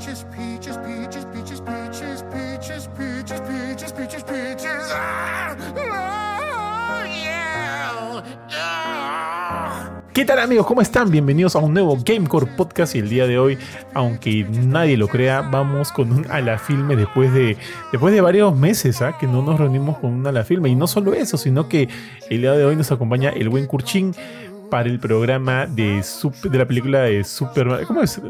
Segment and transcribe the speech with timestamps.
[0.00, 4.92] peaches, peaches, peaches, peaches, peaches, peaches, peaches, peaches, peaches, peaches.
[4.94, 5.54] Ah,
[8.00, 8.22] oh.
[8.50, 10.00] Ah.
[10.14, 10.66] ¿Qué tal amigos?
[10.66, 11.10] ¿Cómo están?
[11.10, 13.58] Bienvenidos a un nuevo Gamecore Podcast y el día de hoy,
[13.92, 17.58] aunque nadie lo crea, vamos con un ala filme después de,
[17.92, 19.18] después de varios meses ¿ah?
[19.20, 20.70] que no nos reunimos con un ala filme.
[20.70, 21.90] Y no solo eso, sino que
[22.30, 24.14] el día de hoy nos acompaña el buen Kurchin
[24.70, 26.02] para el programa de,
[26.44, 27.86] de la película de Super Mario.
[27.86, 28.20] ¿Cómo es?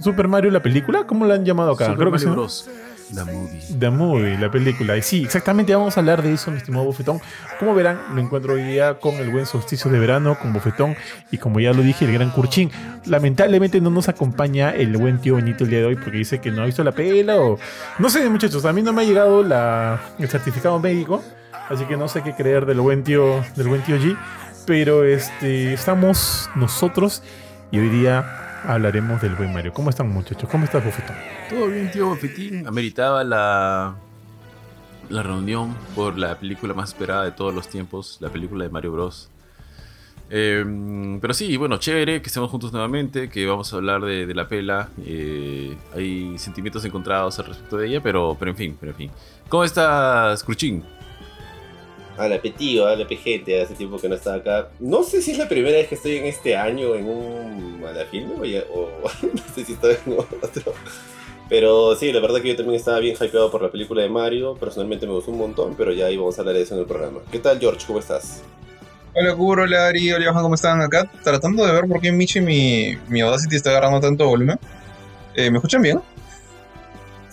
[0.00, 1.06] ¿Super Mario la película?
[1.06, 1.86] ¿Cómo la han llamado acá?
[1.86, 2.34] Super Creo que Mario ¿no?
[2.36, 2.70] Bros.
[3.14, 3.60] La movie.
[3.78, 4.96] The Movie, la película.
[4.96, 7.20] Y sí, exactamente vamos a hablar de eso, mi estimado Bofetón.
[7.58, 10.94] Como verán, lo encuentro hoy día con el buen solsticio de verano, con Bofetón
[11.30, 12.70] y como ya lo dije, el gran Curchín.
[13.06, 16.50] Lamentablemente no nos acompaña el buen tío Benito el día de hoy porque dice que
[16.50, 17.58] no ha visto la pela o...
[17.98, 21.24] No sé, muchachos, a mí no me ha llegado la, el certificado médico,
[21.70, 24.18] así que no sé qué creer del buen tío, del buen tío G.
[24.68, 27.22] Pero este, estamos nosotros
[27.72, 29.72] y hoy día hablaremos del buen Mario.
[29.72, 30.46] ¿Cómo están, muchachos?
[30.50, 31.16] ¿Cómo estás, Bofetón?
[31.48, 32.66] Todo bien, tío Bofetín.
[32.66, 33.96] Ameritaba la,
[35.08, 38.92] la reunión por la película más esperada de todos los tiempos, la película de Mario
[38.92, 39.30] Bros.
[40.28, 44.34] Eh, pero sí, bueno, chévere que estemos juntos nuevamente, que vamos a hablar de, de
[44.34, 44.90] la pela.
[45.02, 49.10] Eh, hay sentimientos encontrados al respecto de ella, pero, pero en fin, pero en fin.
[49.48, 50.84] ¿Cómo estás, Cruchín?
[52.18, 54.68] Hola, Petío, hola, pe gente, hace tiempo que no estaba acá.
[54.80, 58.34] No sé si es la primera vez que estoy en este año en un malafilme
[58.40, 58.88] o, ya- o
[59.22, 60.74] no sé si estoy en otro.
[61.48, 64.54] Pero sí, la verdad que yo también estaba bien hypeado por la película de Mario.
[64.56, 66.86] Personalmente me gustó un montón, pero ya ahí vamos a hablar de eso en el
[66.86, 67.20] programa.
[67.30, 67.86] ¿Qué tal, George?
[67.86, 68.42] ¿Cómo estás?
[69.14, 70.80] Hola Kuro, hola Ari, hola ¿cómo están?
[70.82, 74.58] Acá tratando de ver por qué Michi mi, mi Audacity está agarrando tanto volumen.
[75.34, 76.00] Eh, ¿Me escuchan bien?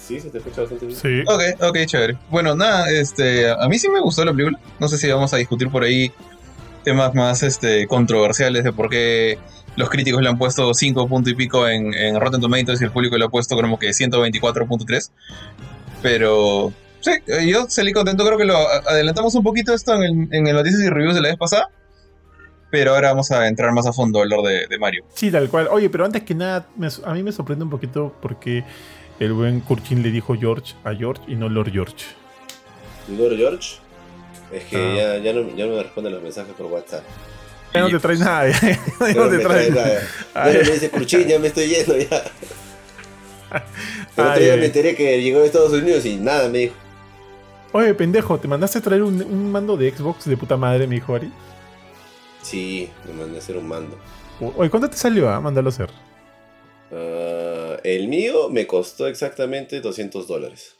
[0.07, 0.97] Sí, se te escucha bastante bien.
[0.99, 1.21] Sí.
[1.27, 2.17] Ok, ok, chévere.
[2.29, 4.59] Bueno, nada, este, a mí sí me gustó la película.
[4.79, 6.11] No sé si vamos a discutir por ahí
[6.83, 9.39] temas más este, controversiales de por qué
[9.75, 12.91] los críticos le han puesto 5 punto y pico en, en Rotten Tomatoes y el
[12.91, 15.11] público le ha puesto como que 124.3.
[16.01, 18.25] Pero sí, eh, yo salí contento.
[18.25, 18.55] Creo que lo
[18.87, 21.69] adelantamos un poquito esto en el, en el Noticias y Reviews de la vez pasada.
[22.71, 25.05] Pero ahora vamos a entrar más a fondo a hablar de, de Mario.
[25.13, 25.67] Sí, tal cual.
[25.71, 28.63] Oye, pero antes que nada, me- a mí me sorprende un poquito porque
[29.19, 32.05] el buen Kurchin le dijo George a George y no Lord George.
[33.07, 33.77] Lord George.
[34.51, 35.17] Es que Ah.
[35.17, 37.03] ya, ya, no, ya no me responden los mensajes por WhatsApp.
[37.73, 40.01] Ya no te trae nada, ya, ya no te me trae trae nada.
[40.35, 42.23] Ya no me dice Cruchín, ya me estoy yendo ya.
[44.17, 46.75] El otro día me enteré que llegó a Estados Unidos y nada, me dijo.
[47.73, 50.95] Oye, pendejo, ¿te mandaste a traer un, un mando de Xbox de puta madre, me
[50.95, 51.31] dijo Ari?
[52.41, 53.97] Sí, me mandé a hacer un mando.
[54.39, 55.89] Oye, ¿cuánto te salió a mandarlo a hacer?
[56.91, 60.75] Ah, el mío me costó exactamente 200 dólares.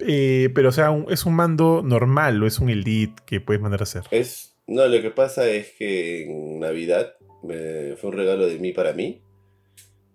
[0.00, 3.60] Eh, pero, o sea, un- ¿es un mando normal o es un Elite que puedes
[3.60, 4.04] mandar a hacer?
[4.10, 8.72] Es, no, lo que pasa es que en Navidad me- fue un regalo de mí
[8.72, 9.22] para mí.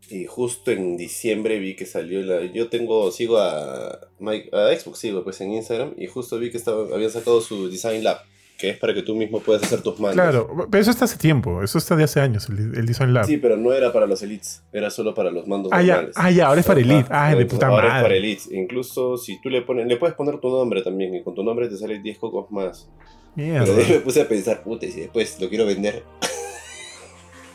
[0.10, 2.44] Y justo en diciembre vi que salió la...
[2.52, 5.94] Yo tengo, sigo a, Mike- a Xbox, sigo pues en Instagram.
[5.98, 8.20] Y justo vi que estaba, habían sacado su Design Lab.
[8.58, 10.14] Que es para que tú mismo puedas hacer tus mandos.
[10.14, 13.26] Claro, pero eso está hace tiempo, eso está de hace años, el, el Design Lab.
[13.26, 14.64] Sí, pero no era para los Elites.
[14.72, 16.16] Era solo para los mandos ah, ya, normales.
[16.18, 17.06] ah, ya, ahora es para Elite.
[17.10, 17.98] Ah, de entonces puta ahora madre.
[17.98, 18.56] es para Elite.
[18.56, 21.16] Incluso si tú le pones, le puedes poner tu nombre también.
[21.16, 22.88] Y con tu nombre te salen 10 cocos más.
[23.36, 23.66] Mierda.
[23.66, 26.04] Pero de ahí me puse a pensar, puta, y si después lo quiero vender.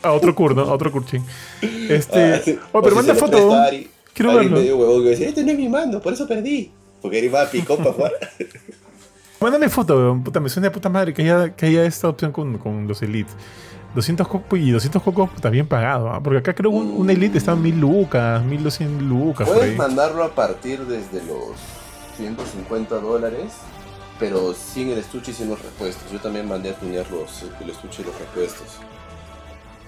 [0.03, 0.63] A otro cur, ¿no?
[0.63, 1.23] A otro curchín.
[1.61, 2.33] Este.
[2.33, 2.57] Ah, sí.
[2.71, 3.55] Oh, pero si manda lo foto.
[4.13, 4.57] Quiero verlo.
[4.57, 6.71] me dio huevón que decía, este no es mi mando, por eso perdí.
[7.01, 8.11] Porque Ari va a picó para jugar.
[9.41, 10.23] Mándame foto, weón.
[10.23, 13.01] Puta, me suena de puta madre que haya, que haya esta opción con, con los
[13.01, 13.35] Elites.
[13.95, 16.09] 200 cocos y 200 cocos puta, bien pagado.
[16.09, 16.21] ¿ah?
[16.23, 19.49] Porque acá creo un, un Elite está en 1000 lucas, 1200 lucas.
[19.49, 21.57] Puedes mandarlo a partir desde los
[22.17, 23.53] 150 dólares,
[24.19, 26.09] pero sin el estuche y sin los repuestos.
[26.11, 28.77] Yo también mandé a tunear los, el estuche y los repuestos.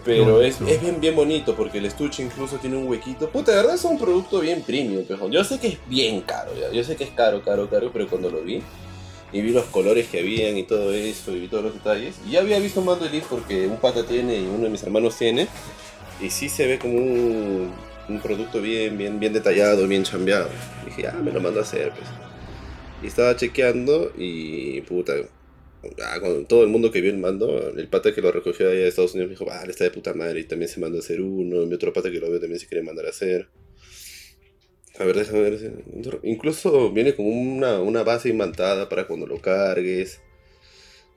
[0.03, 3.29] Pero es, es bien, bien bonito porque el estuche incluso tiene un huequito.
[3.29, 5.31] Puta, de verdad es un producto bien premium, pejón.
[5.31, 6.71] Yo sé que es bien caro, ya.
[6.71, 8.61] Yo sé que es caro, caro, caro, pero cuando lo vi
[9.33, 12.15] y vi los colores que habían y todo eso y vi todos los detalles.
[12.29, 15.17] Y había visto un mando Elite porque un pata tiene y uno de mis hermanos
[15.17, 15.47] tiene.
[16.21, 17.71] Y sí se ve como un,
[18.07, 20.49] un producto bien, bien, bien detallado, bien chambeado.
[20.85, 22.07] Dije, ah, me lo mando a hacer, pues.
[23.01, 25.13] Y estaba chequeando y puta.
[26.21, 28.87] con todo el mundo que vio el mando, el pata que lo recogió allá de
[28.87, 30.41] Estados Unidos me dijo, ah, está de puta madre.
[30.41, 31.65] Y también se mandó a hacer uno.
[31.65, 33.49] Mi otro pata que lo ve también se quiere mandar a hacer.
[34.99, 36.19] A ver, déjame ver.
[36.23, 40.21] Incluso viene con una, una base imantada para cuando lo cargues.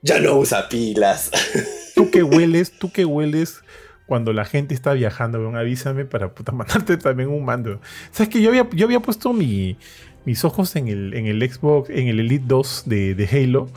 [0.01, 1.31] Ya no usa pilas.
[1.95, 3.61] Tú que hueles, tú que hueles
[4.05, 7.81] cuando la gente está viajando, avísame para puta mandarte también un mando.
[8.11, 9.77] ¿Sabes que yo había, yo había puesto mi,
[10.25, 13.69] mis ojos en el, en el Xbox, en el Elite 2 de, de Halo?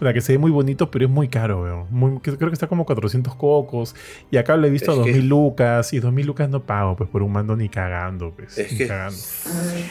[0.00, 1.86] La que se ve muy bonito, pero es muy caro, weón.
[1.90, 3.94] Muy- creo que está como 400 cocos.
[4.30, 5.92] Y acá lo he visto Es a que- 2000 lucas.
[5.92, 8.58] Y 2000 lucas no pago, pues por un mando ni cagando, pues.
[8.58, 9.18] Es ni que cagando.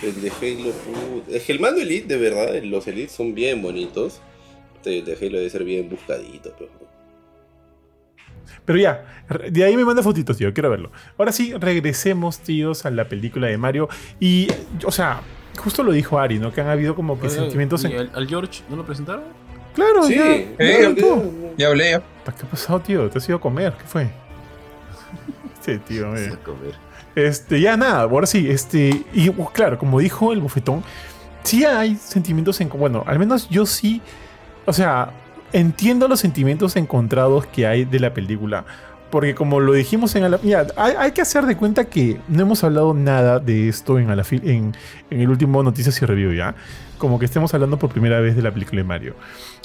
[0.04, 3.62] el de Halo, put- es que el mando Elite, de verdad, los Elite son bien
[3.62, 4.22] bonitos.
[4.86, 6.70] El de Halo debe ser bien buscadito, pero.
[8.64, 9.06] Pero ya,
[9.52, 10.54] de ahí me manda fotitos, tío.
[10.54, 10.92] Quiero verlo.
[11.18, 13.90] Ahora sí, regresemos, tíos, a la película de Mario.
[14.20, 14.48] Y,
[14.86, 15.22] o sea,
[15.58, 16.52] justo lo dijo Ari, ¿no?
[16.52, 18.10] Que han habido como que Oye, sentimientos ¿y en.
[18.14, 19.24] al George no lo presentaron?
[19.76, 20.26] Claro, Sí, ya.
[20.58, 20.96] Eh,
[21.58, 22.00] ya, hablé ya.
[22.00, 23.10] ¿Qué ha pasado, tío?
[23.10, 23.74] ¿Te has ido a comer?
[23.78, 24.10] ¿Qué fue?
[25.60, 26.32] Este tío, eh.
[26.34, 26.74] A comer.
[27.16, 30.84] Este, ya nada, ahora sí, este, y uh, claro, como dijo el bofetón,
[31.44, 34.02] sí hay sentimientos en, bueno, al menos yo sí,
[34.66, 35.12] o sea,
[35.54, 38.66] entiendo los sentimientos encontrados que hay de la película,
[39.16, 42.66] porque como lo dijimos en la, mira, hay, que hacer de cuenta que no hemos
[42.66, 44.76] hablado nada de esto en, Alafil- en,
[45.10, 46.54] el último Noticias y Review, ¿ya?
[46.98, 49.16] Como que estemos hablando por primera vez de la película de Mario.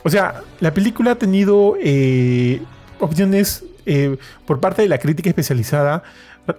[0.04, 2.62] O sea, la película ha tenido eh,
[3.00, 6.04] opiniones eh, por parte de la crítica especializada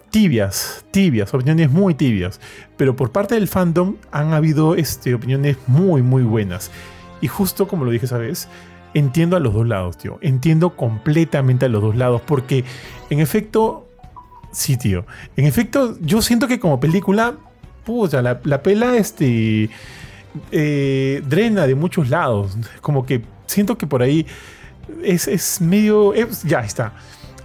[0.10, 2.42] tibias, tibias, opiniones muy tibias.
[2.76, 6.72] Pero por parte del fandom han habido este, opiniones muy, muy buenas.
[7.22, 8.50] Y justo como lo dije esa vez,
[8.94, 10.18] entiendo a los dos lados, tío.
[10.22, 12.22] Entiendo completamente a los dos lados.
[12.26, 12.64] Porque,
[13.10, 13.88] en efecto,
[14.52, 15.06] sí, tío.
[15.36, 17.36] En efecto, yo siento que como película,
[17.84, 19.70] puta, la, la pela, este.
[20.52, 22.58] eh, drena de muchos lados.
[22.82, 24.26] Como que siento que por ahí
[25.04, 26.14] es, es medio.
[26.44, 26.94] ya está.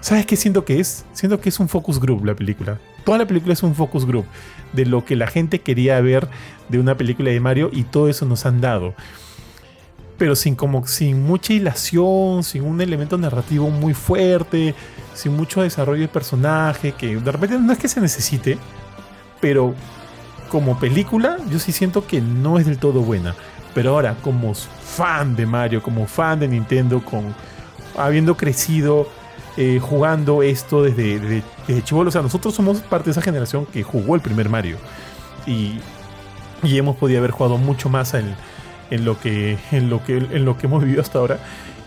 [0.01, 1.05] ¿Sabes qué siento que es?
[1.13, 2.79] Siento que es un focus group la película.
[3.05, 4.25] Toda la película es un focus group
[4.73, 6.29] de lo que la gente quería ver
[6.69, 8.95] de una película de Mario y todo eso nos han dado.
[10.19, 14.75] Pero sin como sin mucha hilación, sin un elemento narrativo muy fuerte,
[15.15, 18.59] sin mucho desarrollo de personaje, que de repente no es que se necesite,
[19.41, 19.75] pero
[20.51, 23.35] como película yo sí siento que no es del todo buena.
[23.75, 27.35] Pero ahora, como fan de Mario, como fan de Nintendo, con
[27.99, 29.07] habiendo crecido
[29.59, 32.09] eh, jugando esto desde, desde, desde chibolo.
[32.09, 34.79] O sea, nosotros somos parte de esa generación que jugó el primer Mario.
[35.47, 35.79] Y,
[36.63, 38.35] y hemos podido haber jugado mucho más en,
[38.91, 41.39] en, lo, que, en, lo, que, en lo que hemos vivido hasta ahora.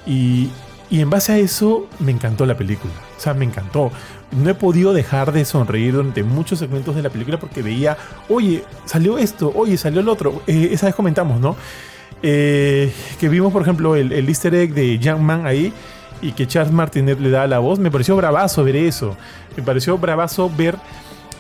[0.06, 0.50] Y,
[0.90, 2.94] y en base a eso me encantó la película.
[3.18, 3.92] O sea, me encantó.
[4.32, 7.98] No he podido dejar de sonreír durante muchos segmentos de la película porque veía,
[8.28, 10.42] oye, salió esto, oye, salió el otro.
[10.48, 11.56] Eh, esa vez comentamos, ¿no?
[12.22, 15.74] Eh, que vimos, por ejemplo, el, el easter egg de Young Man ahí
[16.22, 17.80] y que Charles Martinet le da la voz.
[17.80, 19.16] Me pareció bravazo ver eso.
[19.56, 20.76] Me pareció bravazo ver,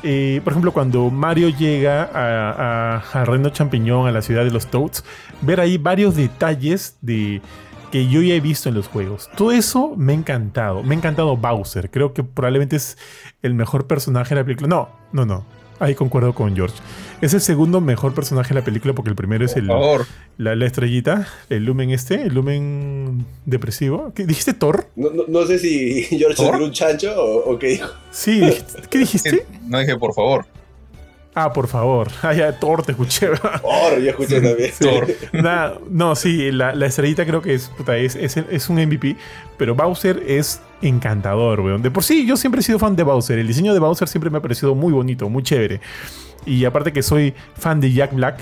[0.04, 4.68] eh, por ejemplo, cuando Mario llega a, a, Reino Champiñón, a la ciudad de los
[4.68, 5.04] Toads,
[5.42, 7.42] ver ahí varios detalles de
[7.92, 9.30] que yo ya he visto en los juegos.
[9.36, 10.84] Todo eso me ha encantado.
[10.84, 11.90] Me ha encantado Bowser.
[11.90, 12.98] Creo que probablemente es
[13.42, 14.68] el mejor personaje de la película.
[14.68, 15.59] No, no, no.
[15.80, 16.76] Ahí concuerdo con George.
[17.22, 20.06] Es el segundo mejor personaje de la película porque el primero es el, Por favor.
[20.38, 24.12] la, la estrellita, el lumen este, el lumen depresivo.
[24.16, 24.88] ¿Qué, ¿Dijiste Thor?
[24.96, 26.56] No, no, no sé si George ¿Por?
[26.56, 27.90] es un chancho o, o qué dijo.
[28.12, 28.42] Sí,
[28.90, 29.46] ¿qué dijiste?
[29.68, 30.46] No dije por favor.
[31.42, 32.10] Ah, por favor.
[32.22, 33.30] Ah, ya, Thor, te escuché.
[33.64, 34.72] Oh, yo escuché también.
[34.78, 35.08] Thor.
[35.32, 39.16] Nah, no, sí, la, la estrellita creo que es, puta, es, es, es un MVP,
[39.58, 41.82] pero Bowser es encantador, weón.
[41.82, 43.40] De por sí, yo siempre he sido fan de Bowser.
[43.40, 45.80] El diseño de Bowser siempre me ha parecido muy bonito, muy chévere.
[46.46, 48.40] Y aparte que soy fan de Jack Black,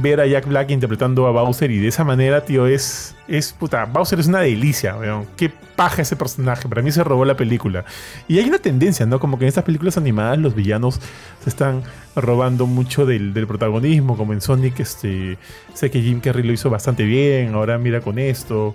[0.00, 3.84] ver a Jack Black interpretando a Bowser y de esa manera, tío, es, es puta,
[3.84, 5.26] Bowser es una delicia, weón.
[5.36, 7.84] Qué paja ese personaje, para mí se robó la película.
[8.28, 9.20] Y hay una tendencia, ¿no?
[9.20, 11.00] Como que en estas películas animadas los villanos
[11.42, 11.82] se están
[12.14, 15.38] robando mucho del, del protagonismo, como en Sonic, este,
[15.74, 18.74] sé que Jim Carrey lo hizo bastante bien, ahora mira con esto.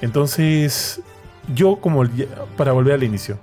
[0.00, 1.02] Entonces,
[1.54, 2.04] yo como,
[2.56, 3.38] para volver al inicio,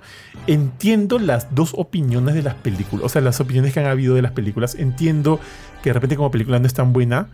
[0.46, 4.22] entiendo las dos opiniones de las películas, o sea, las opiniones que han habido de
[4.22, 5.40] las películas, entiendo
[5.86, 7.28] que de repente como película no es tan buena,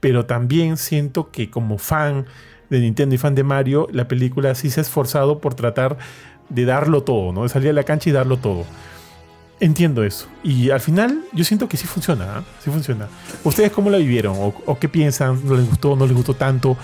[0.00, 2.24] pero también siento que como fan
[2.70, 5.98] de Nintendo y fan de Mario, la película sí se ha esforzado por tratar
[6.48, 7.42] de darlo todo, ¿no?
[7.42, 8.64] De salir a la cancha y darlo todo.
[9.60, 10.28] Entiendo eso.
[10.42, 12.44] Y al final yo siento que sí funciona, ¿ah?
[12.64, 13.06] Sí funciona.
[13.44, 14.34] ¿Ustedes cómo la vivieron?
[14.38, 15.38] ¿O, qué piensan?
[15.44, 15.94] ¿No les gustó?
[15.94, 16.78] ¿No les gustó tanto?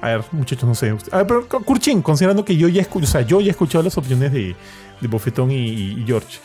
[0.00, 0.96] A ver, muchachos, no sé.
[1.10, 3.82] A ver, pero Kurchin, considerando que yo ya escucho, o sea, yo ya he escuchado
[3.82, 4.54] las opiniones de,
[5.00, 6.38] de Bofetón y George.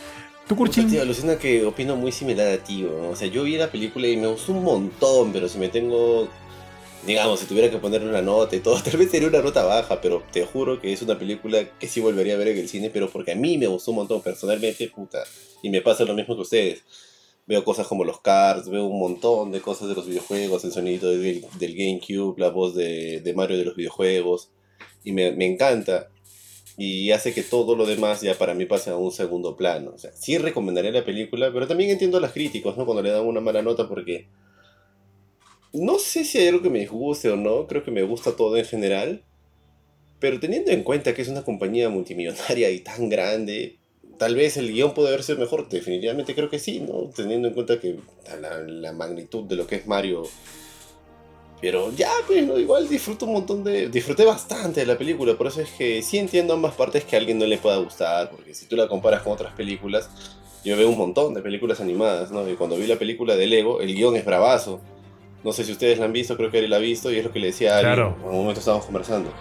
[0.48, 0.90] ¿Tú, Kurchin?
[0.90, 2.86] Tío, alucina que opino muy similar a ti.
[2.86, 6.30] O sea, yo vi la película y me gustó un montón, pero si me tengo.
[7.06, 10.00] Digamos, si tuviera que ponerle una nota y todo, tal vez sería una nota baja,
[10.00, 12.90] pero te juro que es una película que sí volvería a ver en el cine,
[12.90, 15.24] pero porque a mí me gustó un montón, personalmente, puta.
[15.62, 16.84] Y me pasa lo mismo que ustedes.
[17.46, 21.12] Veo cosas como los cards, veo un montón de cosas de los videojuegos, el sonido
[21.12, 24.50] del, GameCube, la voz de, Mario de los videojuegos,
[25.04, 26.10] y me encanta
[26.78, 29.94] y hace que todo lo demás ya para mí pase a un segundo plano.
[29.96, 32.86] O sea, sí recomendaría la película, pero también entiendo a los críticos, ¿no?
[32.86, 34.28] Cuando le dan una mala nota porque...
[35.74, 38.58] No sé si hay algo que me disguste o no, creo que me gusta todo
[38.58, 39.24] en general,
[40.20, 43.78] Pero teniendo en cuenta que es una compañía multimillonaria y tan grande,
[44.18, 45.70] tal vez el guion puede sido mejor.
[45.70, 47.10] Definitivamente creo que sí, ¿no?
[47.16, 48.00] Teniendo en cuenta que
[48.40, 50.24] la magnitud de lo que es Mario.
[51.60, 52.60] Pero ya, pues, ¿no?
[52.60, 53.90] igual disfruto un montón de.
[53.90, 55.36] Disfruté bastante de la película.
[55.36, 58.30] Por eso es que sí entiendo ambas partes que a alguien no le pueda gustar.
[58.30, 60.10] Porque si tú la comparas con otras películas,
[60.64, 62.48] yo veo un montón de películas animadas, ¿no?
[62.48, 64.82] Y cuando vi la película de Lego, el guion es bravazo.
[65.44, 67.24] No sé si ustedes la han visto, creo que Ari la ha visto y es
[67.24, 67.86] lo que le decía a Ari.
[67.86, 68.18] Claro.
[68.22, 69.32] En un momento estábamos conversando.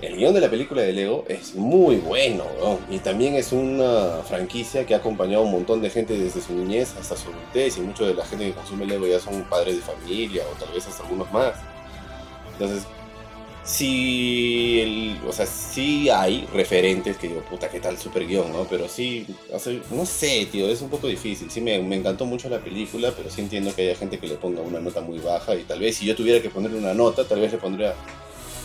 [0.00, 2.80] El guion de la película de Lego es muy bueno, ¿no?
[2.88, 6.54] Y también es una franquicia que ha acompañado a un montón de gente desde su
[6.54, 7.76] niñez hasta su adultez.
[7.76, 10.72] Y mucha de la gente que consume Lego ya son padres de familia o tal
[10.72, 11.66] vez hasta algunos más.
[12.52, 12.88] Entonces,
[13.62, 18.66] sí, el- o sea, sí hay referentes que digo, puta, qué tal super guion, ¿no?
[18.68, 19.26] Pero sí,
[19.90, 21.50] no sé, tío, es un poco difícil.
[21.50, 24.36] Sí, me, me encantó mucho la película, pero sí entiendo que haya gente que le
[24.36, 25.54] ponga una nota muy baja.
[25.56, 27.94] Y tal vez si yo tuviera que ponerle una nota, tal vez le pondría.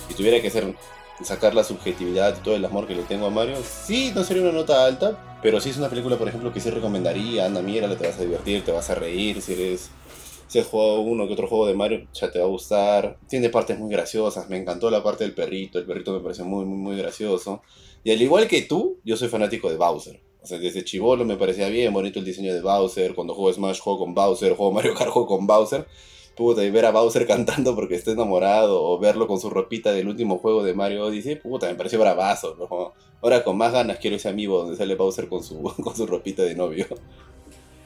[0.09, 0.75] Y tuviera que hacer,
[1.23, 4.43] sacar la subjetividad y todo el amor que le tengo a Mario, sí, no sería
[4.43, 7.45] una nota alta, pero sí es una película, por ejemplo, que sí recomendaría.
[7.45, 9.89] Anda, mírala, te vas a divertir, te vas a reír, si eres.
[10.47, 13.17] Si has jugado uno que otro juego de Mario, ya te va a gustar.
[13.27, 14.47] Tiene partes muy graciosas.
[14.47, 15.79] Me encantó la parte del perrito.
[15.79, 17.61] El perrito me pareció muy, muy, muy gracioso.
[18.03, 20.21] Y al igual que tú, yo soy fanático de Bowser.
[20.41, 23.15] O sea, desde chivolo me parecía bien bonito el diseño de Bowser.
[23.15, 24.55] Cuando juego Smash, juego con Bowser.
[24.55, 25.87] Juego Mario Kart, juego con Bowser.
[26.35, 28.83] Puta, y ver a Bowser cantando porque está enamorado.
[28.83, 31.35] O verlo con su ropita del último juego de Mario Odyssey.
[31.35, 32.55] Puta, me pareció bravazo.
[32.59, 32.93] ¿no?
[33.21, 36.43] Ahora con más ganas quiero ese amigo donde sale Bowser con su, con su ropita
[36.43, 36.85] de novio.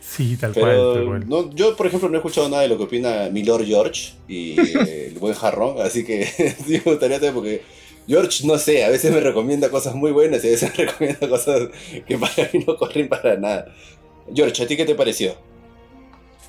[0.01, 1.29] Sí, tal cual, Pero tal cual.
[1.29, 4.13] no, yo, por ejemplo, no he escuchado nada de lo que opina mi Lord George
[4.27, 7.61] y eh, el buen jarrón, así que sí me gustaría saber porque
[8.07, 11.29] George, no sé, a veces me recomienda cosas muy buenas y a veces me recomienda
[11.29, 11.69] cosas
[12.07, 13.75] que para mí no corren para nada.
[14.33, 15.35] George, ¿a ti qué te pareció?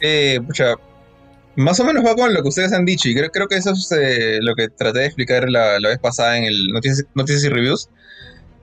[0.00, 0.76] Eh, pucha,
[1.60, 3.72] más o menos va con lo que ustedes han dicho y creo, creo que eso
[3.72, 7.44] es eh, lo que traté de explicar la, la vez pasada en el Noticias, Noticias
[7.44, 7.88] y Reviews,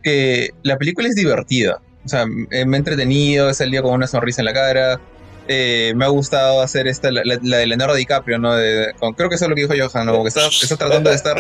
[0.04, 4.08] que la película es divertida, o sea, eh, me he entretenido, he salido con una
[4.08, 5.02] sonrisa en la cara,
[5.48, 8.56] eh, me ha gustado hacer esta, la, la- la de Leonardo DiCaprio, ¿no?
[8.56, 10.12] De- con- creo que eso es lo que dijo Johan, ¿no?
[10.14, 11.38] Como que está, está tratando de estar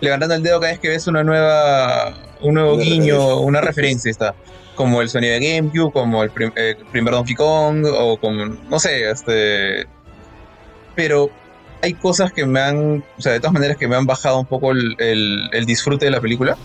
[0.00, 3.36] levantando el dedo cada vez que ves una nueva, un nuevo Una guiño, referencia.
[3.46, 4.34] una referencia está.
[4.74, 8.78] Como el sonido de GameCube, como el prim- eh, primer Donkey Kong, o como, no
[8.78, 9.86] sé, este...
[10.96, 11.30] Pero
[11.82, 14.46] hay cosas que me han, o sea, de todas maneras que me han bajado un
[14.46, 16.56] poco el, disfrute de la película.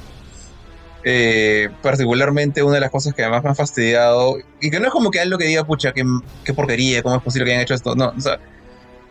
[1.03, 4.91] Eh, particularmente una de las cosas que además me ha fastidiado, y que no es
[4.91, 6.05] como que algo que diga, pucha, qué,
[6.53, 8.39] porquería, cómo es posible que hayan hecho esto, no, o sea,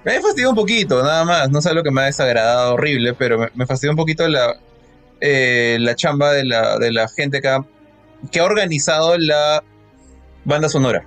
[0.04, 3.12] me ha fastidiado un poquito, nada más, no es algo que me ha desagradado horrible,
[3.14, 4.56] pero me, me fastidió un poquito la,
[5.20, 7.58] eh, la chamba de la, de la gente que
[8.30, 9.62] que ha organizado la
[10.44, 11.04] banda sonora.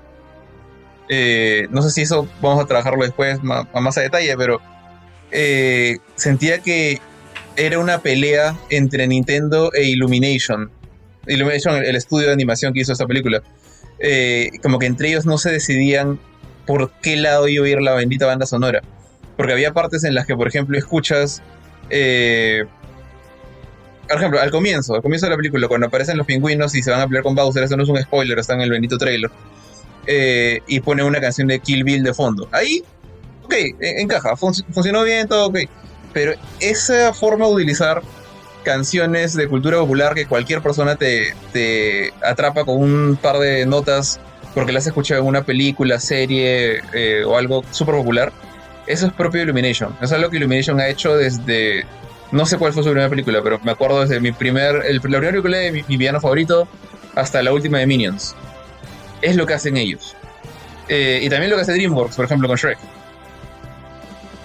[1.10, 4.62] Eh, no sé si eso vamos a trabajarlo después más, más a detalle, pero
[5.32, 7.00] eh, sentía que
[7.56, 10.72] era una pelea entre Nintendo e Illumination.
[11.28, 13.42] Illumination, el, estudio de animación que hizo esta película.
[14.00, 16.20] Eh, como que entre ellos no se decidían
[16.66, 18.82] por qué lado iba a ir la bendita banda sonora.
[19.38, 21.42] Porque había partes en las que, por ejemplo, escuchas.
[24.08, 26.92] por ejemplo, al comienzo, al comienzo de la película, cuando aparecen los pingüinos y se
[26.92, 29.32] van a pelear con Bowser, eso no es un spoiler, está en el bendito trailer.
[30.06, 32.48] Eh, y pone una canción de Kill Bill de fondo.
[32.52, 32.84] Ahí,
[33.44, 35.60] ok, e- encaja, fun- funcionó bien, todo ok.
[36.14, 38.02] Pero esa forma de utilizar
[38.64, 44.20] canciones de cultura popular que cualquier persona te, te atrapa con un par de notas
[44.54, 48.32] porque las has escuchado en una película, serie eh, o algo súper popular,
[48.86, 49.94] eso es propio de Illumination.
[49.96, 51.86] Eso es algo que Illumination ha hecho desde.
[52.32, 54.84] No sé cuál fue su primera película, pero me acuerdo desde mi primer.
[54.86, 56.68] El, la primera película de mi, mi favorito
[57.16, 58.36] hasta la última de Minions.
[59.24, 60.16] Es lo que hacen ellos.
[60.90, 62.78] Eh, y también lo que hace DreamWorks, por ejemplo, con Shrek.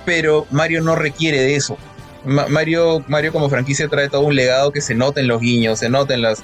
[0.04, 1.76] Pero Mario no requiere de eso.
[2.25, 5.78] Ma- Mario, Mario como franquicia trae todo un legado que se nota en los guiños,
[5.80, 6.42] se nota en las,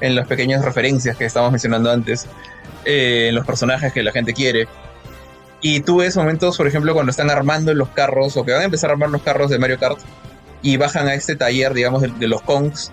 [0.00, 2.26] en las pequeñas referencias que estábamos mencionando antes,
[2.84, 4.66] eh, en los personajes que la gente quiere.
[5.60, 8.64] Y tú ves momentos, por ejemplo, cuando están armando los carros o que van a
[8.64, 9.98] empezar a armar los carros de Mario Kart
[10.62, 12.92] y bajan a este taller, digamos, de, de los Kongs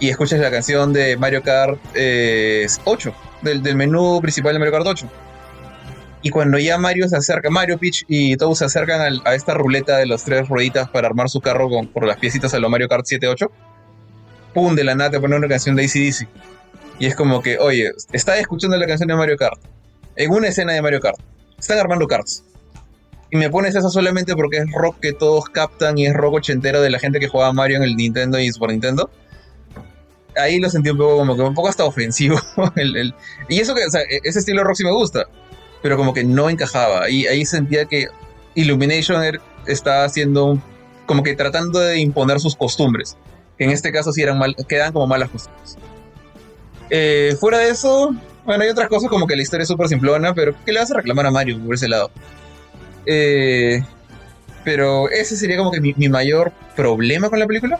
[0.00, 3.14] y escuchas la canción de Mario Kart eh, 8,
[3.44, 5.10] del, del menú principal de Mario Kart 8.
[6.22, 9.98] Y cuando ya Mario se acerca, Mario, Peach y todos se acercan a esta ruleta
[9.98, 12.88] de las tres rueditas para armar su carro con, por las piecitas a lo Mario
[12.88, 13.50] Kart 7-8,
[14.54, 14.74] ¡pum!
[14.74, 16.26] De la nada te una canción de ACDC.
[16.98, 19.60] Y es como que, oye, está escuchando la canción de Mario Kart,
[20.16, 21.18] en una escena de Mario Kart,
[21.58, 22.44] están armando karts.
[23.30, 26.80] Y me pones eso solamente porque es rock que todos captan y es rock ochentero
[26.80, 29.10] de la gente que jugaba Mario en el Nintendo y Super Nintendo.
[30.36, 32.40] Ahí lo sentí un poco como que un poco hasta ofensivo.
[32.76, 33.14] el-
[33.48, 35.26] y eso que, o sea, e- ese estilo rock sí me gusta,
[35.82, 37.08] pero como que no encajaba.
[37.10, 38.06] Y ahí sentía que
[38.54, 40.58] Illumination er- estaba haciendo
[41.06, 43.16] como que tratando de imponer sus costumbres.
[43.58, 45.76] En este caso sí eran mal, quedan como malas costumbres.
[46.90, 48.14] Eh, fuera de eso,
[48.44, 50.90] bueno, hay otras cosas como que la historia es súper simplona, pero ¿qué le vas
[50.90, 52.10] a reclamar a Mario por ese lado?
[53.06, 53.82] Eh,
[54.64, 57.78] pero ese sería como que mi mayor problema con la película.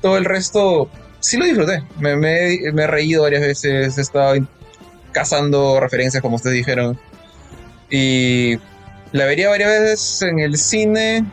[0.00, 0.88] Todo el resto
[1.26, 1.82] sí lo disfruté.
[1.98, 4.34] Me, me- me he reído varias veces, he estado
[5.12, 6.98] cazando referencias, como ustedes dijeron.
[7.90, 8.56] Y
[9.12, 11.24] la vería varias veces en el cine,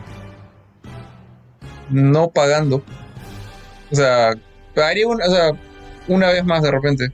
[1.90, 2.82] no pagando.
[3.90, 4.34] O sea,
[4.74, 5.50] pagaría una, o sea,
[6.08, 7.12] una vez más de repente.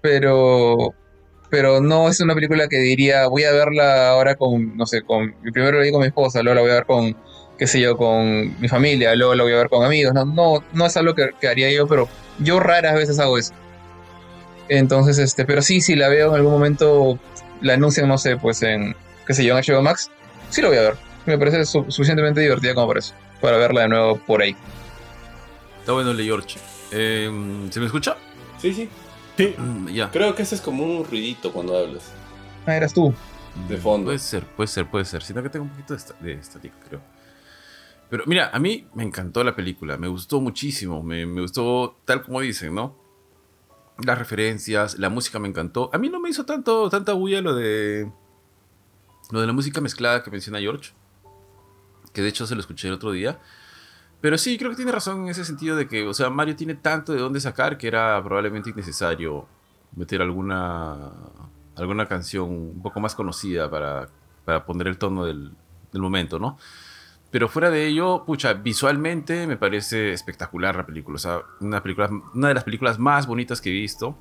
[0.00, 0.94] Pero
[1.50, 5.34] pero no es una película que diría voy a verla ahora con, no sé, con
[5.52, 7.16] primero la vi con mi esposa, luego la voy a ver con,
[7.58, 10.12] qué sé yo, con mi familia, luego la voy a ver con amigos.
[10.14, 12.08] No, no, no es algo que, que haría yo, pero
[12.38, 13.52] yo raras veces hago eso.
[14.68, 17.18] Entonces, este, pero sí, si la veo en algún momento,
[17.60, 18.96] la anuncian, no sé, pues en,
[19.26, 20.10] qué sé yo, en HBO Max,
[20.50, 20.96] sí lo voy a ver.
[21.26, 24.56] Me parece su- suficientemente divertida como para eso, para verla de nuevo por ahí.
[25.80, 26.58] Está bueno el de George.
[26.92, 27.30] Eh,
[27.70, 28.16] ¿Se me escucha?
[28.60, 28.88] Sí, sí.
[29.36, 30.10] Sí, Mm, Ya.
[30.10, 32.04] Creo que ese es como un ruidito cuando hablas.
[32.66, 33.12] Ah, eras tú.
[33.68, 34.06] De fondo.
[34.06, 35.22] Puede ser, puede ser, puede ser.
[35.22, 37.00] Siento que tengo un poquito de, esta- de estática, creo.
[38.10, 42.22] Pero mira, a mí me encantó la película, me gustó muchísimo, me, me gustó tal
[42.22, 42.96] como dicen, ¿no?
[43.98, 45.90] Las referencias, la música me encantó.
[45.92, 48.10] A mí no me hizo tanto, tanta bulla lo de,
[49.30, 50.92] lo de la música mezclada que menciona George,
[52.12, 53.40] que de hecho se lo escuché el otro día.
[54.20, 56.74] Pero sí, creo que tiene razón en ese sentido de que, o sea, Mario tiene
[56.74, 59.46] tanto de dónde sacar que era probablemente innecesario
[59.94, 61.12] meter alguna,
[61.76, 64.08] alguna canción un poco más conocida para,
[64.44, 65.52] para poner el tono del,
[65.92, 66.58] del momento, ¿no?
[67.34, 71.16] Pero fuera de ello, pucha, visualmente me parece espectacular la película.
[71.16, 74.16] O sea, una, película, una de las películas más bonitas que he visto.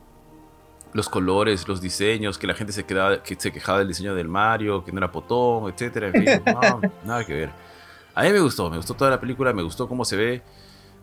[0.94, 4.30] Los colores, los diseños, que la gente se, quedaba, que se quejaba del diseño del
[4.30, 6.08] Mario, que no era potón, etcétera.
[6.08, 7.52] En fin, no, nada que ver.
[8.16, 10.42] A mí me gustó, me gustó toda la película, me gustó cómo se ve,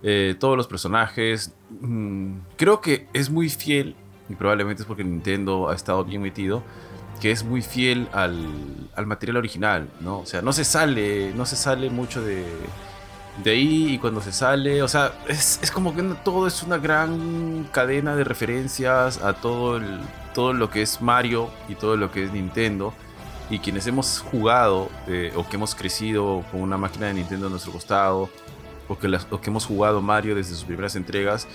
[0.03, 1.55] eh, todos los personajes.
[1.81, 3.95] Mm, creo que es muy fiel,
[4.29, 6.65] y probablemente es porque Nintendo ha estado bien metido,
[7.21, 8.49] que es muy fiel al,
[8.97, 10.21] al material original, ¿no?
[10.21, 12.47] O sea, no se sale, no se sale mucho de,
[13.45, 16.79] de ahí y cuando se sale, o sea, es, es como que todo es una
[16.79, 20.01] gran cadena de referencias a todo, el,
[20.35, 22.95] todo lo que es Mario y todo lo que es Nintendo.
[23.51, 27.51] Y quienes hemos jugado eh, o que hemos crecido con una máquina de Nintendo a
[27.51, 28.31] nuestro costado,
[28.89, 31.47] o que, las- o que hemos jugado Mario desde sus primeras entregas,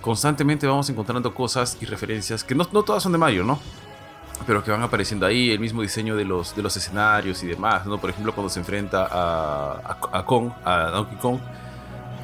[0.00, 3.60] constantemente vamos encontrando cosas y referencias que no, no todas son de Mario, ¿no?
[4.46, 7.86] Pero que van apareciendo ahí, el mismo diseño de los, de los escenarios y demás,
[7.86, 8.00] ¿no?
[8.00, 11.38] Por ejemplo, cuando se enfrenta a, a, a Kong, a Donkey Kong,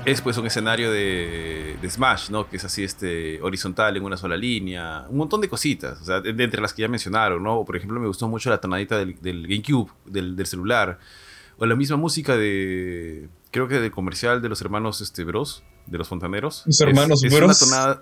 [0.07, 2.49] es pues un escenario de, de Smash, ¿no?
[2.49, 6.21] Que es así este, horizontal en una sola línea, un montón de cositas, o sea,
[6.21, 7.65] de, de entre las que ya mencionaron, ¿no?
[7.65, 11.01] Por ejemplo, me gustó mucho la tonadita del, del GameCube, del, del celular,
[11.59, 15.99] o la misma música de, creo que del comercial de los hermanos este, Bros, de
[15.99, 16.63] los fontaneros.
[16.67, 17.63] Los hermanos es Bros.
[17.63, 18.01] Una tonada,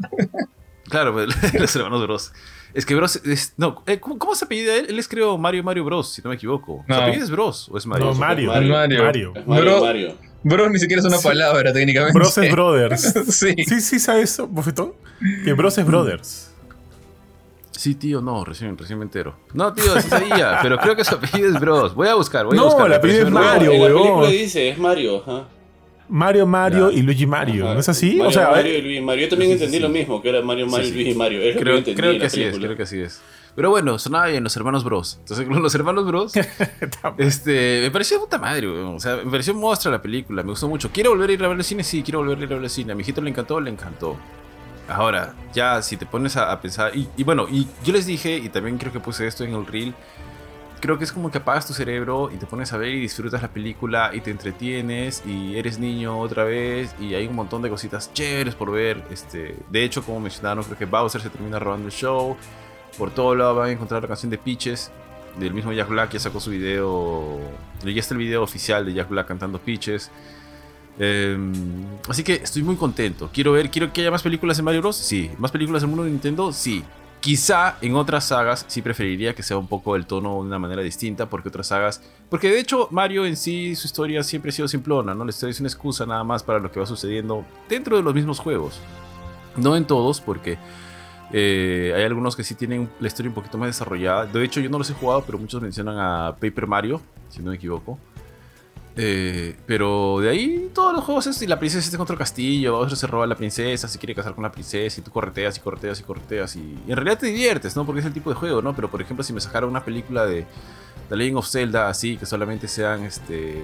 [0.90, 2.32] claro, pues, los hermanos Bros.
[2.74, 4.86] Es que Bros es, no, eh, ¿cómo, ¿cómo se apellida él?
[4.88, 6.82] Él es creo Mario Mario Bros, si no me equivoco.
[6.86, 6.96] ¿Su No.
[7.00, 8.06] apellido es Bros o es Mario?
[8.06, 8.48] no, Mario.
[8.52, 9.32] Mario.
[9.46, 9.80] Mario.
[9.80, 10.14] Mario.
[10.42, 12.18] Bros ni siquiera es una palabra técnicamente.
[12.18, 13.00] Bros es Brothers.
[13.28, 13.54] sí.
[13.64, 14.92] Sí, sí, ¿sabes eso, Bofetón?
[15.44, 16.50] Que Bros es Brothers.
[17.70, 19.36] Sí, tío, no, recién, recién me entero.
[19.52, 21.94] No, tío, sí sabía, pero creo que su apellido es Bros.
[21.94, 22.86] Voy a buscar, voy a No, buscar.
[22.86, 24.02] el apellido es Mario, en la huevón.
[24.02, 25.44] película dice, es Mario, ajá.
[26.08, 26.98] Mario Mario Ya.
[26.98, 27.74] y Luigi Mario, Ajá.
[27.74, 28.16] ¿no es así?
[28.16, 29.22] Mario, o sea, Mario y Luis Mario.
[29.24, 29.82] Yo también Sí, entendí sí.
[29.82, 31.02] lo mismo, que era Mario, Mario, Sí, sí.
[31.02, 31.40] Luis y Mario.
[31.40, 33.20] Es lo que yo Creo, creo que la así es, creo que así es.
[33.56, 35.16] Pero bueno, sonaba bien los hermanos Bros.
[35.20, 36.32] Entonces, con los hermanos Bros,
[37.18, 38.96] este, me pareció puta madre, weón.
[38.96, 40.90] O sea, me pareció muestra la película, me gustó mucho.
[40.92, 41.84] ¿Quiero volver a ir a ver el cine?
[41.84, 42.92] Sí, quiero volver a ir a ver el cine.
[42.92, 44.16] A mi hijito le encantó, le encantó.
[44.88, 48.36] Ahora, ya si te pones a, a pensar, y, y bueno, y yo les dije,
[48.36, 49.94] y también creo que puse esto en el reel,
[50.84, 53.40] creo que es como que apagas tu cerebro y te pones a ver y disfrutas
[53.40, 57.70] la película y te entretienes y eres niño otra vez y hay un montón de
[57.70, 59.02] cositas chéveres por ver.
[59.10, 62.36] Este, de hecho, como mencionaron, creo que Bowser se termina robando el show.
[62.98, 64.90] Por todo lado van a encontrar la canción de Peaches
[65.38, 67.40] del mismo Jack Black, ya sacó su video,
[67.82, 70.10] ya está el video oficial de Jack Black cantando Peaches.
[70.98, 71.54] Em,
[72.10, 73.30] así que estoy muy contento.
[73.32, 74.96] Quiero ver, quiero que haya más películas de Mario Bros.
[74.96, 76.52] Sí, más películas del mundo de Nintendo.
[76.52, 76.84] Sí.
[77.24, 80.82] Quizá en otras sagas sí preferiría que sea un poco el tono de una manera
[80.82, 84.68] distinta, porque otras sagas, porque de hecho Mario en sí su historia siempre ha sido
[84.68, 88.02] simplona, no le estoy una excusa nada más para lo que va sucediendo dentro de
[88.02, 88.78] los mismos juegos.
[89.56, 90.58] No en todos, porque
[91.32, 94.26] eh, hay algunos que sí tienen la historia un poquito más desarrollada.
[94.26, 97.52] De hecho, yo no los he jugado, pero muchos mencionan a Paper Mario, si no
[97.52, 97.98] me equivoco.
[98.96, 102.78] Eh, pero de ahí todos los juegos es y la princesa está contra el castillo,
[102.78, 105.60] otro se roba la princesa, se quiere casar con la princesa y tú correteas y
[105.60, 107.84] correteas y correteas y, en realidad te diviertes, ¿no?
[107.84, 108.74] Porque es el tipo de juego, ¿no?
[108.74, 110.46] Pero por ejemplo si me sacara una película de
[111.08, 113.60] The Legend of Zelda así, que solamente sean este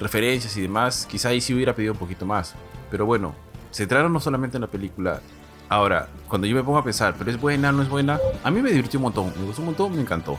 [0.00, 2.54] referencias y demás, quizá ahí sí hubiera pedido un poquito más.
[2.90, 3.34] Pero bueno,
[3.70, 5.20] centraron no solamente en la película.
[5.68, 8.18] Ahora, cuando yo me pongo a pensar, ¿pero es buena, no es buena?
[8.42, 10.38] A mí me divirtió un montón, me gustó un montón, me encantó.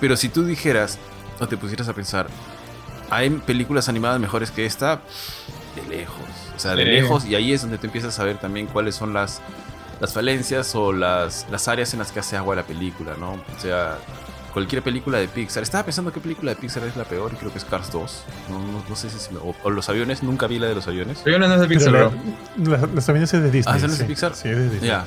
[0.00, 0.98] Pero si tú dijeras,
[1.40, 2.26] o te pusieras a pensar,
[3.10, 5.00] ¿hay películas animadas mejores que esta?
[5.74, 6.16] De lejos.
[6.54, 7.24] O sea, de lejos.
[7.26, 9.40] Y ahí es donde tú empiezas a ver también cuáles son las,
[10.00, 13.32] las falencias o las, las áreas en las que hace agua la película, ¿no?
[13.34, 13.98] O sea,
[14.54, 15.62] cualquier película de Pixar.
[15.62, 18.22] Estaba pensando qué película de Pixar es la peor y creo que es Cars 2.
[18.48, 20.74] No, no- no sé si se me- o, o los aviones, nunca vi la de
[20.74, 21.18] los aviones.
[21.26, 22.10] Hay una no es de Pixar, la-
[22.78, 23.74] la- Las aviones es de Disney.
[23.74, 24.08] Ah, ¿esa no es de sí.
[24.08, 24.34] Pixar?
[24.34, 24.88] Sí, es de Disney.
[24.88, 25.04] Ya.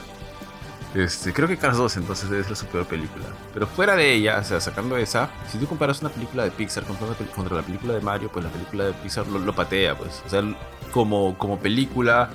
[0.95, 3.25] Este, creo que Cars 2 entonces debe ser su peor película.
[3.53, 6.83] Pero fuera de ella, o sea, sacando esa, si tú comparas una película de Pixar
[6.83, 10.23] contra, contra la película de Mario, pues la película de Pixar lo, patea, pues.
[10.25, 10.41] O sea,
[10.91, 12.31] como, como película,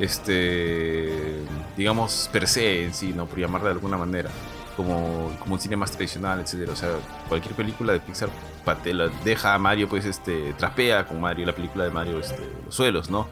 [0.00, 1.38] este,
[1.76, 3.26] digamos, per se en sí, ¿no?
[3.26, 4.30] Por llamarla de alguna manera.
[4.76, 6.72] Como, como un cine más tradicional, etcétera.
[6.72, 6.90] O sea,
[7.28, 8.28] cualquier película de Pixar
[8.64, 12.74] patea, deja a Mario, pues, este, trapea con Mario, la película de Mario, este, los
[12.74, 13.28] suelos, ¿no?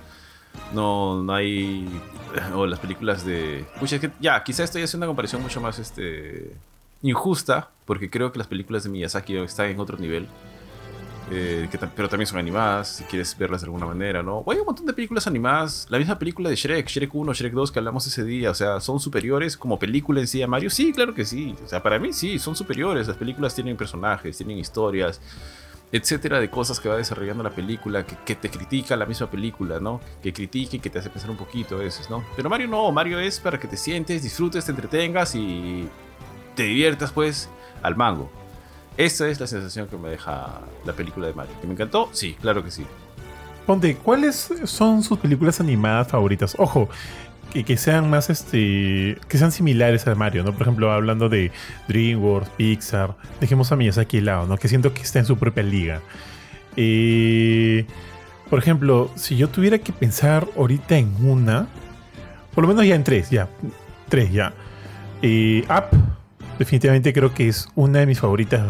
[0.72, 1.86] No, no hay.
[2.54, 3.64] O las películas de.
[3.78, 6.56] Pucha, ya, quizá estoy haciendo una comparación mucho más este,
[7.02, 10.26] injusta, porque creo que las películas de Miyazaki están en otro nivel.
[11.30, 14.38] eh, pero también son animadas, si quieres verlas de alguna manera, ¿no?
[14.38, 15.86] O hay un montón de películas animadas.
[15.88, 18.80] La misma película de Shrek, Shrek 1, Shrek 2 que hablamos ese día, o sea,
[18.80, 20.68] ¿son superiores como película en sí a Mario?
[20.70, 21.54] Sí, claro que sí.
[21.64, 23.08] O sea, para mí sí, son superiores.
[23.08, 25.20] Las películas tienen personajes, tienen historias,
[25.92, 30.00] etcétera, de cosas que va desarrollando la película, que, te critica la misma película, ¿no?
[30.22, 32.24] Que critica y que te hace pensar un poquito a veces, ¿no?
[32.34, 35.86] Pero Mario no, Mario es para que te sientes, disfrutes, te entretengas y
[36.56, 37.50] te diviertas, pues,
[37.82, 38.30] al mango.
[38.96, 41.54] Esa es la sensación que me deja la película de Mario.
[41.60, 42.08] ¿Que me encantó?
[42.12, 42.86] Sí, claro que sí.
[43.66, 46.56] Ponte, ¿cuáles son sus películas animadas favoritas?
[46.58, 46.88] Ojo,
[47.52, 49.18] que, sean más este.
[49.28, 50.52] que sean similares a Mario, ¿no?
[50.52, 51.52] Por ejemplo, hablando de
[51.88, 54.56] DreamWorks, Pixar, dejemos a Miyazaki de lado, ¿no?
[54.56, 56.00] Que siento que está en su propia liga.
[56.76, 57.84] Eh,
[58.48, 61.66] por ejemplo, si yo tuviera que pensar ahorita en una,
[62.54, 63.48] por lo menos ya en tres, ya.
[64.08, 64.54] Tres, ya.
[65.20, 65.96] Eh, Up,
[66.58, 68.62] definitivamente creo que es una de mis favoritas.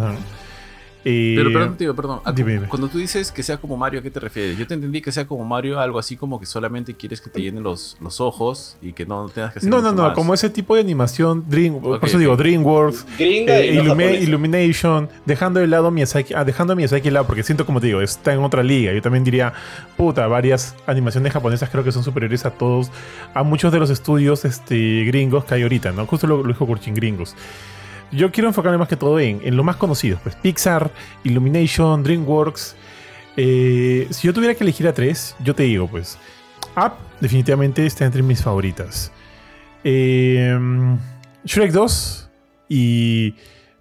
[1.05, 2.21] Eh, Pero perdón, tío, perdón.
[2.35, 2.69] Dime, dime.
[2.69, 4.57] Cuando tú dices que sea como Mario, ¿a qué te refieres?
[4.57, 7.41] Yo te entendí que sea como Mario, algo así como que solamente quieres que te
[7.41, 10.15] llenen los, los ojos y que no tengas que hacer No, no, mucho no, más.
[10.15, 12.37] como ese tipo de animación, Dream, Ok, por eso digo.
[12.37, 14.23] DreamWorks, eh, y Illumi-.
[14.23, 17.88] Illumination, dejando de lado Miyazaki, ah, dejando a Miyazaki de lado, porque siento como te
[17.88, 18.93] digo, está en otra liga.
[18.93, 19.53] Yo también diría,
[19.97, 22.91] puta, varias animaciones japonesas creo que son superiores a todos,
[23.35, 26.07] a muchos de los estudios este, gringos que hay ahorita, ¿no?
[26.07, 27.35] Justo lo, lo dijo Kurchin, gringos.
[28.12, 30.92] Yo quiero enfocarme más que todo en, en lo más conocido, pues Pixar,
[31.25, 32.77] Illumination, DreamWorks.
[33.37, 36.18] Eh, si yo tuviera que elegir a tres, yo te digo, pues,
[36.77, 39.11] Up definitivamente está entre mis favoritas.
[39.85, 40.57] Eh,
[41.44, 42.31] Shrek 2
[42.68, 43.35] y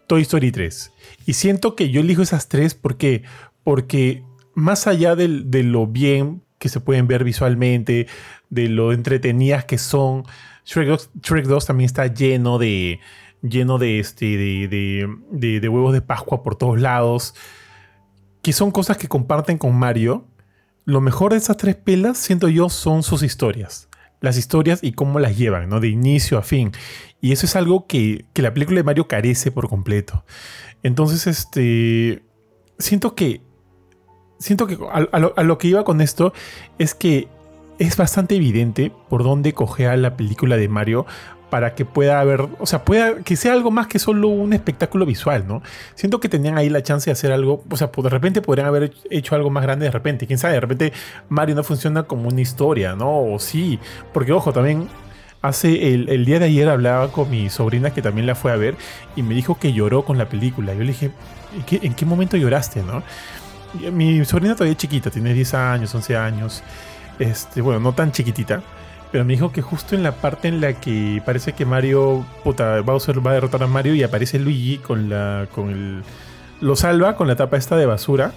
[0.08, 0.92] Toy Story 3.
[1.26, 3.24] Y siento que yo elijo esas tres porque,
[3.64, 4.24] porque
[4.56, 8.08] más allá del- de lo bien que se pueden ver visualmente,
[8.50, 10.24] de lo entretenidas que son,
[10.66, 13.00] Shrek 2, Shrek 2 también está lleno de
[13.42, 17.36] lleno de, este, de, de- huevos de Pascua por todos lados,
[18.42, 20.26] que son cosas que comparten con Mario.
[20.86, 23.88] Lo mejor de esas tres pelas, siento yo, son sus historias.
[24.20, 25.80] Las historias y cómo las llevan, ¿no?
[25.80, 26.72] De inicio a fin.
[27.22, 30.24] Y eso es algo que, que la película de Mario carece por completo.
[30.84, 32.24] Entonces, este.
[32.78, 33.42] Siento que.
[34.40, 36.34] Siento que a, a lo, a lo que iba con esto
[36.80, 37.28] es que
[37.80, 41.06] es bastante evidente por dónde cogea la película de Mario
[41.52, 45.06] para que pueda haber, o sea, pueda que sea algo más que solo un espectáculo
[45.06, 45.62] visual, ¿no?
[45.96, 48.68] Siento que tenían ahí la chance de hacer algo, o sea, pues de repente podrían
[48.68, 50.94] haber hecho algo más grande de repente, quién sabe, de repente
[51.28, 53.22] Mario no funciona como una historia, ¿no?
[53.22, 53.80] O sí,
[54.14, 54.88] porque ojo, también
[55.42, 58.76] hace el, día de ayer hablaba con mi sobrina que también la fue a ver
[59.18, 60.74] y me dijo que lloró con la película.
[60.74, 61.12] Yo le dije,
[61.54, 63.04] ¿en qué, en qué momento lloraste, no?
[63.92, 66.64] Mi sobrina todavía es chiquita, tiene 10 años, 11 años,
[67.20, 68.64] este, bueno, no tan chiquitita.
[69.12, 72.80] Pero me dijo que justo en la parte en la que parece que Mario, puta,
[72.82, 76.04] Bowser va a derrotar a Mario y aparece Luigi con la, con el,
[76.62, 78.32] lo salva con la tapa esta de basura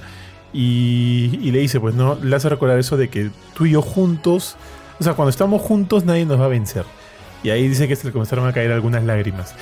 [0.52, 3.82] y, y le dice, pues no, le hace recordar eso de que tú y yo
[3.82, 4.56] juntos,
[4.98, 6.84] o sea, cuando estamos juntos nadie nos va a vencer.
[7.44, 9.54] Y ahí dice que se le comenzaron a caer algunas lágrimas.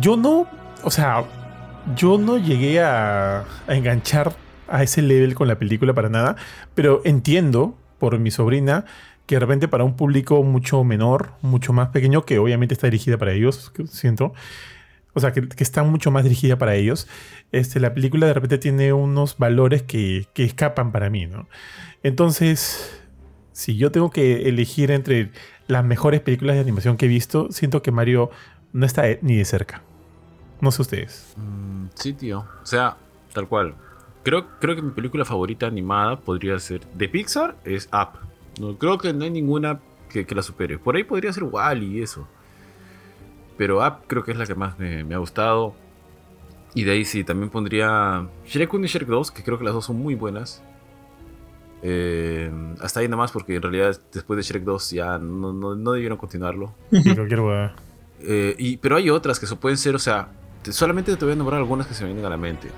[0.00, 0.46] Yo no,
[0.84, 1.24] o sea,
[1.96, 4.34] yo no llegué a, a enganchar
[4.68, 6.36] a ese level con la película para nada,
[6.74, 8.84] pero entiendo por mi sobrina
[9.28, 13.18] que de repente para un público mucho menor, mucho más pequeño, que obviamente está dirigida
[13.18, 14.32] para ellos, siento,
[15.12, 17.06] o sea, que, que está mucho más dirigida para ellos,
[17.52, 21.46] este, la película de repente tiene unos valores que, que escapan para mí, ¿no?
[22.02, 23.02] Entonces,
[23.52, 25.30] si yo tengo que elegir entre
[25.66, 28.30] las mejores películas de animación que he visto, siento que Mario
[28.72, 29.82] no está ni de cerca.
[30.62, 31.34] No sé ustedes.
[31.36, 32.46] Mm, sí, tío.
[32.62, 32.96] O sea,
[33.34, 33.74] tal cual.
[34.22, 38.27] creo, creo que mi película favorita animada podría ser de Pixar es Up.
[38.60, 40.78] No, creo que no hay ninguna que, que la supere.
[40.78, 42.26] Por ahí podría ser Wally y eso.
[43.56, 45.74] Pero Up creo que es la que más me, me ha gustado.
[46.74, 49.74] Y de ahí sí, también pondría Shrek 1 y Shrek 2, que creo que las
[49.74, 50.62] dos son muy buenas.
[51.82, 55.92] Eh, hasta ahí nomás porque en realidad después de Shrek 2 ya no, no, no
[55.92, 56.74] debieron continuarlo.
[56.90, 57.74] Y cualquier hueá.
[58.20, 60.28] Eh, y, pero hay otras que pueden ser, o sea,
[60.62, 62.68] te- solamente te voy a nombrar algunas que se me vienen a la mente.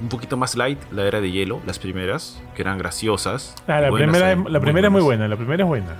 [0.00, 3.54] Un poquito más light, la era de hielo, las primeras, que eran graciosas.
[3.66, 5.96] Ah, la Buenas, primera, hay la primera es muy buena, la primera es buena.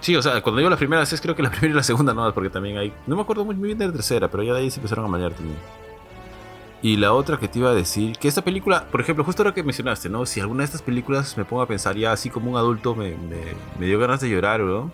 [0.00, 2.12] Sí, o sea, cuando digo las primeras, es creo que la primera y la segunda
[2.14, 2.92] no, porque también hay.
[3.06, 5.08] No me acuerdo muy bien de la tercera, pero ya de ahí se empezaron a
[5.08, 5.58] mañar también.
[6.82, 9.54] Y la otra que te iba a decir, que esta película, por ejemplo, justo ahora
[9.54, 10.24] que mencionaste, ¿no?
[10.24, 13.10] Si alguna de estas películas me pongo a pensar ya así como un adulto me,
[13.10, 13.42] me,
[13.78, 14.90] me dio ganas de llorar, ¿no?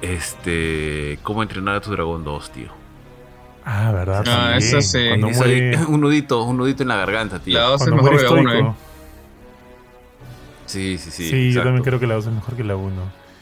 [0.00, 1.18] Este.
[1.22, 2.87] ¿Cómo entrenar a tu dragón 2, tío?
[3.70, 4.24] Ah, ¿verdad?
[4.26, 5.08] Ah, eso sí.
[5.08, 7.58] Cuando Esa- muere, un nudito, un nudito en la garganta, tío.
[7.58, 8.68] La dos es mejor que la uno, estoico.
[8.70, 8.74] eh.
[10.66, 11.24] Sí, sí, sí.
[11.28, 11.64] Sí, yo exacto.
[11.68, 12.92] también creo que la 2 es mejor que la 1.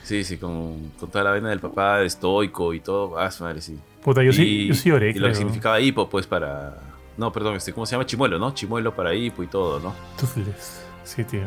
[0.04, 3.18] Sí, sí, con, con toda la vaina del papá estoico y todo.
[3.18, 3.76] Ah, su madre, sí.
[4.02, 5.30] Puta, yo sí, yo sí lloré, Y lo creo.
[5.30, 6.76] que significaba hipo, pues para.
[7.16, 8.06] No, perdón, este, ¿cómo se llama?
[8.06, 8.52] Chimuelo, ¿no?
[8.54, 9.92] Chimuelo para hipo y todo, ¿no?
[10.18, 10.82] Toothless.
[11.02, 11.42] Sí, tío.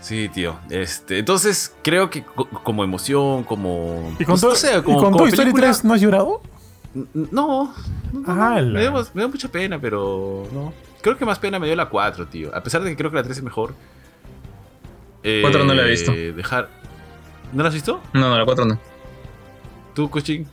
[0.00, 0.54] Sí, tío.
[0.70, 4.12] Este, entonces, creo que co- como emoción, como.
[4.18, 5.94] ¿Y con, pues, to- no sé, ¿y como, con como Toy Story película- 3 no
[5.94, 6.42] has llorado?
[6.94, 7.74] No, no, no,
[8.12, 8.32] no.
[8.32, 8.62] ¡Hala!
[8.62, 10.72] Me, dio, me dio mucha pena, pero no.
[11.02, 12.54] Creo que más pena me dio la 4, tío.
[12.54, 13.74] A pesar de que creo que la 3 es mejor.
[15.22, 16.12] Eh, Cuatro no la he visto.
[16.12, 16.68] Dejar...
[17.52, 18.00] ¿No la has visto?
[18.12, 18.78] No, no, la 4 no.
[19.94, 20.46] ¿Tú, Cuchín?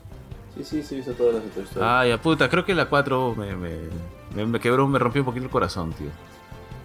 [0.55, 1.85] Sí, sí, sí, hizo todas las de Toy Story.
[1.87, 3.77] Ah, ya puta, creo que la 4 me, me,
[4.35, 6.09] me, me quebró, me rompió un poquito el corazón, tío.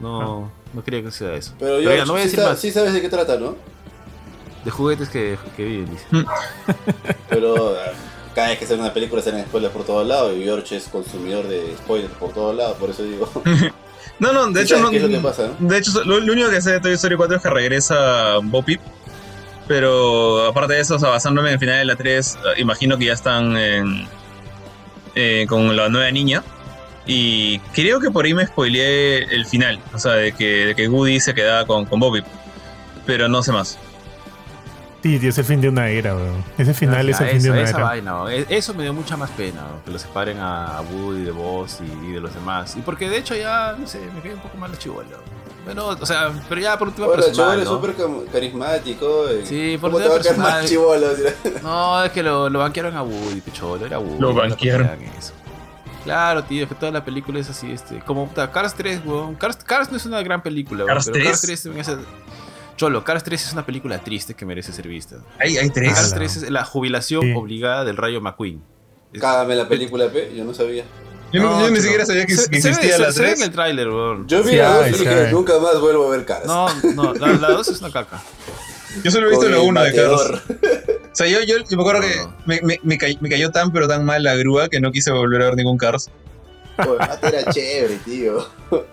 [0.01, 1.55] No, no quería que sea eso.
[1.59, 2.59] Pero, ya, George, no voy a decir más.
[2.59, 3.57] sí sabes de qué trata, ¿no?
[4.65, 6.07] De juguetes que, que viven, dice.
[7.29, 7.93] Pero ah,
[8.37, 11.49] cada vez que sale una película salen spoilers por todos lados y George es consumidor
[11.49, 13.29] de spoilers por todos lados, por eso digo.
[14.19, 14.89] No, no, de hecho no.
[14.91, 15.69] qué es lo que pasa, ¿no?
[15.69, 18.63] De hecho, lo, lo único que sé de Toy Story 4 es que regresa Bo
[18.63, 18.81] Peep.
[19.69, 22.97] Pero aparte de eso, o sea, basándome en el final de la 3, eh, imagino
[22.97, 24.07] que ya están en-
[25.15, 26.43] eh, con la nueva niña.
[27.07, 29.81] Y creo que por ahí me spoileé el final.
[29.93, 32.25] O sea, de que, de que Woody se quedaba con, con Bo Peep.
[33.05, 33.79] Pero no sé más.
[35.07, 36.43] Sí, tío, es el fin de una era, weón.
[36.59, 37.85] Ese final es el fin de una esa era.
[37.87, 38.25] vaina.
[38.29, 39.85] E- eso me dio mucha más pena, ¿no?
[39.85, 42.75] que lo separen a Woody de vos y, y de los demás.
[42.77, 45.19] Y porque de hecho ya, no sé, me cae un poco mal el chivolo.
[45.65, 49.27] Bueno, o sea, pero ya por último Ahora, personal, chaval es súper carismático.
[49.33, 50.67] y- Sí, por ¿Cómo te tema personal.
[50.67, 51.07] chivolo?
[51.63, 54.19] No, es que lo, lo banquearon a Woody, picholo, era Woody.
[54.21, 54.91] Lo banquearon.
[56.05, 59.35] Claro, tío, es que toda la película es así, este, como puta, Cars 3, weón.
[59.35, 61.63] Cars, Cars no es una gran película, weón, ¿Cars pero Cars 3?
[61.63, 62.07] 3 también es...
[62.77, 65.17] Cholo, Cars 3 es una película triste que merece ser vista.
[65.39, 65.95] Hay, hay tres.
[65.95, 66.17] Cars Ala.
[66.17, 67.33] 3 es la jubilación Sí.
[67.35, 68.63] obligada del Rayo McQueen.
[69.13, 70.85] Es- Cágame la película, P, yo no sabía.
[71.33, 73.13] Yo, no- No, yo ni siquiera sabía que, se, que se ve- existía se- la
[73.13, 73.47] se ve en 3.
[73.49, 74.29] el tráiler, weón.
[74.29, 76.47] Yo vi Sí la dos hay, y dije, nunca más vuelvo a ver caras.
[76.47, 78.21] No, no, la, la 2 es una caca.
[79.03, 80.13] Yo solo he visto el uno de Cars.
[80.13, 82.35] O sea, yo, yo, yo me acuerdo No, que no.
[82.47, 85.11] me, me, me, cay- me cayó tan pero tan mal la grúa que no quise
[85.13, 86.11] volver a ver ningún Cars.
[86.79, 88.39] Mate era chévere, tío.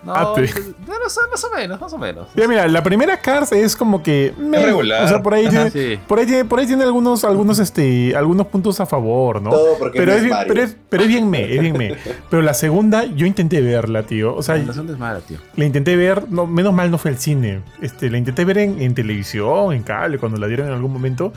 [0.04, 2.28] No, Ah, te- no, no sé, más o menos, más o menos.
[2.34, 4.32] Ya, mira, la primera Cars es como que.
[4.38, 5.04] meh, regular.
[5.04, 5.96] O sea, por ahí Ajá, tiene.
[5.96, 6.00] sí.
[6.06, 9.50] Por ahí tiene, por ahí tiene algunos, algunos, este, algunos puntos a favor, ¿no?
[9.50, 11.94] Todo porque pero, no es es pero, es, pero es bien me, es bien me.
[12.30, 14.34] Pero la segunda, yo intenté verla, tío.
[14.34, 15.38] O sea, La segunda es mala, tío.
[15.56, 17.62] la intenté ver, no, menos mal no fue al cine.
[17.82, 21.32] Este, la intenté ver en, en televisión, en cable, cuando la dieron en algún momento.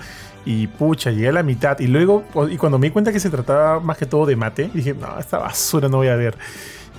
[0.49, 1.77] Y pucha, llegué a la mitad.
[1.79, 4.69] Y luego, y cuando me di cuenta que se trataba más que todo de mate,
[4.73, 6.37] dije, no, esta basura no voy a ver.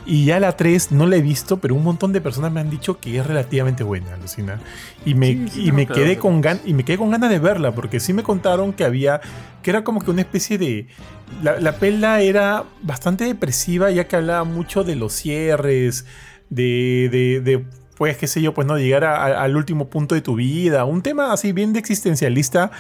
[0.05, 2.69] Y ya la 3 no la he visto, pero un montón de personas me han
[2.71, 4.59] dicho que es relativamente buena, Lucina.
[5.05, 7.31] Y me, Sí, sí, y no, me quedé con gan y me quedé con ganas
[7.31, 9.21] de verla, porque sí me contaron que había,
[9.63, 10.87] que era como que una especie de.
[11.43, 16.07] La, la pela era bastante depresiva, ya que hablaba mucho de los cierres,
[16.49, 17.65] de, de, de,
[17.99, 20.85] pues, qué sé yo, pues no, llegar a- a- al último punto de tu vida.
[20.87, 22.71] Un tema así bien de existencialista,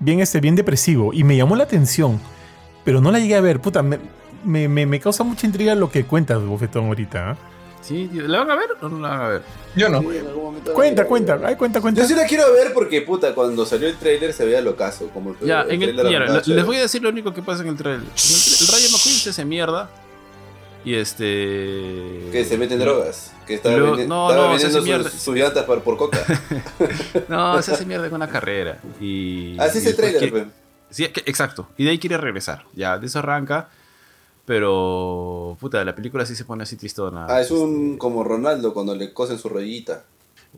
[0.00, 1.12] bien, este, bien depresivo.
[1.12, 2.20] Y me llamó la atención,
[2.84, 3.60] pero no la llegué a ver.
[3.60, 3.98] Puta, me,
[4.44, 7.30] me, me- me causa mucha intriga lo que cuentas, Bofetón, ahorita.
[7.30, 7.36] ¿ah?
[7.80, 8.26] Sí, tío.
[8.28, 9.42] ¿La van a ver o no la van a ver?
[9.76, 10.00] Yo no.
[10.00, 10.08] Sí,
[10.74, 12.00] Cuenta, cuenta, ay, cuenta, cuenta.
[12.02, 15.08] Yo sí la quiero ver porque, puta, cuando salió el trailer se veía locazo.
[15.08, 17.68] Como Ya, en el, tráiler mira, les voy a decir lo único que pasa en
[17.68, 18.00] el trailer.
[18.02, 19.88] En el, el Rayo McQueen se hace mierda.
[20.88, 22.30] Y este.
[22.32, 23.34] Que se meten drogas.
[23.46, 25.10] Que estaba, Luego- vendi- no, estaba no, se vendiendo hace mierda.
[25.10, 26.18] sus, sus llantas por, por coca.
[27.28, 28.78] No, se hace mierda con una carrera.
[29.00, 29.58] Y.
[29.58, 30.50] Así es y el después trailer, quiere- pe.
[30.90, 31.68] Sí, que- exacto.
[31.76, 32.64] Y de ahí quiere regresar.
[32.74, 33.68] Ya, de eso arranca.
[34.46, 35.58] Pero.
[35.60, 37.26] Puta, la película sí se pone así tristona.
[37.28, 40.04] Ah, es un como Ronaldo cuando le cosen su rollita.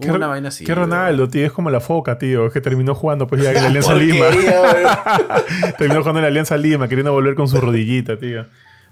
[0.01, 0.65] ¿Qué, Una vaina así.
[0.65, 0.73] qué.
[0.77, 3.67] Ronaldo, tío, es como la foca, tío, es que terminó jugando pues ya en la
[3.67, 4.27] Alianza Lima.
[5.79, 8.47] Terminó jugando en la Alianza Lima, queriendo volver con su rodillita, tío.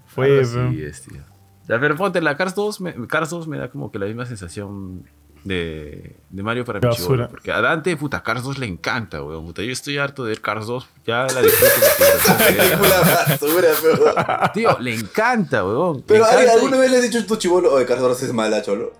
[0.09, 0.41] Fue.
[0.41, 1.21] Así es, tío.
[1.67, 5.03] Pero ponte, la Cars 2, me, Cars 2 me da como que la misma sensación
[5.43, 9.45] de, de Mario para mi chibolo, Porque a Dante, puta, Cars 2 le encanta, weón.
[9.45, 10.89] Puta, yo estoy harto de ver Cars 2.
[11.05, 12.43] Ya la disfruto.
[12.47, 14.51] Película basura, pero.
[14.53, 16.03] Tío, le encanta, weón.
[16.07, 18.61] Pero encanta y- ¿alguna vez le has dicho a tu chivolo, oye, Carlos es mala,
[18.63, 18.91] cholo?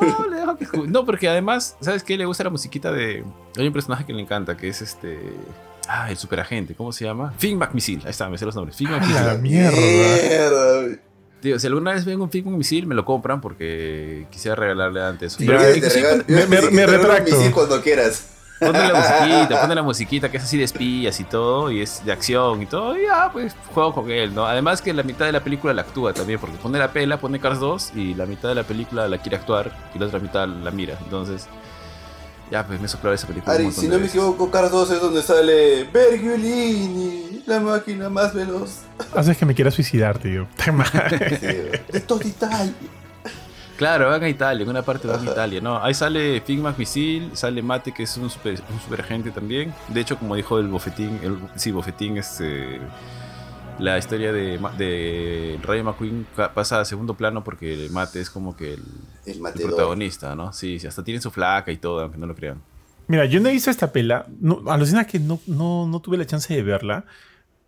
[0.00, 2.16] No, le dejo que No, porque además, ¿sabes qué?
[2.16, 3.24] Le gusta la musiquita de.
[3.56, 5.18] Hay un personaje que le encanta, que es este.
[5.88, 7.32] Ah, el superagente, ¿cómo se llama?
[7.38, 8.02] Finn McMissile.
[8.04, 8.76] Ahí está, me sé los nombres.
[8.76, 9.38] Finn La McMissile.
[9.38, 9.76] mierda.
[10.28, 10.98] Mierda.
[11.40, 15.36] Tío, si alguna vez ven un Finn McMissile, me lo compran porque quisiera regalarle antes.
[15.38, 17.36] Pero te regalo- me- me- me un retracto.
[17.36, 18.34] misil cuando quieras.
[18.60, 22.04] Ponle la musiquita, ponle la musiquita que es así de espías y todo, y es
[22.04, 24.46] de acción y todo, y ya, pues juego con él, ¿no?
[24.46, 27.38] Además que la mitad de la película la actúa también, porque pone la pela, pone
[27.38, 30.48] Cars 2, y la mitad de la película la quiere actuar, y la otra mitad
[30.48, 30.98] la mira.
[31.04, 31.46] Entonces,
[32.50, 33.54] ya, pues me he soplado esa película.
[33.54, 34.16] Ari, si no me veces.
[34.16, 38.80] equivoco, Cars 2 es donde sale Bergiolini, la máquina más veloz.
[39.14, 40.46] Haces que me quiera suicidar, tío.
[41.92, 42.72] De todo Italia.
[43.76, 45.30] Claro, van a Italia, en una parte van a.
[45.30, 45.80] Italia, ¿no?
[45.82, 49.72] Ahí sale Finn McMissile, sale Mate, que es un super, un super agente también.
[49.86, 52.80] De hecho, como dijo el Bofetín, el, sí, Bofetín, es, eh,
[53.78, 58.74] la historia de, de Rayo McQueen pasa a segundo plano porque Mate es como que
[58.74, 58.82] el,
[59.26, 59.68] El el matador.
[59.68, 60.52] protagonista, ¿no?
[60.52, 62.60] Sí, sí, hasta tiene su flaca y todo, aunque no lo crean.
[63.06, 64.26] Mira, yo no he visto esta pela.
[64.40, 67.04] No, alucina que no, no, no tuve la chance de verla,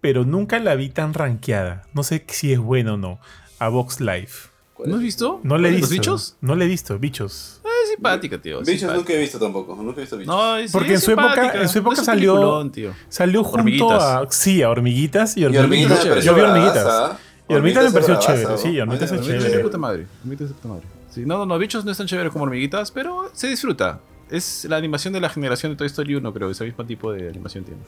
[0.01, 1.83] pero nunca la vi tan rankeada.
[1.95, 3.21] No sé si es buena o no.
[3.59, 4.49] A Vox Life.
[4.85, 5.41] ¿No has visto?
[5.43, 5.83] No la he visto.
[5.87, 6.37] ¿Los bichos?
[6.41, 7.60] No la he visto, bichos.
[7.85, 8.59] Es simpática, tío.
[8.61, 8.97] Bichos simpática.
[8.97, 10.35] nunca he visto tampoco, nunca he visto bichos.
[10.35, 12.93] No, Porque en su época- en su época No salió- tío.
[13.09, 14.03] Salió junto Hormiguitas.
[14.03, 14.27] a.
[14.31, 16.05] Sí, a hormiguitas y y hormiguitas.
[16.25, 16.85] Yo vi hormiguitas.
[16.85, 17.19] bravaza.
[17.49, 18.59] Y Hormiguitas me pareció bravaza, chévere, ¿no?
[18.59, 19.57] sí, Hormiguitas es chévere.
[19.57, 20.07] de puta madre.
[20.21, 20.87] Hormiguitas es de puta madre.
[21.11, 24.01] Sí, no, no, no, bichos no es tan chévere como hormiguitas, pero se disfruta.
[24.31, 26.49] Es la animación de la generación de Toy Story 1, creo.
[26.51, 27.81] Ese mismo tipo de animación tiene.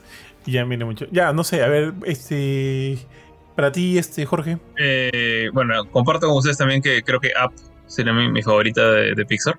[0.45, 1.05] Ya, mire mucho.
[1.09, 2.97] Ya, no sé, a ver, este.
[3.55, 4.57] Para ti, este, Jorge.
[4.77, 7.53] Eh, bueno, comparto con ustedes también que creo que Up
[7.85, 9.57] sería mi, mi favorita de, de Pixar.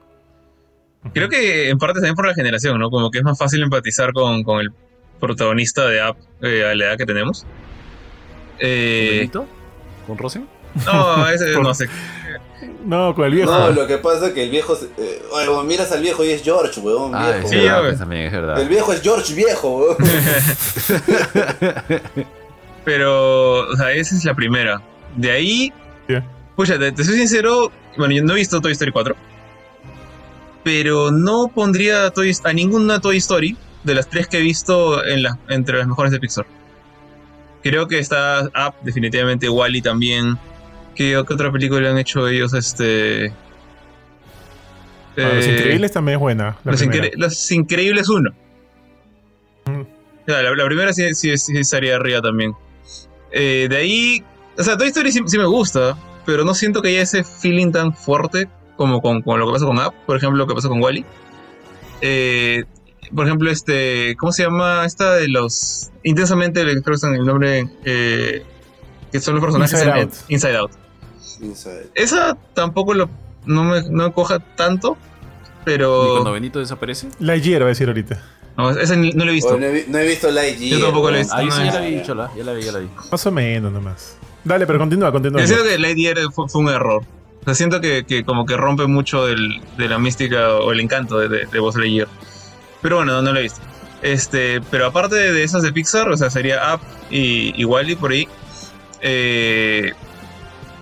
[1.12, 2.90] Creo que en parte también por la generación, ¿no?
[2.90, 4.70] Como que es más fácil empatizar con, con el
[5.20, 7.42] protagonista de Up eh, a la edad que tenemos.
[7.42, 7.50] ¿Con
[8.60, 9.46] Eh, Benito?
[10.06, 10.48] ¿Con Rosen?
[10.86, 11.88] no, ese no sé.
[12.84, 13.50] No, con el viejo.
[13.50, 14.74] No, lo que pasa es que el viejo.
[14.76, 17.14] se- Eh, oye, weón, miras al viejo y es George, weón.
[17.14, 17.48] Ah, viejo.
[17.48, 18.60] sí, es verdad, ya, pues, también es verdad.
[18.60, 19.96] El viejo es George viejo, weón.
[22.84, 24.80] Pero, o sea, esa es la primera.
[25.16, 25.72] De ahí,
[26.08, 26.24] Ya.
[26.56, 29.16] pucha, te, te soy sincero, bueno, yo no he visto Toy Story 4.
[30.64, 35.04] Pero no pondría a, Toy- a ninguna Toy Story de las tres que he visto
[35.04, 36.46] en la- entre las mejores de Pixar.
[37.62, 40.38] Creo que está Up, definitivamente Wally también.
[40.94, 42.54] ¿Qué, qué otra película han hecho ellos?
[42.54, 43.32] Este.
[45.16, 46.56] Ah, Los eh, Increíbles también es buena.
[46.64, 46.82] los.
[46.82, 48.30] Incre- Los Increíbles 1.
[49.66, 49.82] Mm.
[50.26, 52.54] Ya, la, la primera sí, sí, sí estaría arriba también.
[53.30, 54.24] Eh, de ahí,
[54.58, 57.70] o sea, Toy Story sí, sí me gusta, pero no siento que haya ese feeling
[57.72, 60.68] tan fuerte como con, con lo que pasa con Up, por ejemplo, lo que pasa
[60.68, 61.04] con Wally.
[62.00, 62.64] Eh,
[63.14, 68.42] por ejemplo, este, ¿cómo se llama esta de los intensamente, creo que el nombre, eh,
[69.12, 70.12] que son los personajes Inside en- Out.
[70.28, 70.70] Inside Out.
[71.40, 71.90] Inside.
[71.94, 73.08] Esa tampoco lo,
[73.46, 74.96] no me no coja tanto,
[75.42, 77.08] ¿Y pero cuando Benito desaparece?
[77.20, 78.22] La Hierba, va a decir ahorita.
[78.56, 79.54] no, esa ni- no lo he visto.
[79.54, 80.78] Oh, no, he, no he visto Lightyear.
[80.80, 81.34] Yo tampoco la he visto.
[81.36, 82.30] Ahí no, sí ya la vi, chola.
[82.36, 82.88] Ya la vi, ya la vi.
[83.10, 84.16] Más o menos nomás.
[84.44, 85.44] Dale, pero continúa, continúa.
[85.44, 87.02] Yo que Lightyear fue, fue un error.
[87.44, 90.80] O sea, siento que, que como que rompe mucho del- de la mística o el
[90.80, 92.06] encanto de, de, de.
[92.80, 93.60] Pero bueno, no, no lo he visto.
[94.02, 96.80] Este, pero aparte de esas de Pixar, o sea, sería Up
[97.10, 98.26] y, y Wally por ahí.
[99.00, 99.92] eh,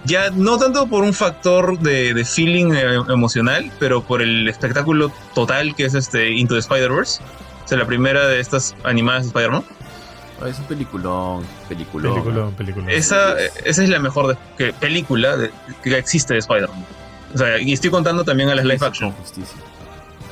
[0.05, 5.13] ya no tanto por un factor de, de feeling eh, emocional, pero por el espectáculo
[5.35, 7.23] total que es este Into the Spider-Verse.
[7.65, 9.65] O sea, la primera de estas animadas de Spider-Man.
[10.47, 12.15] Es un peliculón, peliculón.
[12.15, 12.93] Película, película.
[12.93, 15.51] Esa, esa es la mejor de- que- película de-
[15.83, 16.85] que existe de Spider-Man.
[17.35, 19.13] O sea, y estoy contando también a las live action.
[19.13, 19.57] Justicia.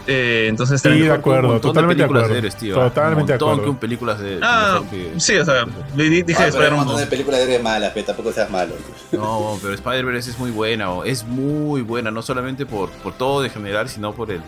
[0.06, 2.34] Eh, entonces Sí, de acuerdo, totalmente de acuerdo.
[2.34, 2.74] héroes, tío.
[2.74, 3.62] Totalmente de un montón acuerdo.
[3.64, 4.38] que un películas de.
[4.42, 6.76] Ah, que- sí, o sea, di- di- dije Ah, de hay un Spider-Man.
[6.78, 8.74] montón de películas de héroes malas, pero tampoco seas malo.
[9.12, 13.42] No, pero Spider-Verse es muy buena, o es muy buena, no solamente por, por todo
[13.42, 14.40] de general, sino por el,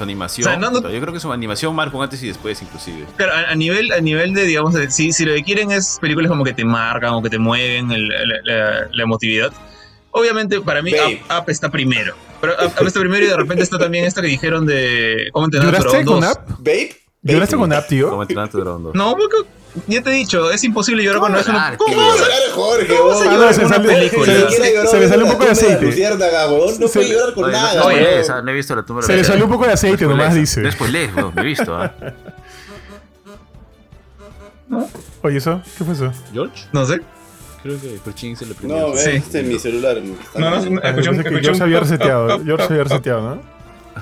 [0.00, 0.48] su animación.
[0.48, 3.04] O sea, no- no- Yo creo que su animación marca un antes y después, inclusive.
[3.16, 5.98] Claro, a, a nivel, a nivel de, digamos, de- si, si lo que quieren es
[6.00, 9.52] películas como que te marcan o que te mueven el- la, la- la emotividad,
[10.10, 10.92] obviamente para mí.
[10.94, 12.14] Up, Up está primero.
[12.40, 15.44] Pero Up, Up está primero y de repente está también esta que dijeron de cómo
[15.46, 16.36] entrenar a tu ¿Lloraste dragón con 2.
[16.36, 16.48] App?
[16.60, 16.96] ¿Babe?
[17.22, 18.22] ¿Lloraste con App, Como tío?
[18.22, 18.94] entrenar a tu dragón dos.
[18.94, 19.36] No, porque
[19.86, 21.76] ya te he dicho, es imposible llorar cuando es una...
[21.76, 22.02] ¿Cómo tío?
[22.04, 23.22] vas a- Llorar a Jorge, ¿Cómo weón.
[23.22, 24.24] se Ah, llora no, se con una sale- película?
[24.26, 25.86] se- le salió un poco de aceite.
[25.86, 28.20] No Se- puede llorar con nada, no, Oye, oye, weón.
[28.20, 30.10] esa, no he visto la tumba de Se le salió un poco de aceite, No
[30.10, 30.70] nomás dice.
[30.72, 31.92] Spoilees, weón, me he visto, ¿ah?
[35.22, 35.60] Oye, ¿eso?
[35.76, 36.12] ¿Qué fue eso?
[36.32, 36.64] ¿George?
[36.72, 37.00] No sé.
[37.62, 38.78] Creo que Perchín se le prendió.
[38.78, 39.10] No, ve, Sí.
[39.10, 39.98] este es mi celular.
[40.36, 42.42] No, no, escuché un- George había reseteado.
[42.44, 43.42] George había reseteado, ¿no?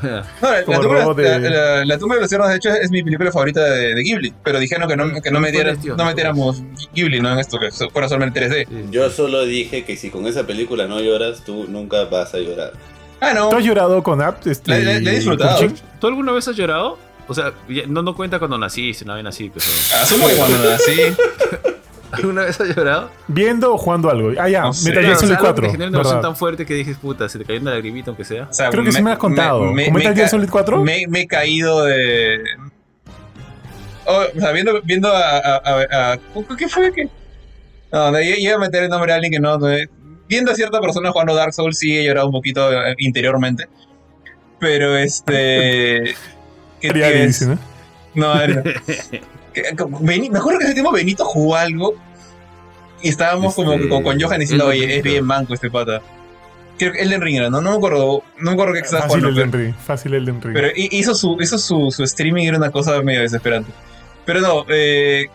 [0.42, 2.90] No, la, la tumba, de la- la- la tumba de los ciervos, de hecho, es
[2.90, 4.34] mi película favorita de, de Ghibli.
[4.44, 6.62] Pero dijeron que no, que no, ¿Cuál metiera- no metiéramos
[6.94, 7.32] Ghibli ¿no?
[7.32, 8.90] en esto, que fuera solamente 3D.
[8.90, 12.72] Yo solo dije que si con esa película no lloras, tú nunca vas a llorar.
[13.20, 13.48] Ah, no.
[13.48, 14.46] ¿Tú has llorado con App?
[14.46, 15.66] Este, La- la- la he disfrutado.
[16.00, 16.98] ¿Tú alguna vez has llorado?
[17.26, 17.52] O sea,
[17.88, 19.66] no, no cuenta cuando naciste, no bien así, pero...
[20.02, 20.92] Asumo que cuando nací.
[22.12, 23.10] ¿Alguna vez has llorado?
[23.28, 24.32] ¿Viendo o jugando algo?
[24.38, 24.88] Ah, ya, No sé.
[24.88, 25.62] Metal Gear Solid algo que 4.
[25.66, 26.28] te genera una emoción ¿verdad?
[26.30, 28.44] tan fuerte que dices, puta, se te cayó una lagrimita aunque sea.
[28.50, 29.60] o sea, Creo que sí me has contado.
[29.60, 30.82] ¿Con Metal Gear Solid 4?
[30.82, 32.42] Me, me he caído de.
[34.06, 36.18] Oh, o sea, viendo, viendo a, a, a- a-
[36.56, 36.90] ¿Qué fue?
[36.92, 37.08] ¿Qué?
[37.92, 39.58] No, no, iba a meter el nombre de alguien que no.
[39.58, 39.66] no,
[40.28, 43.66] Viendo a cierta persona jugando Dark Souls, sí he llorado un poquito eh, interiormente.
[44.58, 46.14] Pero este.
[46.80, 47.46] ¿qué es?
[47.46, 47.58] ¿no?
[48.14, 48.32] No,
[50.30, 51.94] me acuerdo que ese tiempo Benito jugó algo
[53.02, 56.00] y estábamos como con, Johan diciendo, Elden oye, es bien manco este pata.
[56.78, 59.20] Creo que Elden Ring era, no, no me acuerdo, no me acuerdo qué estaba Fácil
[59.20, 59.42] jugando.
[59.42, 59.74] el Pero, Ring.
[59.74, 60.40] Fácil el Ring.
[60.52, 63.70] pero hi- hizo, su, hizo su, su streaming y era una cosa medio desesperante.
[64.24, 65.26] Pero no, eh,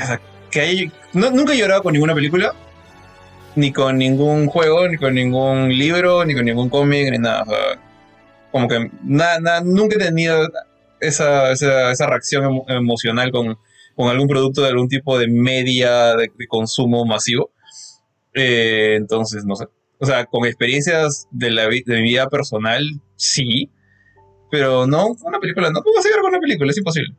[0.00, 0.20] o sea,
[0.50, 2.52] que hay, no, nunca he llorado con ninguna película,
[3.56, 7.42] ni con ningún juego, ni con ningún libro, ni con ningún cómic, ni nada.
[7.42, 7.58] o sea,
[8.52, 10.48] como que nada, nada, nunca he tenido
[11.00, 13.58] esa, esa, esa reacción emo- emocional con,
[13.96, 17.50] con algún producto de algún tipo de media de, de consumo masivo.
[18.34, 19.66] Eh, entonces, no sé.
[19.98, 22.82] O sea, con experiencias de, la, vi- de mi vida personal,
[23.16, 23.70] sí.
[24.50, 25.70] Pero no con una película.
[25.70, 27.14] No puedo seguir con una película, es imposible.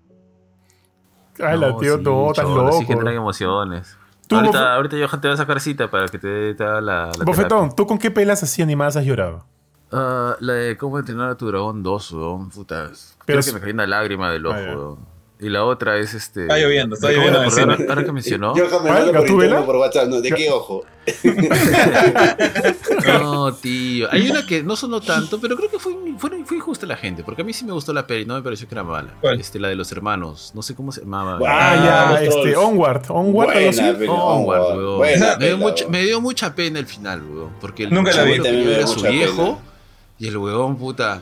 [1.40, 2.94] Ay, la tío, sí, no, estás cholo, Sí loco.
[2.94, 3.98] generan emociones.
[4.28, 7.12] Tú, ahorita, ahorita Johan te va a sacar cita para que te te haga la,
[7.18, 9.46] la Bofetón, ¿tú con qué pelas así animadas has llorado?
[9.92, 12.50] Ah, la de cómo entrenar a tu dragón 2, weón.
[12.50, 12.86] Puta.
[12.90, 15.13] Pero Creo es- que me cayó una lágrima del ojo, Ah, weón.
[15.44, 16.44] Y la otra es este.
[16.44, 17.40] Está lloviendo, está lloviendo.
[17.90, 18.56] Ahora que mencionó.
[18.56, 20.22] Yo me mando por WhatsApp, ¿no?
[20.22, 20.86] ¿De qué ojo?
[23.06, 24.08] No, tío.
[24.10, 27.24] Hay una que no sonó tanto, pero creo que fue, fue, fue injusta la gente.
[27.26, 29.14] Porque a mí sí me gustó la peli, no me pareció que era mala.
[29.20, 29.38] ¿Cuál?
[29.40, 30.52] Este, la de los hermanos.
[30.56, 31.40] No sé cómo se llamaba.
[31.46, 32.56] Ah, ya, este.
[32.56, 33.04] Onward.
[33.10, 33.54] Onward.
[33.54, 34.78] Buena, pero Onward, Onward.
[34.78, 34.98] weón.
[34.98, 37.50] Buena me, dio mucha, me dio mucha pena el final, weón.
[37.60, 38.34] Porque el Nunca la vi.
[38.34, 39.58] era su viejo.
[39.58, 39.58] pena.
[40.20, 41.22] Y el weón, puta.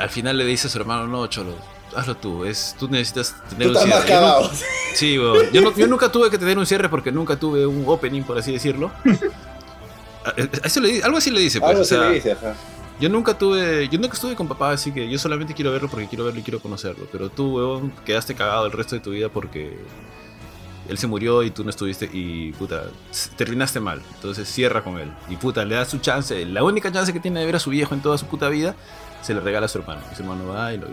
[0.00, 1.54] Al final le dice a su hermano, no, cholo,
[1.94, 2.44] hazlo tú.
[2.44, 4.08] Es, tú necesitas tener Tú un cierre.
[4.08, 4.50] Yo no-.
[4.94, 5.46] Sí, weón.
[5.52, 8.38] Yo, no- yo nunca tuve que tener un cierre porque nunca tuve un opening, por
[8.38, 8.90] así decirlo.
[10.64, 11.70] Eso le algo así le dice, pues.
[11.70, 12.54] Algo o sea, le dice, ajá.
[13.00, 16.06] yo nunca tuve, yo nunca estuve con papá, así que yo solamente quiero verlo porque
[16.08, 17.06] quiero verlo y quiero conocerlo.
[17.10, 19.78] Pero tú, weón, quedaste cagado el resto de tu vida porque
[20.88, 22.84] él se murió y tú no estuviste y puta,
[23.36, 24.02] terminaste mal.
[24.14, 25.10] Entonces cierra con él.
[25.30, 27.70] Y puta, le das su chance, la única chance que tiene de ver a su
[27.70, 28.74] viejo en toda su puta vida,
[29.22, 30.00] se le regala a su hermano.
[30.12, 30.86] Y su hermano va y lo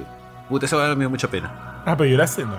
[0.50, 1.82] Puta, esa va me dio mucha pena.
[1.86, 2.56] Ah, pero lloraste, no.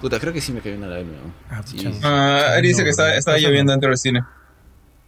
[0.00, 1.12] Puta, creo que sí me cayó una lágrima.
[1.50, 2.00] Ah, Sí.
[2.02, 4.24] Ah, él dice No, que está pasa lloviendo dentro del cine.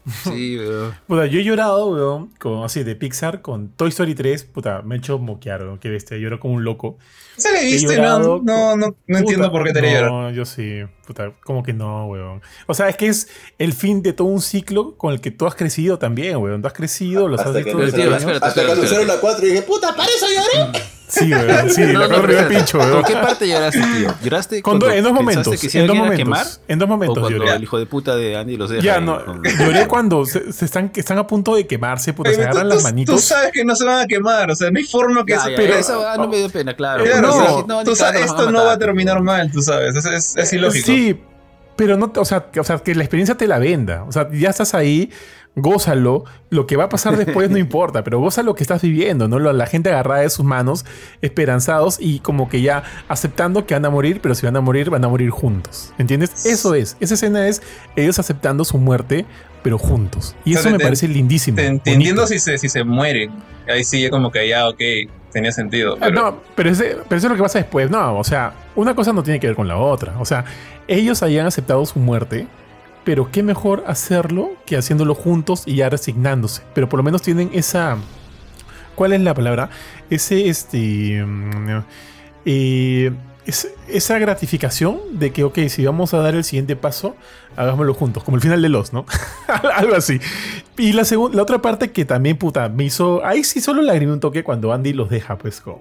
[0.25, 0.95] sí, weón.
[1.07, 4.45] Puta, yo he llorado, weón, con, así de Pixar, con Toy Story 3.
[4.45, 5.79] Puta, me he hecho moquear, weón.
[5.79, 6.99] Qué bestia, lloro como un loco.
[7.37, 10.11] Se le viste, no, no, no, no entiendo Puta, por qué te llorar.
[10.11, 10.83] No, yo sí.
[11.07, 12.43] Puta, como que no, weón.
[12.67, 13.29] O sea, es que es
[13.59, 16.61] el fin de todo un ciclo con el que tú has crecido también, weón.
[16.61, 18.85] Tú has crecido, los has Hasta que visto Hasta espérate.
[18.85, 20.81] hicieron la 4 y dije, puta, para eso lloré.
[21.13, 21.71] Sí, weón.
[21.71, 23.05] Sí, No, la no, pero pincho, ¿Con weón.
[23.05, 24.15] qué parte lloraste, tío?
[24.23, 25.61] ¿Lloraste Con do- cuando en dos momentos.
[25.61, 26.19] que se En dos momentos.
[26.19, 26.47] quemar?
[26.69, 27.55] En dos ¿O momentos cuando lloré.
[27.57, 29.25] el hijo de puta de Andy los deja Ya, no.
[29.25, 32.69] con- Lloré cuando se, se están, a punto de quemarse, puta, se Pero tú- agarran
[32.71, 33.21] tú- las Tú manitos.
[33.23, 35.51] sabes que no se van a quemar, o sea, no hay forma que Ya, eso.
[35.51, 37.05] ya, pero, eso ah, no me dio pena, claro.
[37.05, 39.61] Claro, no, o sea, dije, no, tú sabes, esto no va a terminar mal, tú
[39.61, 40.87] sabes, es, es, es ilógico.
[40.87, 41.21] Sí,
[41.77, 44.05] pero no, o sea, que- o sea, que la experiencia te la venda.
[44.05, 45.11] O sea, ya estás ahí,
[45.57, 46.25] gózalo.
[46.51, 49.39] Lo que va a pasar después no importa, pero goza lo que estás viviendo, ¿no?
[49.39, 50.85] La gente agarrada de sus manos,
[51.21, 54.91] esperanzados y como que ya aceptando que van a morir, pero si van a morir,
[54.91, 55.93] van a morir juntos.
[55.99, 56.45] ¿Entiendes?
[56.47, 56.97] Eso es.
[57.01, 57.63] Esa escena es
[57.97, 59.25] ellos aceptando su muerte,
[59.63, 60.35] pero juntos.
[60.45, 61.57] Y eso me parece lindísimo.
[61.57, 61.91] Te, te bonito.
[61.91, 63.31] entiendo si se, si se mueren.
[63.69, 64.81] Ahí sí, como que ya, ok,
[65.33, 65.95] tenía sentido.
[66.01, 67.89] Ah, Pero, No, pero, ese- pero eso es lo que pasa después.
[67.91, 70.15] No, o sea, una cosa no tiene que ver con la otra.
[70.19, 70.45] O sea,
[70.89, 72.47] ellos habían aceptado su muerte,
[73.05, 76.63] pero qué mejor hacerlo que haciéndolo juntos y ya resignándose.
[76.75, 77.97] Pero por lo menos tienen esa.
[78.95, 79.71] ¿Cuál es la palabra?
[80.11, 81.25] Ese, este.
[81.25, 81.81] mm,
[82.45, 83.13] eh,
[83.47, 87.17] es- esa gratificación de que, ok, si vamos a dar el siguiente paso,
[87.57, 89.05] hagámoslo juntos, como el final de Los, ¿no?
[89.75, 90.21] Algo así.
[90.79, 93.25] Y la, la otra parte que también, puta, me hizo.
[93.25, 95.77] Ahí sí solo lagrimé un toque cuando Andy los deja, pues, con,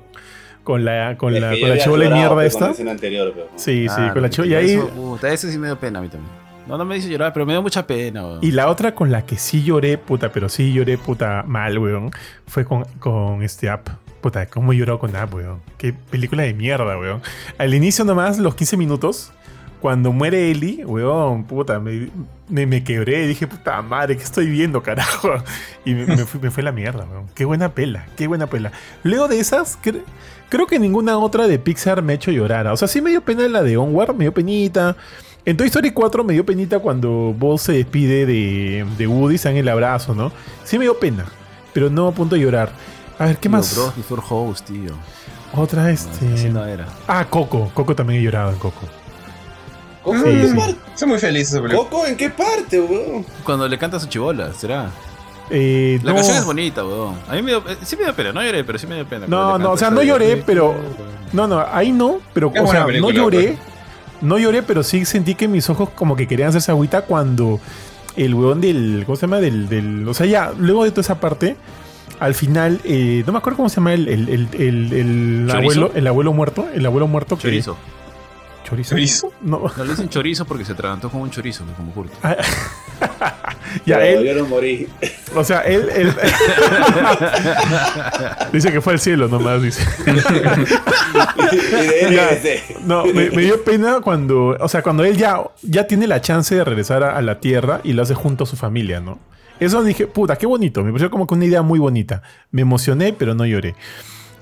[0.64, 2.72] con la, con Es la, con la de mierda con la esta.
[2.72, 4.52] escena anterior, pero- Sí, sí, Ah, con la chivola.
[4.52, 4.72] Y ahí.
[4.74, 6.32] eso, eso sí me dio pena a mí también.
[6.68, 8.40] No, no me hizo llorar, pero me dio mucha pena, weón.
[8.42, 12.12] Y la otra con la que sí lloré, puta, pero sí lloré, puta, mal, weón,
[12.48, 13.90] fue con, con este app.
[14.22, 15.60] Puta, cómo lloró con app, weón.
[15.78, 17.22] Qué película de mierda, weón.
[17.58, 19.32] Al inicio nomás, los 15 minutos,
[19.82, 22.10] Cuando muere Ellie, weón, puta, me,
[22.48, 23.26] me, me quebré.
[23.28, 25.30] Dije, puta madre, ¿qué estoy viendo, carajo?
[25.86, 27.26] Y me, me fue la mierda, weón.
[27.34, 28.72] Qué buena pela, qué buena pela.
[29.02, 30.04] Luego de esas, cre-
[30.50, 32.68] creo que ninguna otra de Pixar me ha hecho llorar.
[32.68, 34.96] O sea, sí me dio pena la de Onward, me dio penita.
[35.46, 39.50] En Toy Story 4 me dio penita cuando Buzz se despide de, de Woody, se
[39.50, 40.32] dan el abrazo, ¿no?
[40.64, 41.26] Sí me dio pena,
[41.74, 42.72] pero no a punto de llorar.
[43.18, 43.76] A ver, ¿qué Tío, más?
[43.76, 44.94] Bros Before Host, tío.
[45.54, 46.34] Otra, No, este...
[46.34, 46.86] así no era.
[47.08, 47.72] Ah, Coco.
[47.74, 48.82] Coco también he llorado en Coco.
[50.04, 50.56] ¿Coco Sí, en qué sí.
[50.58, 50.76] parte?
[50.96, 51.90] Soy muy feliz esa película.
[51.90, 53.26] ¿Coco en qué parte, weón?
[53.44, 54.90] Cuando le canta a su chibola, ¿será?
[55.50, 57.16] Eh, La no, canción es bonita, weón.
[57.28, 59.06] A mí me dio, eh, sí me dio pena, no lloré, pero sí me dio
[59.08, 59.26] pena.
[59.28, 60.76] No, no, o sea, no lloré, pero.
[61.34, 63.58] No, no, ahí no, pero, Es o sea, película, no lloré.
[64.22, 67.60] No lloré, pero sí sentí que mis ojos como que querían hacerse agüita cuando
[68.16, 69.04] el weón del.
[69.06, 69.40] ¿Cómo se llama?
[69.40, 69.68] Del.
[69.70, 71.56] del o sea, ya, luego de toda esa parte,
[72.20, 76.08] al final, eh, no me acuerdo cómo se llama el, el, el, el- abuelo, el
[76.08, 76.68] abuelo muerto.
[76.74, 77.44] El abuelo muerto que.
[77.44, 77.78] Chorizo.
[78.72, 78.90] ¿Chorizo?
[78.96, 79.34] ¿Chorizo?
[79.42, 79.62] No.
[79.78, 81.74] No le dicen chorizo porque se atragantó como un chorizo, ¿no?
[81.74, 82.12] como Kurt.
[82.24, 82.38] Ah,
[83.86, 84.24] ya, él.
[84.26, 84.88] yo no morí.
[85.36, 85.90] O sea, él.
[85.94, 86.16] él-
[88.54, 89.84] dice que fue al cielo nomás, dice.
[91.52, 92.30] y de él Ya.
[92.86, 96.56] No, me, me dio pena cuando, o sea, cuando él ya, ya tiene la chance
[96.56, 99.20] de regresar a, a la Tierra y lo hace junto a su familia, ¿no?
[99.60, 100.84] Eso dije, puta, qué bonito.
[100.84, 102.24] Me pareció como que una idea muy bonita.
[102.52, 103.76] Me emocioné, pero no lloré.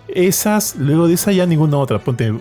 [0.07, 1.99] Esas, luego de esa ya ninguna otra.
[1.99, 2.34] Ponte,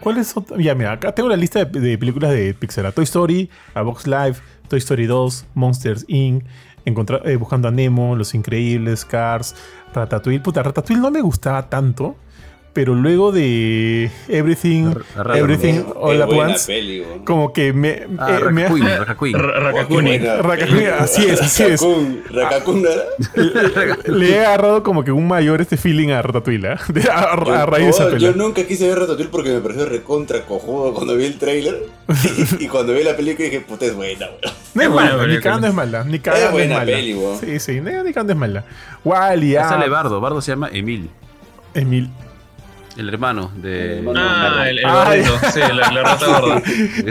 [0.00, 0.56] ¿cuál es otra?
[0.58, 2.90] Ya, mira, acá tengo la lista de, películas de Pixar.
[2.92, 6.44] Toy Story, a Box Life, Toy Story 2, Monsters Inc.,
[6.86, 9.54] Encontrar- eh, Buscando a Nemo, Los Increíbles, Cars,
[9.94, 10.40] Ratatouille.
[10.40, 12.16] Puta, Ratatouille no me gustaba tanto,
[12.72, 14.92] pero luego de Everything,
[15.34, 18.06] Everything All at Once, peli, como que me...
[18.18, 20.84] Ah, eh, me- buena Rakakuni, peli.
[20.86, 21.80] así es, así es.
[21.80, 23.96] Rakakun, Rakakun, ¿no era?
[24.06, 26.80] le he agarrado como que un mayor este feeling a Ratatouille, ¿ah?
[26.88, 29.86] De- a, a raíz de esa yo, yo nunca quise ver Ratatouille porque me pareció
[29.86, 31.86] recontra cojudo cuando vi el trailer.
[32.60, 34.54] y, y cuando vi la película dije, puta, es buena, weón.
[34.74, 36.92] No es mala, ni cagando es mala, ni cagando es, buena mala.
[36.92, 37.38] peli, weón.
[37.40, 38.64] Sí, sí, ni, cagando es mala.
[39.04, 41.10] Wally, Ahí sale ah, Bardo, Bardo se llama Emil,
[41.74, 42.08] Emil.
[43.00, 43.92] El hermano de...
[43.92, 44.20] El hermano.
[44.22, 45.22] Ah, el, el Ay.
[45.22, 45.50] gordito.
[45.52, 46.62] Sí, la, la rata gorda.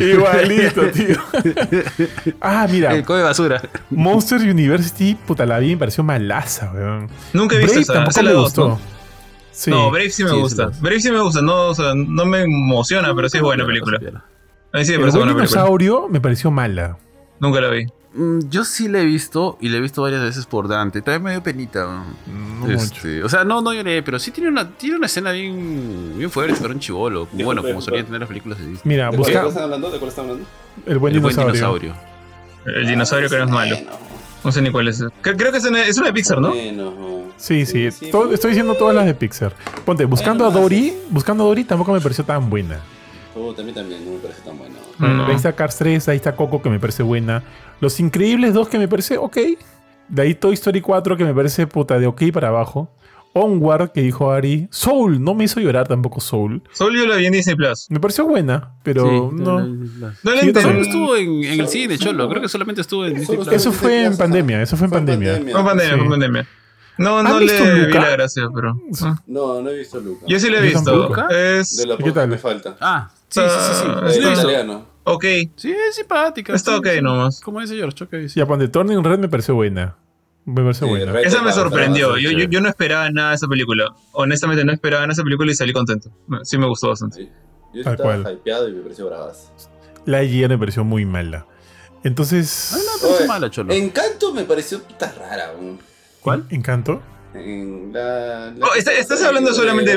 [0.02, 1.18] Igualito, tío.
[2.42, 3.62] ah, mira, El de basura.
[3.90, 7.10] Monster University, puta, la vi, me pareció malaza, weón.
[7.34, 7.94] Nunca he visto Brave esa.
[7.94, 8.68] tampoco esa es la me dos, gustó.
[8.70, 8.80] ¿no?
[9.52, 9.72] Sí.
[9.72, 10.64] No, Brave sí me Sí, gusta.
[10.68, 10.80] dos.
[10.82, 11.42] Brave sí me gusta.
[11.42, 14.00] No, o sea, no me emociona, pero sí es buena película.
[14.72, 16.98] A mí sí me el buen dinosaurio me pareció mala.
[17.40, 17.86] Nunca la vi.
[18.14, 21.02] Mm, Yo sí la he visto y la he visto varias veces por Dante.
[21.02, 21.86] También me dio penita.
[22.28, 22.68] ¿no?
[22.72, 26.30] Este, o sea, no, no lloré, pero sí tiene una, tiene una escena bien, bien
[26.32, 27.28] fuerte para un chivolo.
[27.34, 28.82] Bueno, como solían tener las películas de Disney.
[28.84, 29.92] Mira, ¿De busca cuál están hablando?
[29.92, 30.48] ¿De cuál están hablando?
[30.86, 31.54] el buen El buen dinosaurio.
[31.54, 31.94] dinosaurio.
[32.66, 33.78] El dinosaurio que no es malo.
[34.44, 35.02] No sé ni cuál es.
[35.02, 36.50] Cre- Creo que es una, es una de Pixar, ¿no?
[36.50, 36.94] Bueno,
[37.38, 39.54] Sí, sí, sí, todo- estoy diciendo todas las de Pixar.
[39.86, 42.80] Ponte, buscando a Dory, buscando a Dory tampoco me pareció tan buena.
[43.36, 44.76] Oh, también, también, no me parece tan bueno.
[45.00, 45.26] No.
[45.26, 47.44] Ahí está Cars 3, ahí está Coco que me parece buena.
[47.82, 49.38] Los Increíbles 2 que me parece ok.
[50.10, 52.92] De ahí Toy Story 4 que me parece puta de ok para abajo.
[53.34, 54.68] Onward que dijo Ari.
[54.72, 56.64] Soul, no me hizo llorar tampoco Soul.
[56.74, 57.86] Solo yo la vi en Disney Plus.
[57.90, 59.60] Me pareció buena, pero Sí, no.
[59.60, 60.62] la- la- No la Sí, entendí.
[60.62, 62.28] Solo estuvo en, en el cine, Cholo.
[62.28, 63.54] Creo que solamente estuvo en Disney Plus.
[63.54, 65.36] Eso fue en pandemia, eso fue en pandemia.
[65.36, 66.00] Fue pandemia, Sí.
[66.00, 66.48] fue pandemia.
[66.98, 68.00] No, ¿Han no visto le vi Luca?
[68.02, 68.78] la gracia, pero.
[69.04, 69.22] ah.
[69.28, 70.26] No, no he visto Luca.
[70.28, 70.84] Yo sí la he visto.
[70.84, 71.30] tampoco.
[71.30, 71.78] Es.
[71.78, 72.24] De la ¿Y qué tal?
[72.26, 72.76] que me falta.
[72.82, 73.74] Ah, sí, sí, sí.
[73.76, 73.86] sí.
[73.88, 74.34] Ah, Sí, visto.
[74.34, 74.86] italiano.
[75.14, 75.26] Ok.
[75.56, 76.54] Sí, es simpática.
[76.54, 77.02] Está sí, ok sí.
[77.02, 77.42] nomás.
[77.42, 78.12] Como dice George, ok.
[78.28, 78.40] sí.
[78.40, 79.96] Ya, ponte Turning Red me pareció buena.
[80.46, 81.12] Me pareció Sí, buena.
[81.12, 82.18] Red Esa me sorprendió.
[82.18, 83.94] Yo, yo, bastante yo no esperaba nada de esa película.
[84.14, 86.10] Honestamente, no esperaba nada de esa película y salí contento.
[86.44, 87.30] Sí, me gustó bastante.
[87.74, 88.34] Yo Tal estaba cual.
[88.36, 89.54] hypeado y me pareció bravazo.
[90.06, 91.46] La guía me pareció muy mala.
[92.04, 93.74] Entonces, A mí no me pareció Oye, mala, Cholo.
[93.74, 95.52] Encanto me pareció puta rara.
[95.60, 95.80] weón.
[96.22, 96.46] ¿Cuál?
[96.50, 97.02] Encanto.
[97.34, 99.92] En la, la Oh, está- estás hablando solamente-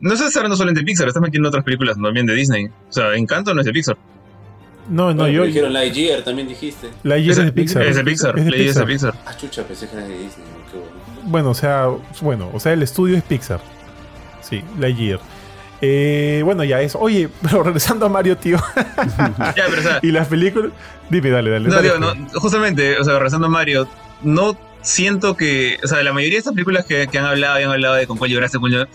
[0.00, 2.66] No estás hablando solamente de Pixar, estás metiendo otras películas también de Disney.
[2.66, 3.96] O sea, Encanto no es de Pixar.
[4.88, 5.44] No, no, Bueno, yo.
[5.44, 6.90] dijeron Lightyear, también dijiste.
[7.02, 7.82] La guía es de Pixar.
[7.82, 8.38] Es de Pixar.
[8.38, 8.86] Es de es Pixar.
[8.86, 9.14] Pixar.
[9.26, 10.46] Ah, chucha, pensé que era de Disney.
[10.46, 10.70] ¿no?
[10.70, 10.96] Qué bueno.
[11.24, 11.88] Bueno, o sea,
[12.20, 13.60] bueno, o sea, el estudio es Pixar.
[14.42, 15.20] Sí, Lightyear.
[15.80, 16.98] Eh, bueno, ya eso.
[17.00, 18.58] Oye, pero regresando a Mario, tío.
[19.56, 20.72] Ya, pero o sea, y las películas.
[21.10, 21.68] Dime, dale, dale.
[21.68, 22.32] no, dale, digo, pues.
[22.34, 23.88] no, justamente, o sea, regresando a Mario,
[24.22, 27.64] no siento que, o sea, la mayoría de estas películas que, que han hablado y
[27.64, 28.88] han hablado de con cuál lloraste, con cuál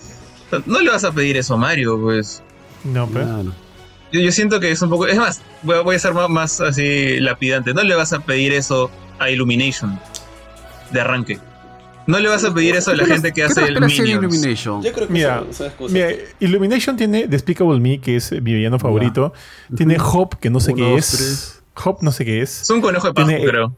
[0.65, 2.43] no le vas a pedir eso a Mario, pues.
[2.83, 3.25] No, pues.
[3.25, 3.53] Claro.
[4.12, 6.30] Yo, yo siento que es un poco, es más, voy a, voy a ser más,
[6.30, 9.97] más así lapidante, no le vas a pedir eso a Illumination
[10.91, 11.39] de arranque.
[12.07, 13.78] No le vas a pedir eso a la gente que ¿Qué hace el.
[13.78, 14.82] Illumination?
[14.82, 15.72] Yo creo que Mira, son.
[15.91, 16.09] Mira,
[16.39, 19.32] Illumination tiene Despicable Me, que es mi villano favorito.
[19.76, 21.18] Tiene Hop, que no sé Uno, qué dos, es.
[21.18, 21.64] tres.
[21.86, 22.64] Hop, no sé qué es.
[22.64, 23.78] Es un conejo de Tiene- creo.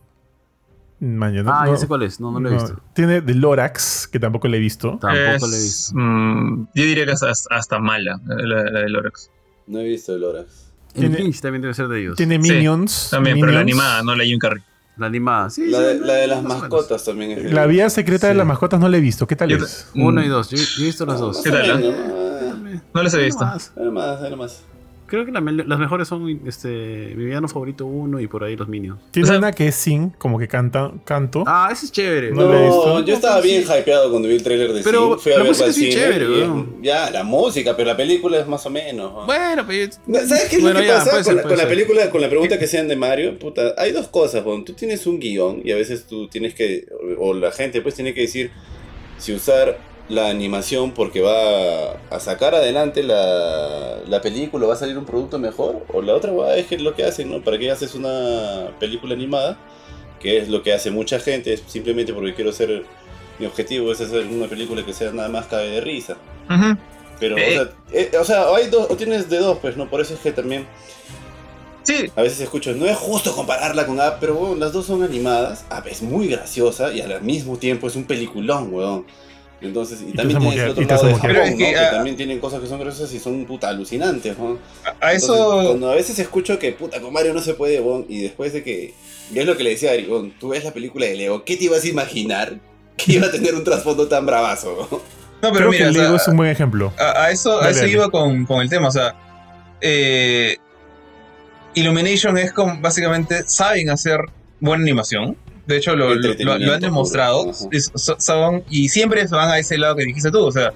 [1.01, 2.21] Man, yo no- Ah, no- ya sé cuál es.
[2.21, 2.59] No, no lo he no.
[2.61, 2.81] visto.
[2.93, 4.97] Tiene The Lorax, que tampoco le he visto.
[5.01, 5.93] Tampoco Es, lo he visto.
[5.95, 9.29] mm, yo diría que es hasta, hasta mala, la, la de Lorax.
[9.67, 10.47] No he visto el Lorax.
[10.95, 12.15] El Tiene- Grinch también debe ser de ellos.
[12.17, 13.07] Tiene Sí, Minions.
[13.09, 13.79] También, pero la Minions.
[13.81, 14.61] animada, no la Jim Carrey.
[14.97, 15.65] La animada, sí.
[15.65, 16.61] La sí, de, la de las más o menos.
[16.71, 17.51] mascotas también es.
[17.51, 18.37] La vía secreta de Sí.
[18.37, 19.25] las mascotas no la he visto.
[19.25, 19.87] ¿Qué tal Yo- es?
[19.95, 20.49] Uno y dos.
[20.51, 21.41] Yo, yo he visto las dos.
[21.43, 21.95] ¿Qué tal, eh?
[22.13, 23.43] No, No las he visto.
[23.43, 23.71] Más.
[23.75, 24.61] Era más, era más.
[25.13, 28.67] Creo que la las mejores son este, mi villano favorito uno y por ahí los
[28.67, 28.99] Minions.
[29.11, 31.43] Tiene O sea- una que es Sing, como que canta, canto.
[31.45, 32.31] Ah, ese es chévere.
[32.31, 33.05] No No, la he visto.
[33.05, 35.19] yo estaba bien hypeado cuando vi el tráiler de Pero Sing.
[35.19, 36.77] Fui a la música es chévere, y, weón.
[36.81, 39.13] Ya, la música, pero la película es más o menos.
[39.13, 39.25] ¿no?
[39.27, 42.09] Bueno, pero ¿Sabes qué es Bueno, lo que ya, pasa con, ser, la, con película,
[42.09, 43.37] con la pregunta que sean de Mario?
[43.37, 44.65] Puta, hay dos cosas, weón.
[44.65, 46.87] Tú tienes un guion y a veces tú tienes que,
[47.19, 48.49] o o la gente pues tiene que decir
[49.19, 49.77] si usar
[50.09, 55.39] la animación porque va a sacar adelante la, la película, va a salir un producto
[55.39, 57.41] mejor, o la otra weá es que lo que hacen, ¿no?
[57.41, 59.57] ¿Para qué haces una película animada?
[60.19, 62.83] Que es lo que hace mucha gente, es simplemente porque quiero ser,
[63.39, 66.17] mi objetivo es hacer una película que sea nada más cabe de risa.
[67.19, 67.59] Pero, Eh.
[67.59, 69.89] o, sea, eh, o sea, hay dos, o tienes de dos, pues, ¿no?
[69.89, 70.67] Por eso es que también
[71.83, 75.03] Sí, a veces escucho, no es justo compararla con App, pero bueno, las dos son
[75.03, 75.65] animadas.
[75.69, 79.05] App es muy graciosa y al mismo tiempo es un peliculón, weón.
[79.67, 81.13] Entonces, y, también tienes el otro lado de.
[81.15, 81.57] Japón, que, ¿no?
[81.57, 84.59] Que también tienen cosas que son graciosas y son puta alucinantes, weón.
[84.85, 85.63] a Entonces, eso.
[85.67, 88.63] Cuando a veces escucho que puta con Mario no se puede, weón, y después de
[88.63, 88.93] que.
[89.33, 91.43] Y es lo que le decía a Ari, weón, tú ves la película de Lego,
[91.43, 92.59] ¿qué te ibas a imaginar
[92.97, 95.01] que iba a tener un trasfondo tan bravazo?
[95.43, 96.93] No, pero Creo mira, que o sea, Lego es un buen ejemplo.
[96.97, 97.91] a, a eso, a Dale, eso dale.
[97.91, 98.87] iba con, con el tema.
[98.87, 99.13] O sea,
[99.81, 100.55] eh,
[101.73, 104.19] Illumination es como básicamente saben hacer
[104.61, 105.35] buena animación.
[105.65, 107.51] De hecho, lo, lo- lo- lo han demostrado.
[107.71, 110.45] Es- son- y siempre se van a ese lado que dijiste tú.
[110.45, 110.73] O sea,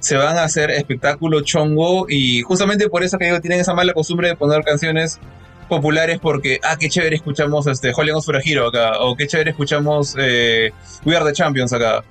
[0.00, 2.06] se van a hacer espectáculo chongo.
[2.08, 5.18] Y justamente por eso que digo, tienen esa mala costumbre de poner canciones
[5.68, 8.92] populares porque, ah, qué chévere escuchamos este, Holy Ghost for a Hero acá.
[9.00, 10.70] O qué chévere escuchamos eh,
[11.04, 12.04] We Are the Champions acá.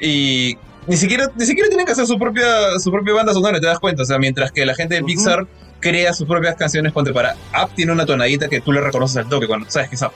[0.00, 0.56] Y
[0.86, 3.78] ni siquiera, ni siquiera tienen que hacer su propia, su propia banda sonora, te das
[3.78, 4.02] cuenta.
[4.02, 5.02] O sea, mientras que la gente de.
[5.04, 5.46] Pixar
[5.80, 9.28] crea sus propias canciones, ponte para App tiene una tonadita que tú le reconoces al
[9.28, 10.12] toque cuando sabes que es App.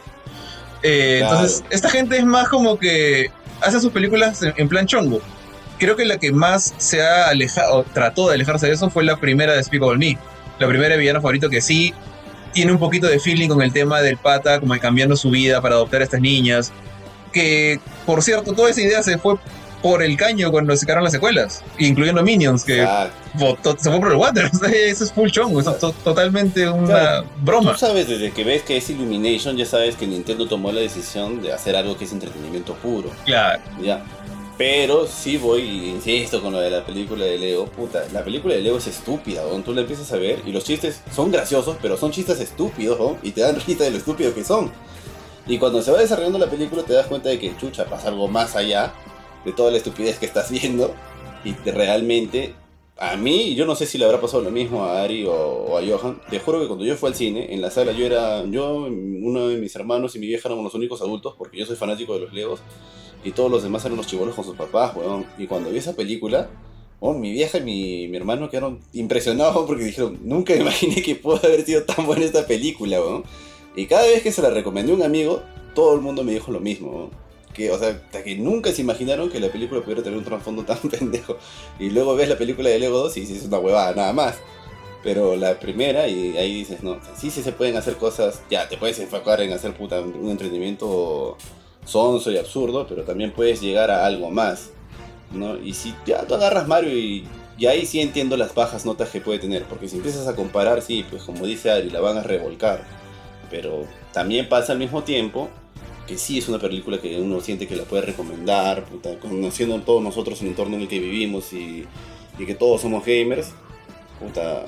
[0.83, 1.37] Eh, Claro.
[1.37, 3.31] Entonces, esta gente es más como que
[3.61, 5.21] hace sus películas en, en plan chongo.
[5.79, 9.17] Creo que la que más se ha alejado, trató de alejarse de eso fue la
[9.17, 10.19] primera de Despicable Me.
[10.59, 11.93] La primera de villano favorito que sí
[12.53, 15.61] tiene un poquito de feeling con el tema del pata, como de cambiando su vida
[15.61, 16.73] para adoptar a estas niñas.
[17.33, 19.37] Que, por cierto, toda esa idea se fue
[19.83, 22.87] por el caño cuando se sacaron las secuelas, incluyendo Minions, que
[23.35, 24.51] botó- se fue por el water.
[24.73, 27.27] Eso es full chongo, eso es to- totalmente una Claro.
[27.43, 27.73] broma.
[27.73, 31.43] Tú sabes, desde que ves que es Illumination, ya sabes que Nintendo tomó la decisión
[31.43, 33.11] de hacer algo que es entretenimiento puro.
[33.25, 33.61] Claro.
[33.83, 34.05] Ya.
[34.59, 38.61] Pero sí voy, insisto con lo de la película de Lego, puta, la película de
[38.61, 39.59] Lego es estúpida, ¿no?
[39.63, 43.33] tú la empiezas a ver y los chistes son graciosos, pero son chistes estúpidos, y
[43.33, 44.71] te dan risa de lo estúpido que son.
[45.49, 48.29] Y cuando se va desarrollando la película te das cuenta de que, chucha, pasa algo
[48.29, 48.93] más allá
[49.45, 50.95] de toda la estupidez que estás viendo
[51.45, 52.55] y te- realmente,
[52.99, 55.83] a mí, yo no sé si le habrá pasado lo mismo a Ari o, a
[55.85, 58.75] Johan, te juro que cuando yo fui al cine, en la sala yo era, yo,
[58.85, 62.15] uno de mis hermanos y mi vieja éramos los únicos adultos, porque yo soy fanático
[62.15, 62.61] de los Legos,
[63.25, 65.25] y todos los demás eran los chibolos con sus papás, weón.
[65.39, 66.49] Y cuando vi esa película,
[67.01, 71.37] weón, mi vieja y mi, mi hermano quedaron impresionados porque dijeron, nunca imaginé que pudo
[71.37, 73.25] haber sido tan buena esta película, weón.
[73.77, 75.41] Y cada vez que se la recomendé a un amigo,
[75.75, 77.11] todo el mundo me dijo lo mismo, weón.
[77.55, 80.79] Que, o sea, que nunca se imaginaron que la película pudiera tener un trasfondo tan
[80.91, 81.37] pendejo.
[81.79, 84.37] Y luego ves la película de Lego 2 y dices, es una huevada, nada más.
[85.03, 88.77] Pero la primera, y ahí dices, no, sí, sí se pueden hacer cosas, ya, te
[88.77, 91.37] puedes enfocar en hacer puta, un entretenimiento
[91.85, 94.71] sonso y absurdo, pero también puedes llegar a algo más,
[95.33, 95.59] ¿no?
[95.59, 97.27] Y si ya tú agarras Mario y,
[97.59, 100.83] y ahí sí entiendo las bajas notas que puede tener, porque si empiezas a comparar,
[100.83, 102.85] sí, pues como dice Ari, la van a revolcar,
[103.51, 105.49] pero también pasa al mismo tiempo
[106.13, 110.03] que sí es una película que uno siente que la puede recomendar, puta, conociendo todos
[110.03, 111.87] nosotros el entorno en el que vivimos y,
[112.39, 113.53] y que todos somos gamers,
[114.21, 114.67] puta,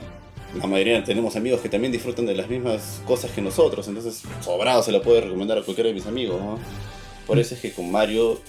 [0.58, 4.82] la mayoría tenemos amigos que también disfrutan de las mismas cosas que nosotros, entonces sobrado
[4.82, 6.58] se la puede recomendar a cualquiera de mis amigos, ¿no?
[7.26, 8.40] Por eso es que con Mario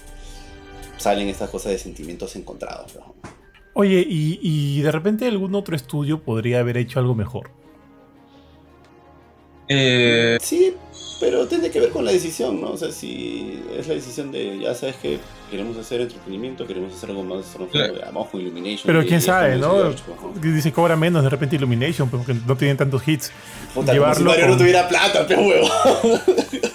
[0.96, 3.14] salen estas cosas de sentimientos encontrados, ¿no?
[3.74, 7.50] Oye, y, y de repente algún otro estudio podría haber hecho algo mejor.
[9.68, 10.74] Eh, Sí,
[11.20, 12.70] pero tiene que ver con la decisión, ¿no?
[12.72, 15.18] O sea, si es la decisión de, ya sabes que
[15.50, 17.94] queremos hacer entretenimiento, queremos hacer algo más, Claro.
[18.06, 18.82] vamos con Illumination.
[18.86, 19.70] Pero quién sabe, ¿no?
[19.72, 23.30] George, pues, Dice cobra menos de repente Illumination, porque no tienen tantos hits.
[23.74, 25.66] Puta, como si Llevarlo Mario con- no tuviera plata, pero huevo.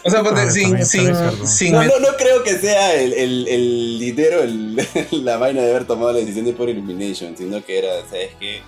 [0.03, 2.93] o sea, ponte, Ah, sin, también, sin, también sin No, no, no creo que sea
[2.95, 4.75] el, el, el dinero, el,
[5.23, 8.61] la vaina de haber tomado la decisión de por Illumination, sino que era, ¿sabes qué?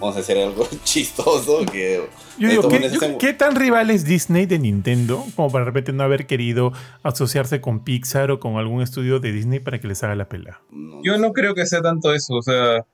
[0.00, 2.08] Vamos a hacer algo chistoso que...
[2.38, 2.88] Yo digo, ¿qué,
[3.20, 6.72] yo- tan rival es Disney de Nintendo como para de repente no haber querido
[7.02, 10.60] asociarse con Pixar o con algún estudio de Disney para que les haga la pela?
[11.02, 12.84] Yo no creo que sea tanto eso, o sea,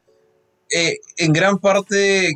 [0.75, 2.33] eh, en gran parte,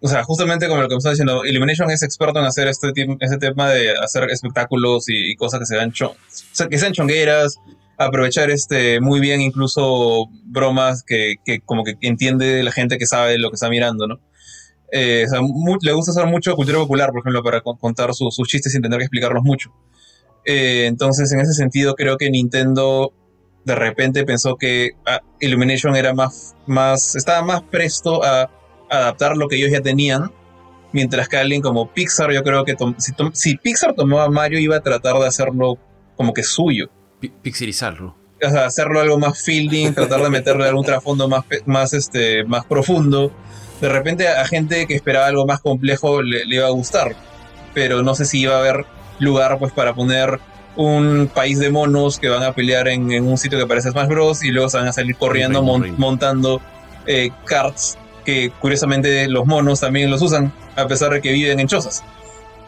[0.00, 2.88] o sea, justamente como lo que me estaba diciendo, Illumination es experto en hacer este,
[3.20, 6.92] este tema de hacer espectáculos y, y cosas que sean, cho- o sea, que sean
[6.92, 7.60] chongueras,
[7.98, 13.38] aprovechar este muy bien incluso bromas que, que como que entiende la gente que sabe
[13.38, 14.20] lo que está mirando, ¿no?
[14.92, 18.14] Eh, o sea, mu- le gusta usar mucho cultura popular, por ejemplo, para con- contar
[18.14, 19.70] su- sus chistes sin tener que explicarlos mucho.
[20.44, 23.12] Eh, entonces, en ese sentido, creo que Nintendo
[23.64, 28.48] de repente pensó que ah, Illumination era más, más, estaba más presto a
[28.88, 30.30] adaptar lo que ellos ya tenían,
[30.92, 32.76] mientras que alguien como Pixar, yo creo que
[33.32, 35.78] si, Pixar tomó a Mario, iba a tratar de hacerlo
[36.16, 36.88] como que suyo.
[37.20, 38.16] Pi- Pixelizarlo.
[38.42, 42.64] O sea, hacerlo algo más fielding, tratar de meterle algún trasfondo más, más, este, más
[42.66, 43.32] profundo.
[43.80, 47.14] De repente a gente que esperaba algo más complejo le, le iba a gustar,
[47.74, 48.84] pero no sé si iba a haber
[49.18, 50.38] lugar pues para poner
[50.76, 54.08] un país de monos que van a pelear en, en un sitio que parece Smash
[54.08, 54.44] Bros.
[54.44, 56.60] y luego se van a salir corriendo mon- montando
[57.06, 57.96] eh, karts
[58.26, 62.02] que curiosamente los monos también los usan, a pesar de que viven en chozas.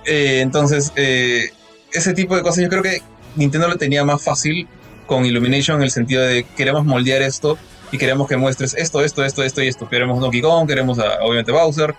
[0.07, 1.51] Eh, entonces, eh,
[1.93, 3.03] ese tipo de cosas yo creo que
[3.39, 4.69] Nintendo lo tenía más fácil
[5.07, 7.57] con Illumination en el sentido de queremos moldear esto
[7.91, 9.89] y queremos que muestres esto, esto, esto, esto y esto.
[9.89, 11.95] Queremos Donkey Kong, queremos a- obviamente Bowser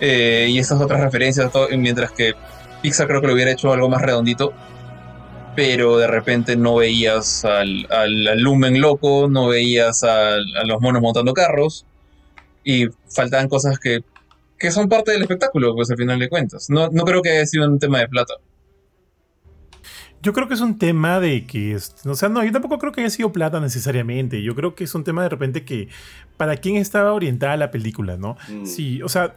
[0.00, 2.34] eh, y esas otras referencias, todo- mientras que
[2.82, 4.52] Pixar creo que lo hubiera hecho algo más redondito,
[5.54, 11.34] pero de repente no veías al, al, Lumen loco, no veías a los monos montando
[11.34, 11.84] carros
[12.64, 14.00] y faltaban cosas que,
[14.58, 16.70] que son parte del espectáculo, pues al final de cuentas.
[16.70, 18.34] No, no creo que haya sido un tema de plata.
[20.22, 23.00] Yo creo que es un tema de que, o sea, no, yo tampoco creo que
[23.00, 24.42] haya sido plata necesariamente.
[24.42, 25.88] Yo creo que es un tema de repente que
[26.36, 28.36] para quién estaba orientada la película, ¿no?
[28.48, 28.64] Mm.
[28.64, 29.36] Sí, o sea,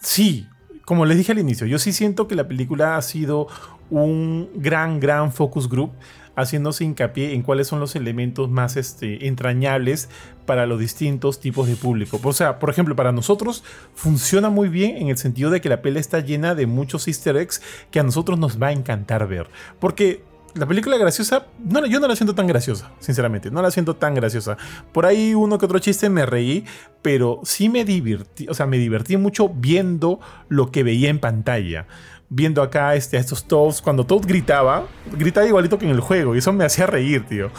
[0.00, 0.48] sí,
[0.86, 3.48] como les dije al inicio, yo sí siento que la película ha sido
[3.90, 5.92] un gran, gran focus group,
[6.36, 10.08] haciéndose hincapié en cuáles son los elementos más este, entrañables
[10.44, 12.20] para los distintos tipos de público.
[12.22, 13.64] O sea, por ejemplo, para nosotros
[13.94, 17.36] funciona muy bien en el sentido de que la peli está llena de muchos easter
[17.36, 17.60] eggs
[17.90, 19.48] que a nosotros nos va a encantar ver.
[19.80, 20.22] Porque
[20.56, 24.14] la película graciosa, no, yo no la siento tan graciosa, sinceramente, no la siento tan
[24.14, 24.56] graciosa.
[24.92, 26.64] Por ahí uno que otro chiste me reí,
[27.02, 30.18] pero sí me divertí, o sea, me divertí mucho viendo
[30.48, 31.86] lo que veía en pantalla.
[32.28, 36.34] Viendo acá este, a estos Toads, cuando Toad gritaba, gritaba igualito que en el juego,
[36.34, 37.50] y eso me hacía reír, tío.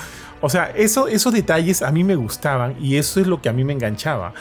[0.41, 3.53] O sea, eso, esos detalles a mí me gustaban y eso es lo que a
[3.53, 4.33] mí me enganchaba.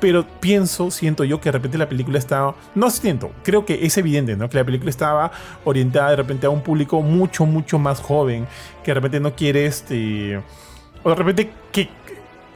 [0.00, 2.56] Pero pienso, siento yo que de repente la película estaba.
[2.74, 4.48] No siento, creo que es evidente, ¿no?
[4.48, 5.30] Que la película estaba
[5.64, 8.48] orientada de repente a un público mucho, mucho más joven.
[8.82, 10.42] Que de repente no quiere este.
[11.04, 11.88] O de repente que,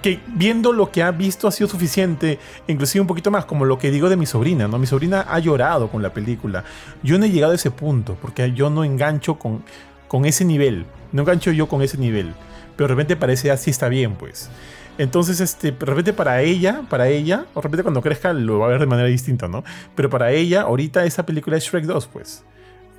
[0.03, 2.39] que viendo lo que ha visto ha sido suficiente.
[2.67, 4.79] Inclusive un poquito más, como lo que digo de mi sobrina, ¿no?
[4.79, 6.65] Mi sobrina ha llorado con la película.
[7.03, 9.63] Yo no he llegado a ese punto, porque yo no engancho con,
[10.09, 10.87] con ese nivel.
[11.13, 12.35] No engancho yo con ese nivel.
[12.77, 14.51] Pero de repente parece así está bien, pues.
[14.99, 18.67] Entonces, este, de repente para ella, para ella, o de repente cuando crezca lo va
[18.67, 19.63] a ver de manera distinta, ¿no?
[19.95, 22.45] Pero para ella, ahorita esa película es Shrek 2, pues.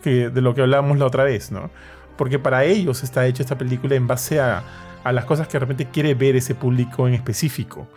[0.04, 1.72] Que, de lo que hablábamos la otra vez, ¿no?
[2.18, 4.64] Porque para ellos está hecha esta película en base a,
[5.08, 7.88] a las cosas que de repente quiere ver ese público en específico.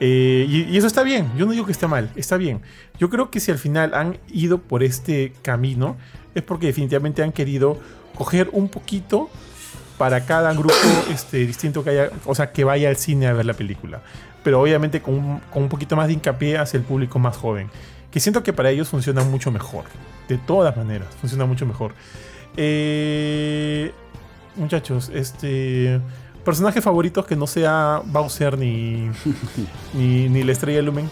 [0.00, 2.60] Eh, y, y eso está bien, yo no digo que está mal, está bien.
[2.98, 5.96] Yo creo que si al final han ido por este camino,
[6.34, 7.78] es porque definitivamente han querido
[8.16, 9.30] coger un poquito
[9.98, 10.74] para cada grupo
[11.12, 14.02] este, distinto que haya, o sea, que vaya al cine a ver la película.
[14.42, 17.70] Pero obviamente con un, con un poquito más de hincapié hacia el público más joven.
[18.10, 19.84] Que siento que para ellos funciona mucho mejor.
[20.28, 21.94] De todas maneras, funciona mucho mejor.
[22.56, 23.92] Eh,
[24.56, 26.00] muchachos, este.
[26.44, 29.10] Personajes favoritos que no sea Bowser ni,
[29.94, 31.08] ni, ni la estrella Lumen.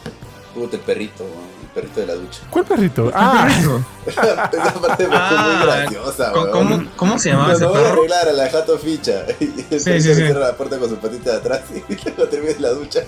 [0.55, 2.41] Puta, el perrito, el perrito de la ducha.
[2.51, 3.13] ¿Cuál perrito?
[3.15, 3.47] Ah,
[4.07, 7.81] Esa parte me fue Ah, muy graciosa, ¿Cómo, cómo, cómo se llamaba ese Cuando voy
[7.81, 8.01] a perro?
[8.01, 10.15] arreglar a la jato ficha y el Sí, sí, sí.
[10.17, 13.01] cierra la puerta con su patita de atrás y luego termina en la ducha.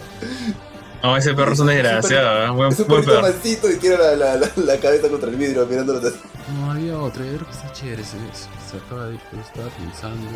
[1.03, 2.47] No, ese perro es una desgraciada.
[2.47, 2.51] ¿eh?
[2.51, 3.33] Buen, Es un buen perrito perro.
[3.35, 6.01] mansito y tira la, la, la, la cabeza contra el vidrio mirándolo.
[6.01, 8.17] No, había otra, yo creo que está chévere ese.
[8.33, 9.15] ese- Se acaba de.
[9.17, 10.31] Yo estaba pensando.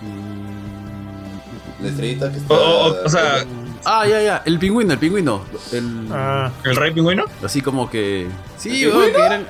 [0.00, 2.54] Mm, La estrellita que está.
[2.54, 3.44] O- o- o sea,
[3.86, 4.42] Ah, ya, ya.
[4.46, 5.42] El pingüino, el pingüino.
[5.72, 6.08] El.
[6.10, 7.24] ah, ¿El rey pingüino?
[7.42, 8.26] Así como que.
[8.56, 9.46] Sí, ¿El weón, que eran.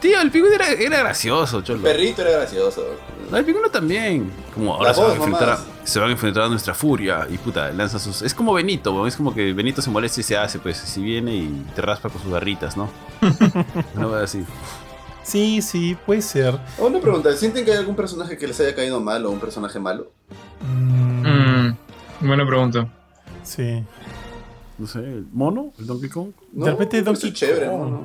[0.00, 1.82] Tío, el pingüino era, era gracioso, el cholo.
[1.82, 2.84] perrito era gracioso.
[3.32, 4.30] El pingüino también.
[4.54, 7.26] Como ahora La se van, a enfrentar a, se van a enfrentar a nuestra furia.
[7.30, 8.22] Y puta, lanza sus.
[8.22, 9.06] Es como Benito.
[9.06, 10.76] Es como que Benito se molesta y se hace, pues.
[10.76, 12.88] Si viene y te raspa con sus garritas, ¿no?
[13.94, 14.44] no va así.
[15.22, 16.58] sí, sí, puede ser.
[16.78, 19.78] Una pregunta, ¿sienten que hay algún personaje que les haya caído mal o un personaje
[19.78, 20.12] malo?
[20.60, 21.76] Mm, Mm,
[22.20, 22.88] buena pregunta.
[23.42, 23.82] sí.
[24.78, 25.72] No sé, ¿el mono?
[25.78, 26.32] ¿El Donkey Kong?
[26.52, 27.98] No, De repente Donkey chévere, Kong.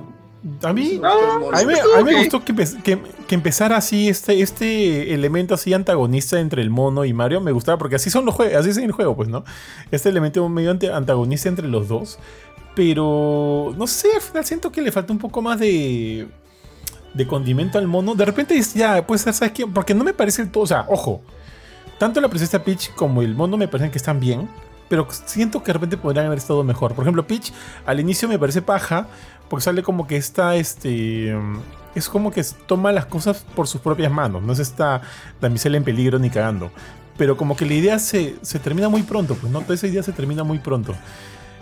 [0.63, 2.17] A mí, No, a mí, me- estuvo a mí me ok.
[2.19, 7.13] gustó que, que, que empezara así este, este elemento así antagonista entre el mono y
[7.13, 7.41] Mario.
[7.41, 9.43] Me gustaba porque así son los juegos, así es el juego, pues, ¿no?
[9.91, 12.17] Este elemento medio antagonista entre los dos.
[12.75, 16.27] Pero no sé, al final siento que le falta un poco más de.
[17.13, 18.15] de condimento al mono.
[18.15, 19.67] De repente ya, pues, ¿sabes qué?
[19.67, 20.63] Porque no me parece el todo.
[20.63, 21.21] O sea, ojo.
[21.99, 24.49] Tanto la princesa Peach como el mono me parecen que están bien.
[24.89, 26.95] Pero siento que de repente podrían haber estado mejor.
[26.95, 27.51] Por ejemplo, Peach
[27.85, 29.07] al inicio me parece paja.
[29.51, 31.35] Porque sale como que está este.
[31.93, 34.41] Es como que toma las cosas por sus propias manos.
[34.41, 35.01] No es esta
[35.39, 36.71] damisela en peligro ni cagando.
[37.17, 39.35] Pero como que la idea se, se termina muy pronto.
[39.35, 40.95] Pues no, toda esa idea se termina muy pronto.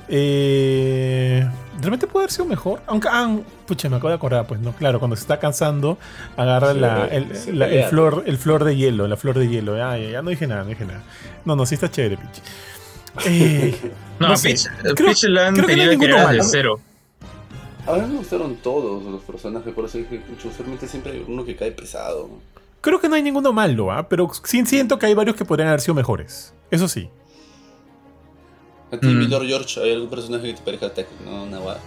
[0.08, 2.82] Eh, de repente puede haber sido mejor.
[2.88, 3.38] Aunque, ah,
[3.68, 5.98] pucha, me acabo de acordar, pues no, claro, cuando se está cansando,
[6.38, 7.28] agarra Sí, la, el,
[7.58, 7.90] la- el pelea.
[7.90, 9.74] flor, el flor de hielo, la flor de hielo.
[9.84, 11.02] Ah, ya, ya no dije nada, no dije nada.
[11.46, 12.42] No, no, sí está chévere, Peach.
[13.26, 13.76] Eh,
[14.20, 14.54] No, no sé,
[14.98, 16.38] creo- la han creo que no que ninguno crear malo.
[16.40, 16.80] desde cero.
[17.90, 21.44] A mí me gustaron todos los personajes, por eso dije, "Pucha, usualmente siempre hay uno
[21.46, 22.30] que cae pesado.
[22.82, 24.08] creo que no hay ninguno malo, ¿ah?
[24.08, 26.54] pero sí siento que hay varios que podrían haber sido mejores.
[26.72, 27.10] Eso sí.
[28.92, 29.20] A ti, Mm.
[29.20, 31.24] Milord George, ¿hay algún personaje que te parezca técnico?
[31.26, 31.78] No, una guay.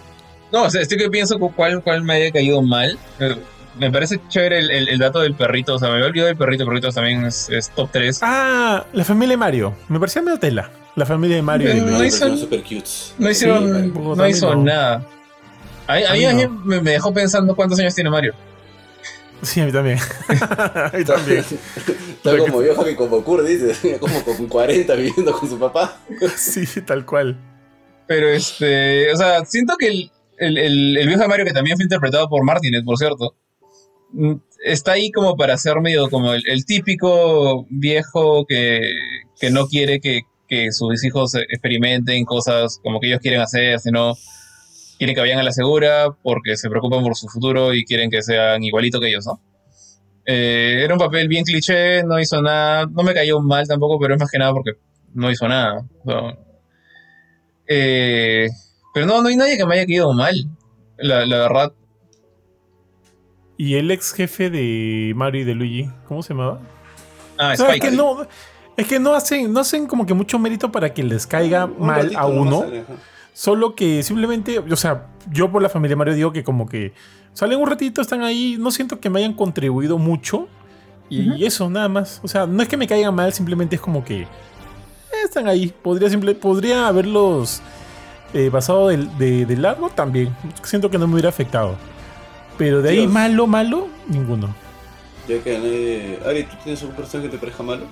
[0.51, 2.97] No, o sea, estoy que pienso cu- cuál, cuál me haya caído mal.
[3.19, 3.35] Eh,
[3.75, 5.73] Me parece chévere el, el- el dato del perrito.
[5.73, 6.61] O sea, me había olvidado del perrito.
[6.61, 8.19] El perrito también es, es top 3.
[8.21, 9.73] Ah, la familia de Mario.
[9.89, 10.69] Me parecía medio tela.
[10.95, 11.73] La familia de Mario.
[11.73, 11.85] No.
[11.97, 13.15] No, hizo- super cutes.
[13.17, 14.63] no hicieron, Sí, no hizo no.
[14.63, 15.03] nada.
[15.93, 16.65] A mí, a A mí- mí a mí no.
[16.65, 18.33] me, me dejó pensando cuántos años tiene Mario.
[19.41, 19.97] Sí, a mí también.
[20.29, 21.43] a mí también.
[22.15, 25.99] Está como viejo que como Kurt dice, como con 40 viviendo con su papá.
[26.37, 27.37] Sí, tal cual.
[28.07, 31.75] Pero este, o sea, siento que el, el, el- el viejo de Mario, que también
[31.77, 33.35] fue interpretado por Martínez, por cierto,
[34.13, 34.33] mm,
[34.65, 38.81] está ahí como para ser medio como el, el típico viejo que,
[39.39, 44.13] que no quiere que, que sus hijos experimenten cosas como que ellos quieren hacer, sino
[44.97, 48.21] quieren que vayan a la segura porque se preocupan por su futuro y quieren que
[48.21, 49.41] sean igualito que ellos, ¿no?
[50.25, 54.13] Eh, era un papel bien cliché, no hizo nada, no me cayó mal tampoco, pero
[54.13, 54.71] es más que nada porque
[55.13, 55.85] no hizo nada.
[56.05, 56.37] O sea,
[57.67, 58.47] eh,
[58.93, 60.33] pero no, no hay nadie que me haya caído mal.
[60.97, 61.73] La, la verdad.
[63.57, 66.59] Y el ex jefe de Mario y de Luigi, ¿cómo se llamaba?
[67.37, 67.89] Ah, sea, es Spike.
[67.89, 68.27] que no,
[68.77, 71.85] es que no hacen, no hacen como que mucho mérito para que les caiga Un
[71.87, 72.61] mal a uno.
[72.61, 72.83] sale.
[73.33, 76.93] Solo que simplemente, o sea, yo por la familia Mario digo que como que
[77.33, 80.47] salen un ratito, están ahí, no siento que me hayan contribuido mucho.
[81.09, 82.19] Y eso, nada más.
[82.23, 84.27] O sea, no es que me caigan mal, simplemente es como que eh,
[85.25, 85.71] están ahí.
[85.83, 87.61] Podría, simple, podría haberlos
[88.33, 90.35] eh, pasado del- de, de largo también.
[90.63, 91.75] Siento que no me hubiera afectado.
[92.57, 93.11] Pero de ahí, Dios.
[93.11, 94.55] malo, malo, ninguno.
[95.27, 96.19] Ya que nadie...
[96.25, 97.85] Ari, ¿tú tienes algún personaje que te parezca malo?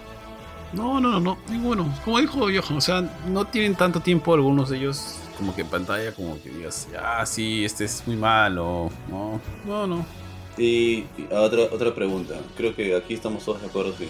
[0.74, 1.94] No, no, no, no, ninguno.
[2.04, 5.68] Como dijo Johan, o sea, no tienen tanto tiempo algunos de ellos como que en
[5.68, 8.92] pantalla, como que digas, ah, sí, este es muy malo.
[9.10, 10.06] No, no, no.
[10.56, 12.36] Y, y otra, otra pregunta.
[12.56, 14.08] Creo que aquí estamos todos de acuerdo que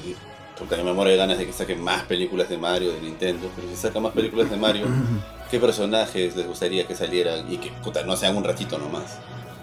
[0.59, 2.99] porque a mí me muero de ganas de que saquen más películas de Mario de
[2.99, 3.49] Nintendo.
[3.55, 4.85] Pero si sacan más películas de Mario,
[5.49, 9.17] ¿qué personajes les gustaría que salieran y que puta, no sean un ratito nomás?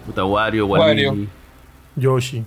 [0.07, 1.15] Puta Wario, Wario.
[1.95, 2.43] Yoshi.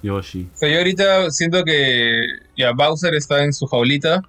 [0.00, 0.48] Yoshi.
[0.54, 2.22] O sea, yo ahorita siento que
[2.56, 4.22] ya Bowser está en su jaulita.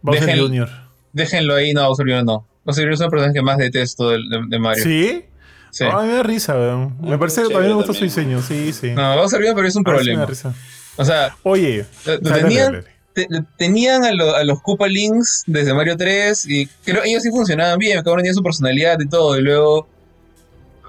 [0.00, 0.68] Bowser Dejen- Jr.
[1.12, 2.24] Déjenlo ahí, no, Bowser Jr.
[2.24, 2.46] no.
[2.64, 2.92] Bowser Jr.
[2.94, 4.82] es el personaje que más detesto de, de- de Mario.
[4.84, 5.24] ¿Sí?
[5.70, 5.84] Sí.
[5.84, 6.96] Me da risa, weón.
[7.00, 8.42] Me Ah, parece que también me gusta su diseño.
[8.42, 8.90] Sí, sí.
[8.90, 9.54] No, Bowser Jr.
[9.54, 10.26] pero es un me da problema.
[10.26, 10.54] risa.
[10.96, 12.84] O sea, Oye, tenían, dale, dale.
[13.14, 17.22] te- lo- tenían a, lo- a los Koopa Links desde Mario 3 y creo ellos
[17.22, 19.88] sí funcionaban bien, cada uno tenía su personalidad y todo, y luego...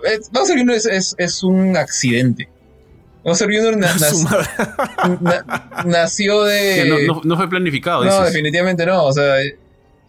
[0.06, 0.76] eh, Bowser Jr.
[0.76, 2.50] es, es, es un accidente.
[4.24, 4.48] Madre.
[5.22, 6.86] na- nació de...
[7.08, 8.34] No, no- no fue planificado, No, dices.
[8.34, 9.06] definitivamente no.
[9.06, 9.36] O sea,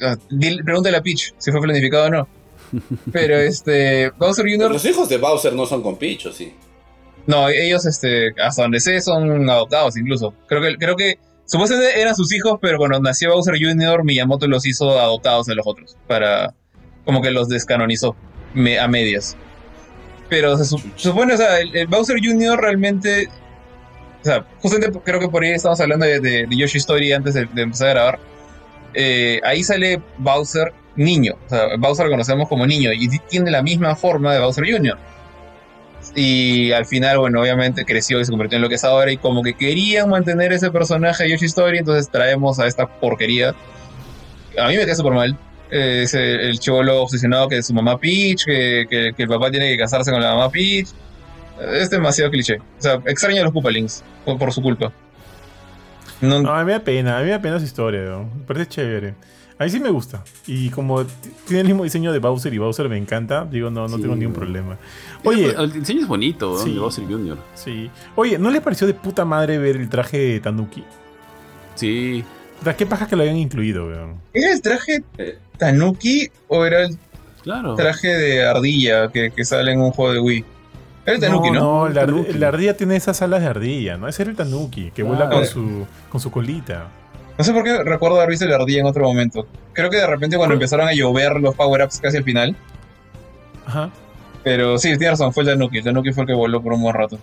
[0.01, 0.17] ah,
[0.65, 2.29] pregúntale a Peach si fue planificado o no.
[3.13, 4.73] Pero este, Bowser Jr.
[4.73, 6.55] Los hijos de Bowser no son con Picho, sí.
[7.27, 10.35] No, ellos, este, hasta donde sé, son adoptados incluso.
[10.47, 14.67] Creo que, creo que supuestamente eran sus hijos, pero cuando nació Bowser Jr., Miyamoto los
[14.67, 15.97] hizo adoptados de los otros.
[16.07, 16.55] Para,
[17.05, 18.15] como que los descanonizó
[18.55, 19.37] me- a medias.
[20.29, 22.59] Pero se, su- se supone, o sea, el, el Bowser Jr.
[22.61, 23.29] realmente.
[24.21, 27.35] O sea, justamente creo que por ahí estamos hablando de, de, de Yoshi Story antes
[27.35, 28.19] de, de empezar a grabar.
[28.95, 31.35] Eh, ahí sale Bowser niño.
[31.79, 34.97] Bowser lo conocemos como niño y tiene la misma forma de Bowser Jr.
[36.15, 39.11] Y al final, bueno, obviamente creció y se convirtió en lo que es ahora.
[39.11, 43.55] Y como que querían mantener ese personaje de Yoshi Story, entonces traemos a esta porquería.
[44.59, 45.37] A mí me cae súper mal.
[45.71, 49.51] Eh, es el, el chivolo obsesionado que es su mamá Peach, que, que- el papá
[49.51, 50.89] tiene que casarse con la mamá Peach.
[51.73, 52.59] Es demasiado cliché.
[52.59, 54.93] O sea, extraño a los Koopa Links por, por su culpa.
[56.21, 58.25] No, No, a mí me da pena, a mí me da pena esa historia, ¿no?
[58.25, 59.15] me parece chévere.
[59.59, 60.25] A mí sí me gusta.
[60.49, 61.05] Y como
[61.47, 64.03] tiene el mismo diseño de Bowser y Bowser me encanta, digo, no, no Sí.
[64.03, 64.77] tengo ningún problema.
[65.23, 66.59] Oye, el diseño es bonito, ¿no?
[66.59, 66.75] Sí.
[66.75, 67.39] de Bowser Jr.
[67.55, 67.89] sí.
[68.17, 70.83] Oye, ¿no le pareció de puta madre ver el traje de Tanuki?
[71.77, 72.25] Sí.
[72.61, 74.15] O sea, qué paja que lo hayan incluido, weón.
[74.33, 75.05] ¿Era el traje
[75.59, 76.99] Tanuki o era el
[77.43, 77.75] Claro.
[77.75, 80.45] traje de ardilla que, que sale en un juego de Wii?
[81.07, 81.61] Era el Tanuki, ¿no?
[81.61, 82.33] No, la, Tanuki.
[82.35, 84.09] la ardilla tiene esas alas de ardilla, ¿no?
[84.09, 85.31] Ese era el Tanuki, que vuela Ah.
[85.31, 86.87] con su, con su colita.
[87.37, 89.47] No sé por qué recuerdo haber visto la ardilla en otro momento.
[89.73, 92.57] Creo que de repente cuando empezaron a llover los power-ups casi al final.
[93.67, 93.91] Ajá.
[94.45, 95.79] Pero sí, tienes razón, fue el Tanuki.
[95.79, 97.19] El Tanuki fue el que voló por un buen rato.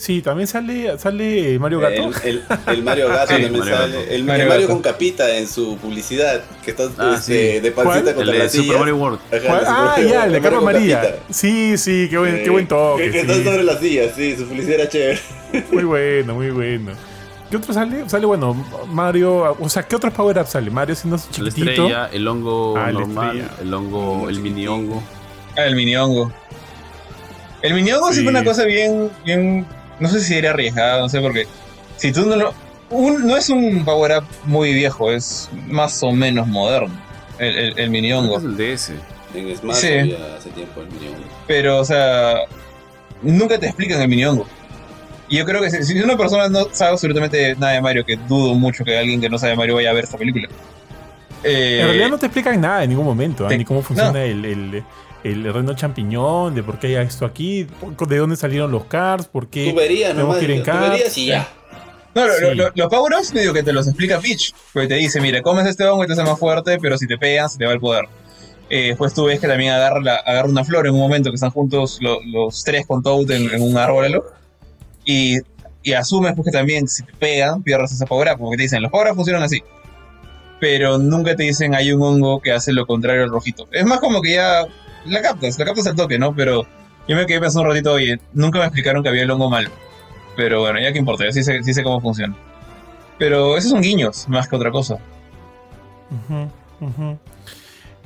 [0.00, 2.10] Sí, también sale, sale Mario Gato.
[2.24, 3.92] El, el- el Mario Gato Sí, también Mario sale.
[3.98, 4.10] Gato.
[4.10, 4.72] El, Mario el Mario Gato.
[4.72, 7.60] con capita en su publicidad, que está Ah, este, sí.
[7.60, 8.08] de pancita ¿Cuál?
[8.08, 8.78] El contra de las Super.
[8.78, 9.18] Mario World.
[9.26, 11.00] Ajá, el Ah, ya, World, el de Mario Carlos María.
[11.02, 11.22] capita.
[11.28, 13.04] Sí, sí, qué buen, Eh, qué buen toque.
[13.04, 13.30] Que, que sí.
[13.30, 15.20] está sobre las sillas, sí, su publicidad era chévere.
[15.70, 16.92] Muy bueno, muy bueno.
[17.50, 18.08] ¿Qué otro sale?
[18.08, 18.54] Sale, bueno,
[18.88, 19.54] Mario.
[19.60, 20.70] O sea, ¿qué otros power-ups sale?
[20.70, 21.70] Mario siendo La chiquitito.
[21.70, 25.02] estrella, el hongo Ah, la normal, el hongo, el mini hongo.
[25.58, 26.32] Ah, el mini hongo.
[27.60, 28.22] El mini hongo sí.
[28.22, 29.66] Fue una cosa bien, bien.
[30.00, 31.46] No sé si era arriesgada, no sé, porque.
[31.96, 32.54] Si tú no lo.
[32.90, 36.90] un- no es un power-up muy viejo, es más o menos moderno.
[37.38, 38.38] El, el, el mini hongo.
[38.38, 38.92] Es el DS.
[39.34, 39.86] En Smash Sí.
[39.98, 41.24] había hace tiempo el mini hongo.
[41.46, 42.34] Pero, o sea,
[43.22, 44.46] nunca te explican el mini hongo.
[45.28, 48.16] Y yo creo que si, si una persona no sabe absolutamente nada de Mario, que
[48.16, 50.48] dudo mucho que alguien que no sabe de Mario vaya a ver esta película.
[51.44, 53.48] eh, En realidad no te explican nada en ningún momento, ¿ah?
[53.48, 54.18] te- ni cómo funciona no.
[54.18, 54.84] el, el,
[55.24, 57.66] el reino champiñón, de por qué hay esto aquí,
[58.08, 59.70] de dónde salieron los cars, por qué.
[59.70, 61.18] Tuberías tenemos nomás, que ir en cars.
[61.18, 61.48] y ya.
[62.14, 62.40] No, lo- Sí.
[62.42, 64.52] lo- lo- los power-ups medio que te los explica Peach.
[64.72, 67.16] Porque te dice, mira, comes este hongo y te hace más fuerte, pero si te
[67.18, 68.06] pegan, se te va el poder.
[68.68, 71.34] Eh, después tú ves que también agarra, la- agarra una flor en un momento que
[71.36, 74.22] están juntos lo- los tres con Toad en, en un árbol.
[75.04, 75.36] Y,
[75.82, 78.38] y asumes pues, que también si te pegan, pierdes ese power-up.
[78.38, 79.62] Porque te dicen, los power-ups funcionan así.
[80.60, 83.66] Pero nunca te dicen hay un hongo que hace lo contrario al rojito.
[83.72, 84.66] Es más como que ya
[85.06, 86.34] la captas, la captas al toque, ¿no?
[86.34, 86.66] Pero
[87.08, 89.70] yo me quedé pensando un ratito, oye, nunca me explicaron que había el hongo malo.
[90.36, 92.34] Pero bueno, ya que importa, yo sí sé, sí sé cómo funciona.
[93.18, 94.96] Pero esos son guiños, más que otra cosa.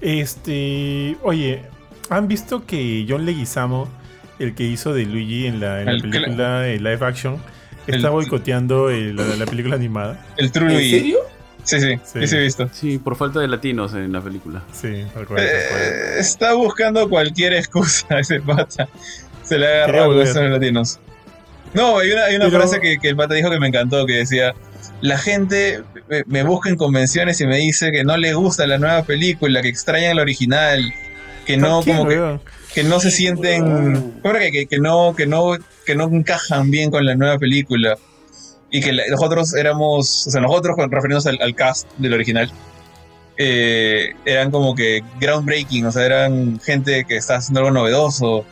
[0.01, 1.17] Este.
[1.23, 1.63] Oye,
[2.11, 3.89] ¿han visto que John Leguizamo,
[4.39, 7.37] el que hizo de Luigi en la, en la El película de live action,
[7.87, 10.25] el- está boicoteando el- la, la película animada?
[10.37, 10.91] El True ¿En Luigi.
[10.99, 11.19] serio?
[11.65, 12.27] Sí, sí, Sí.
[12.27, 12.69] sí, he visto.
[12.73, 14.63] Sí, por falta de latinos en la película.
[14.73, 15.05] Sí.
[15.39, 18.89] Eh, está buscando cualquier excusa ese pata.
[19.43, 21.01] Se le ha agarrado a los latinos.
[21.73, 24.07] No, hay una, hay una Pero- frase que, que el pata dijo que me encantó,
[24.07, 24.55] que decía,
[25.01, 28.79] la gente me, me busca en convenciones y me dice que no le gusta la
[28.79, 30.93] nueva película, que extrañan la original,
[31.47, 32.09] que no, ¿Quién, como
[32.75, 36.71] que, no se sienten, ¿cómo era que, que, que no, que no, que no encajan
[36.71, 37.97] bien con la nueva película.
[38.75, 42.51] Y que nosotros éramos, o sea, nosotros refiriéndonos al, al cast del original,
[43.37, 48.45] eh, eran como que groundbreaking, o sea, eran gente que está haciendo algo novedoso.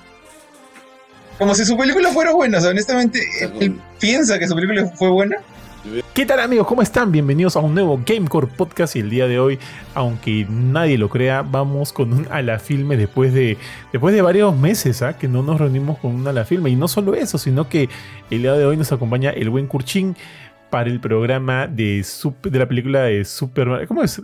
[1.38, 4.86] Como si su película fuera buena, o sea, honestamente, él, él piensa que su película
[4.96, 5.38] fue buena.
[6.14, 6.68] ¿Qué tal amigos?
[6.68, 7.10] ¿Cómo están?
[7.10, 9.58] Bienvenidos a un nuevo Gamecore Podcast y el día de hoy,
[9.94, 13.58] aunque nadie lo crea, vamos con un ala filme después de,
[13.92, 15.18] después de varios meses ¿ah?
[15.18, 16.70] que no nos reunimos con un ala filme.
[16.70, 17.88] Y no solo eso, sino que
[18.30, 20.14] el día de hoy nos acompaña el buen Kurchin
[20.70, 22.06] para el programa de,
[22.42, 23.88] de la película de Super Mario.
[23.88, 24.22] ¿Cómo es?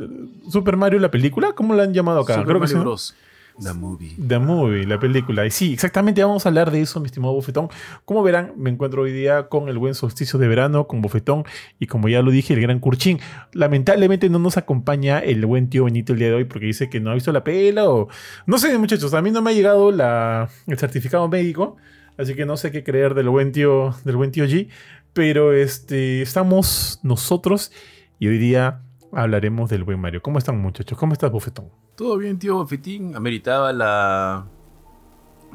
[0.49, 1.55] ¿Super Mario la película?
[1.55, 2.35] ¿Cómo la han llamado acá?
[2.35, 3.28] Super Creo que Mario sí, ¿no?
[3.63, 4.15] The Movie.
[4.27, 5.45] The Movie, la película.
[5.47, 7.69] Y sí, exactamente vamos a hablar de eso, mi estimado Bofetón.
[8.05, 11.45] Como verán, me encuentro hoy día con el buen solsticio de verano, con Bofetón
[11.79, 13.19] y como ya lo dije, el gran Curchín.
[13.53, 17.01] Lamentablemente no nos acompaña el buen tío Benito el día de hoy porque dice que
[17.01, 18.09] no ha visto la pela o...
[18.47, 21.77] No sé, muchachos, a mí no me ha llegado la, el certificado médico,
[22.17, 24.69] así que no sé qué creer del buen tío, del buen tío G.
[25.13, 27.73] Pero este, estamos nosotros
[28.21, 28.83] y hoy día
[29.13, 30.23] hablaremos del buen Mario.
[30.23, 30.97] ¿Cómo están, muchachos?
[30.99, 31.69] ¿Cómo estás, Bofetón?
[31.97, 33.17] Todo bien, tío Bofetín.
[33.17, 34.47] Ameritaba la,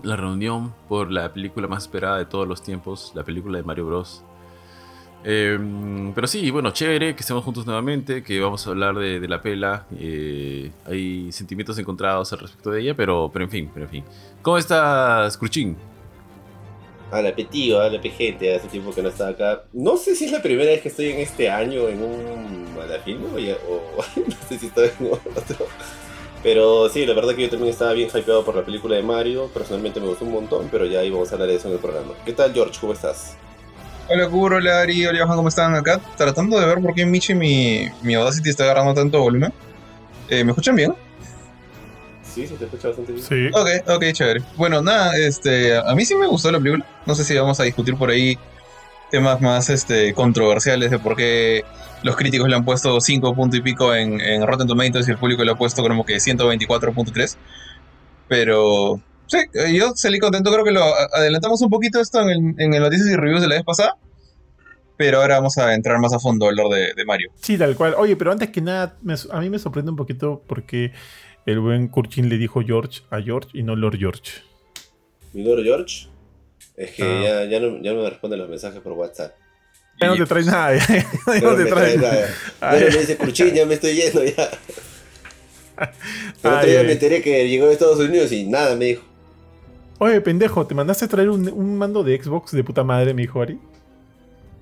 [0.04, 3.86] la reunión por la película más esperada de todos los tiempos, la película de Mario
[3.88, 4.24] Bros.
[5.26, 5.58] Eh,
[6.14, 9.42] pero sí, bueno, chévere que estemos juntos nuevamente, que vamos a hablar de, de la
[9.42, 9.86] pela.
[9.98, 14.04] eh, hay sentimientos encontrados al respecto de ella, pero, pero en fin, pero en fin.
[14.42, 15.78] ¿Cómo estás, Cruchín?
[17.14, 19.64] A la tío, a la hace tiempo que no estaba acá.
[19.72, 23.28] No sé si es la primera vez que estoy en este año en un Malafilme
[23.36, 25.68] o, ya- o no sé si estoy en otro.
[26.42, 29.48] Pero sí, la verdad que yo también estaba bien hypeado por la película de Mario.
[29.54, 32.14] Personalmente me gustó un montón, pero ya íbamos a hablar de eso en el programa.
[32.26, 32.80] ¿Qué tal, George?
[32.82, 33.38] ¿Cómo estás?
[34.10, 35.76] Hola, Kuro, hola, Ari, hola, ¿cómo están?
[35.76, 39.54] Acá tratando de ver por qué Michi mi, mi Audacity está agarrando tanto volumen.
[40.30, 40.96] Eh, ¿Me escuchan bien?
[42.34, 43.24] Sí, se te escucha bastante bien.
[43.24, 43.48] Sí.
[43.54, 44.42] Ok, ok, chévere.
[44.56, 46.86] Bueno, nada, este, a mí sí me gustó la película.
[47.06, 48.38] No sé si vamos a discutir por ahí
[49.12, 51.64] temas más este, controversiales de por qué
[52.02, 55.18] los críticos le han puesto 5 punto y pico en, en Rotten Tomatoes y el
[55.18, 57.38] público le ha puesto como que 124.3.
[58.28, 59.38] Pero sí,
[59.74, 63.08] yo salí contento, creo que lo adelantamos un poquito esto en el, en el noticias
[63.10, 63.96] y reviews de la vez pasada.
[64.96, 67.32] Pero ahora vamos a entrar más a fondo al lore de, de Mario.
[67.42, 67.96] Sí, tal cual.
[67.98, 70.92] Oye, pero antes que nada, me- a mí me sorprende un poquito porque
[71.46, 74.32] el buen Kurchin le dijo George a George y no Lord George.
[75.34, 76.08] Mi Lord George.
[76.78, 77.44] Es que Ah.
[77.46, 79.34] ya, ya, no, ya no me responden los mensajes por WhatsApp.
[80.02, 81.06] Ya no te trae nada, ya, ya
[81.42, 82.28] no te me trae trae nada.
[82.62, 84.50] Ya no me dice Curchín, ya me estoy yendo ya.
[85.78, 85.88] El
[86.40, 86.86] otro Ay, día ay.
[86.88, 89.04] me enteré que llegó de Estados Unidos y nada me dijo.
[90.00, 93.22] Oye, pendejo, ¿te mandaste a traer un, un mando de Xbox de puta madre, me
[93.22, 93.60] dijo Ari?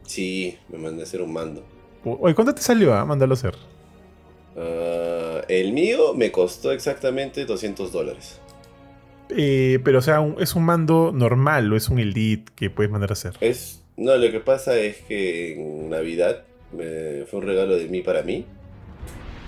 [0.05, 1.63] Sí, me mandé a hacer un mando.
[2.03, 3.55] Oye, ¿cuánto te salió a mandarlo a hacer?
[4.57, 8.39] Ah, el mío me costó exactamente 200 dólares.
[9.29, 12.91] Eh, pero, o sea, un- ¿es un mando normal o es un Elite que puedes
[12.91, 13.33] mandar a hacer?
[13.39, 16.43] Es, no, lo que pasa es que en Navidad
[16.73, 18.45] me- fue un regalo de mí para mí.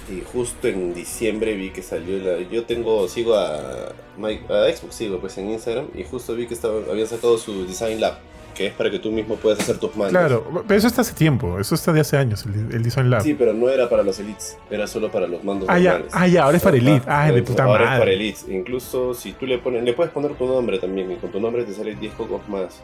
[0.10, 2.42] Y justo en diciembre vi que salió la.
[2.50, 5.88] Yo tengo, sigo a, a Xbox, sigo pues en Instagram.
[5.96, 8.18] Y justo vi que estaba, habían sacado su Design Lab,
[8.54, 10.12] que es para que tú mismo puedas hacer tus mandos.
[10.12, 13.24] Claro, pero eso está hace tiempo, eso está de hace años, el, el Design Lab.
[13.24, 16.14] Sí, pero no era para los Elites, era solo para los mandos ah, ya, normales.
[16.16, 17.04] ah, ya, ahora es para Elite.
[17.08, 18.14] Ah, de ahora- puta ahora es para madre.
[18.14, 18.46] Elites.
[18.50, 21.64] Incluso si tú le pones, le puedes poner tu nombre también, y con tu nombre
[21.64, 22.82] te salen 10 cocos más.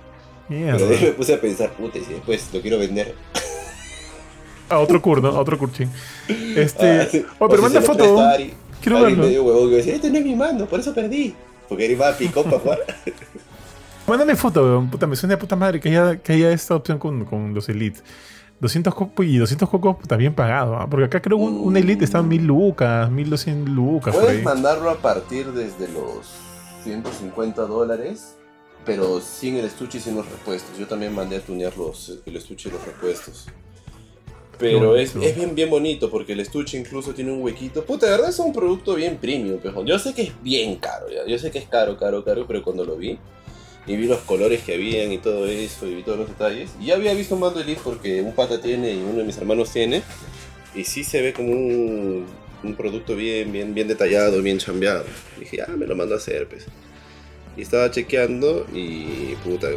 [0.47, 0.77] Mierda.
[0.77, 3.13] Pero de ahí me puse a pensar, puta, y si después lo quiero vender.
[4.69, 5.29] A otro Kur, ¿no?
[5.29, 5.89] A otro Kurchin.
[6.55, 7.01] Este.
[7.01, 7.25] Ah, sí.
[7.39, 8.17] Oh, pero manda foto.
[8.81, 9.23] Quiero verlo.
[9.23, 11.33] medio huevón que decía, este no es mi mando, por eso perdí.
[11.67, 12.79] Porque Ari va a pick para jugar.
[14.09, 14.89] Mándame foto, weón.
[14.89, 17.69] Puta, me suena de puta madre que haya, que haya esta opción con, con los
[17.69, 17.99] Elite.
[18.59, 20.75] 200 cocos y 200 cocos, puta, bien pagado.
[20.75, 20.87] ¿ah?
[20.89, 24.15] Porque acá creo un, un Elite está en 1000 lucas, 1200 lucas.
[24.15, 26.27] Puedes mandarlo a partir desde los
[26.83, 28.35] 150 dólares,
[28.83, 30.77] pero sin el estuche y sin los repuestos.
[30.77, 33.45] Yo también mandé a tunear los, el estuche y los repuestos.
[34.57, 37.85] Pero es, es bien, bien bonito porque el estuche incluso tiene un huequito.
[37.85, 39.85] Puta, de verdad es un producto bien premium, pejón.
[39.85, 41.25] Yo sé que es bien caro, ya.
[41.25, 43.17] Yo sé que es caro, caro, caro, pero cuando lo vi
[43.89, 46.69] y vi los colores que habían y todo eso y vi todos los detalles.
[46.79, 49.35] Y ya había visto un mando Elite porque un pata tiene y uno de mis
[49.37, 50.03] hermanos tiene.
[50.75, 52.27] Y sí se ve como un,
[52.63, 55.05] un producto bien, bien, bien detallado, bien chambeado.
[55.39, 56.67] dije, ah, me lo mando a hacer, pues.
[57.57, 59.69] Y estaba chequeando y puta.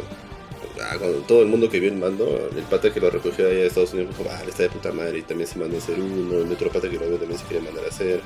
[0.79, 3.55] ah, cuando todo el mundo que vio el mando, el pata que lo recogió allá
[3.55, 5.17] de Estados Unidos dijo, ah, está de puta madre.
[5.17, 6.37] Y también se mandó a hacer uno.
[6.37, 8.21] El otro pata que lo vio también se quiere mandar a hacer.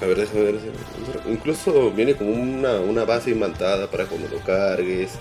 [0.00, 0.60] A ver, déjame ver.
[1.28, 5.12] Incluso viene como una, una base imantada para cuando lo cargues.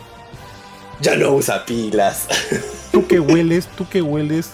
[1.01, 2.27] Ya no usa pilas.
[2.91, 4.51] Tú que hueles, tú que hueles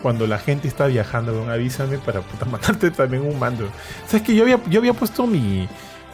[0.00, 3.68] cuando la gente está viajando, avísame para puta mandarte también un mando.
[4.06, 5.68] Sabes que yo había, yo había puesto mi,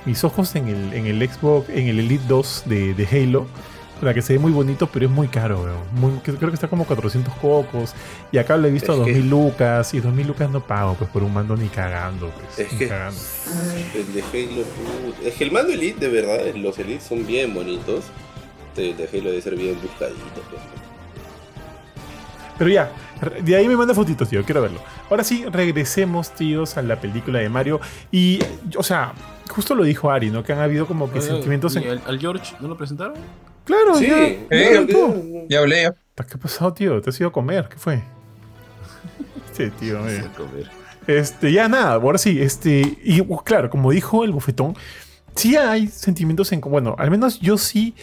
[0.05, 3.47] mis ojos en el, en el Xbox, en el Elite 2 de, de Halo.
[4.01, 5.79] Para que se ve muy bonito, pero es muy caro, weón.
[5.95, 7.95] Muy- creo que está como 400 cocos.
[8.31, 9.95] Y acá lo he visto Es a que- 2000 lucas.
[9.95, 12.59] Y 2000 lucas no pago, pues por un mando ni cagando, pues.
[12.67, 13.21] Es ni que- cagando.
[13.95, 17.53] El de Halo, put- es que el mando Elite, de verdad, los Elite son bien
[17.55, 18.05] bonitos.
[18.77, 20.19] El de Halo debe ser bien buscadito.
[20.51, 20.63] pues.
[22.57, 22.91] Pero ya,
[23.43, 24.81] de ahí me manda fotitos, tío, quiero verlo.
[25.11, 27.81] Ahora sí, regresemos, tíos, a la película de Mario.
[28.11, 28.41] Y,
[28.77, 29.13] o sea,
[29.49, 30.43] justo lo dijo Ari, ¿no?
[30.43, 32.01] Que han habido como que Oye, sentimientos ¿y en...
[32.05, 33.15] al George no lo presentaron?
[33.69, 34.17] Claro, Sí, ya.
[34.27, 35.47] Eh, ya, ya, tú.
[35.49, 35.93] Ya hablé ya.
[35.93, 37.01] ¿Qué ha pasado, tío?
[37.01, 37.69] ¿Te has ido a comer?
[37.71, 38.03] ¿Qué fue?
[39.51, 39.99] Este tío,
[40.37, 40.69] comer.
[41.07, 44.75] Este, ya nada, ahora sí, este, y uh, claro, como dijo el bufetón,
[45.35, 47.95] sí hay sentimientos en, bueno, al menos yo sí,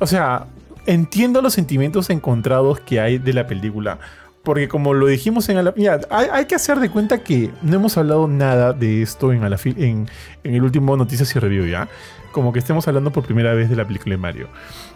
[0.00, 0.46] o sea,
[0.86, 3.98] entiendo los sentimientos encontrados que hay de la película,
[4.42, 7.76] porque como lo dijimos en la, ya, hay, hay que hacer de cuenta que no
[7.76, 10.08] hemos hablado nada de esto en, Alafi- en,
[10.42, 11.88] en el último Noticias y Review, ¿ya?
[12.32, 14.48] Como que estemos hablando por primera vez de la película de Mario.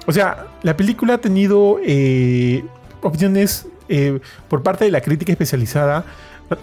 [0.06, 2.64] O sea, la película ha tenido eh,
[3.02, 6.04] opiniones eh, por parte de la crítica especializada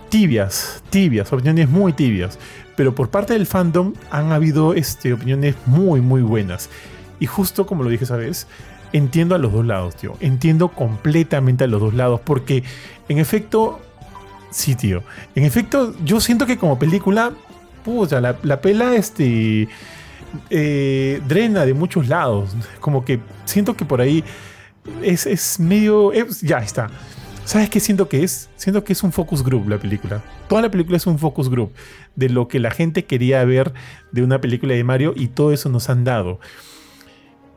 [0.09, 2.37] tibias, tibias, opiniones muy tibias.
[2.75, 6.69] Pero por parte del fandom han habido este, opiniones muy, muy buenas.
[7.19, 8.47] Y justo como lo dije esa vez,
[8.93, 10.15] entiendo a los dos lados, tío.
[10.19, 12.21] Entiendo completamente a los dos lados.
[12.23, 12.63] Porque,
[13.09, 13.79] en efecto,
[14.49, 15.03] sí, tío.
[15.35, 17.31] En efecto, yo siento que como película,
[17.83, 19.67] puta, la, la pela, este.
[20.49, 22.55] Eh, drena de muchos lados.
[22.79, 24.23] Como que siento que por ahí
[25.03, 26.11] es, es medio.
[26.41, 26.89] ya está.
[27.45, 28.49] ¿Sabes qué siento que es?
[28.55, 30.23] Siento que es un focus group la película.
[30.47, 31.73] Toda la película es un focus group
[32.15, 33.73] de lo que la gente quería ver
[34.11, 36.39] de una película de Mario y todo eso nos han dado.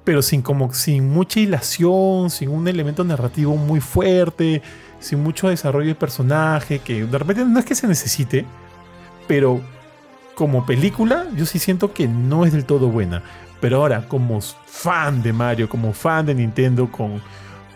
[0.03, 4.63] Pero sin como sin mucha hilación, sin un elemento narrativo muy fuerte,
[5.01, 8.45] sin mucho desarrollo de personaje, que de repente no es que se necesite,
[9.29, 9.61] pero
[10.35, 13.23] como película yo sí siento que no es del todo buena.
[13.61, 17.23] Pero ahora, como fan de Mario, como fan de Nintendo, con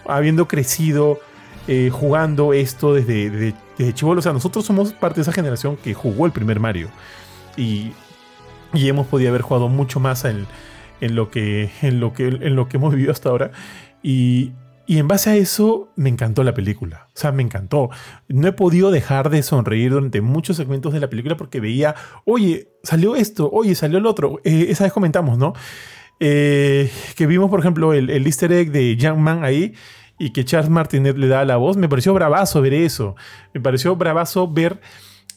[0.07, 1.19] habiendo crecido
[1.67, 4.19] eh, jugando esto desde, desde, desde chibolo.
[4.19, 6.89] O sea, nosotros somos parte de esa generación que jugó el primer Mario.
[7.57, 7.93] Y,
[8.75, 10.47] y hemos podido haber jugado mucho más en,
[11.01, 13.51] en, lo, que, en, lo, que, en lo que hemos vivido hasta ahora.
[14.03, 14.53] Y,
[14.89, 17.09] y en base a eso me encantó la película.
[17.09, 17.91] O sea, me encantó.
[18.27, 21.95] No he podido dejar de sonreír durante muchos segmentos de la película porque veía,
[22.25, 24.41] oye, salió esto, oye, salió el otro.
[24.45, 25.53] Eh, esa vez comentamos, ¿no?
[26.21, 29.75] Eh, que vimos, por ejemplo, el, easter egg de Young Man ahí
[30.19, 31.77] y que Charles Martinet le da la voz.
[31.77, 33.15] Me pareció bravazo ver eso.
[33.53, 34.81] Me pareció bravazo ver,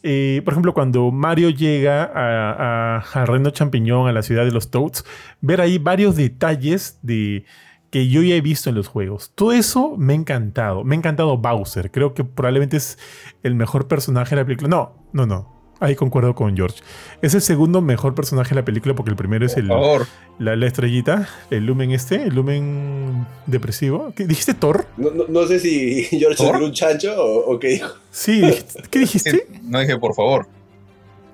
[0.01, 4.71] eh, por ejemplo, cuando Mario llega a, a, reino champiñón, a la ciudad de los
[4.71, 5.03] Toads,
[5.41, 7.43] ver ahí varios detalles de
[7.91, 9.31] que yo ya he visto en los juegos.
[9.35, 10.83] Todo eso me ha encantado.
[10.83, 11.91] Me ha encantado Bowser.
[11.91, 12.97] Creo que probablemente es
[13.43, 14.69] el mejor personaje de la película.
[14.69, 15.61] No, no, no.
[15.81, 16.81] Ahí concuerdo con George.
[17.21, 20.67] Es el segundo mejor personaje de la película porque el primero es el, la, la,
[20.67, 24.13] estrellita, el lumen este, el lumen depresivo.
[24.15, 24.85] ¿Qué, ¿Dijiste Thor?
[24.95, 27.89] No, no, no sé si George es un chancho o, o, qué dijo.
[28.11, 28.43] Sí,
[28.91, 29.47] ¿qué dijiste?
[29.63, 30.47] No dije por favor.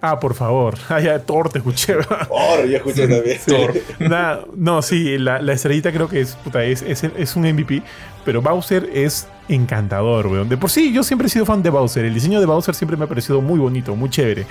[0.01, 0.75] Ah, por favor.
[0.89, 1.93] Ah, ya, Thor te escuché.
[1.95, 3.39] Thor, yo escuché también.
[3.45, 3.73] Thor.
[3.99, 7.81] Nah, no, sí, la, la, estrellita creo que es, puta, es, es, es, un MVP,
[8.23, 10.49] pero Bowser es encantador, weón.
[10.49, 12.05] De por sí, yo siempre he sido fan de Bowser.
[12.05, 14.45] El diseño de Bowser siempre me ha parecido muy bonito, muy chévere.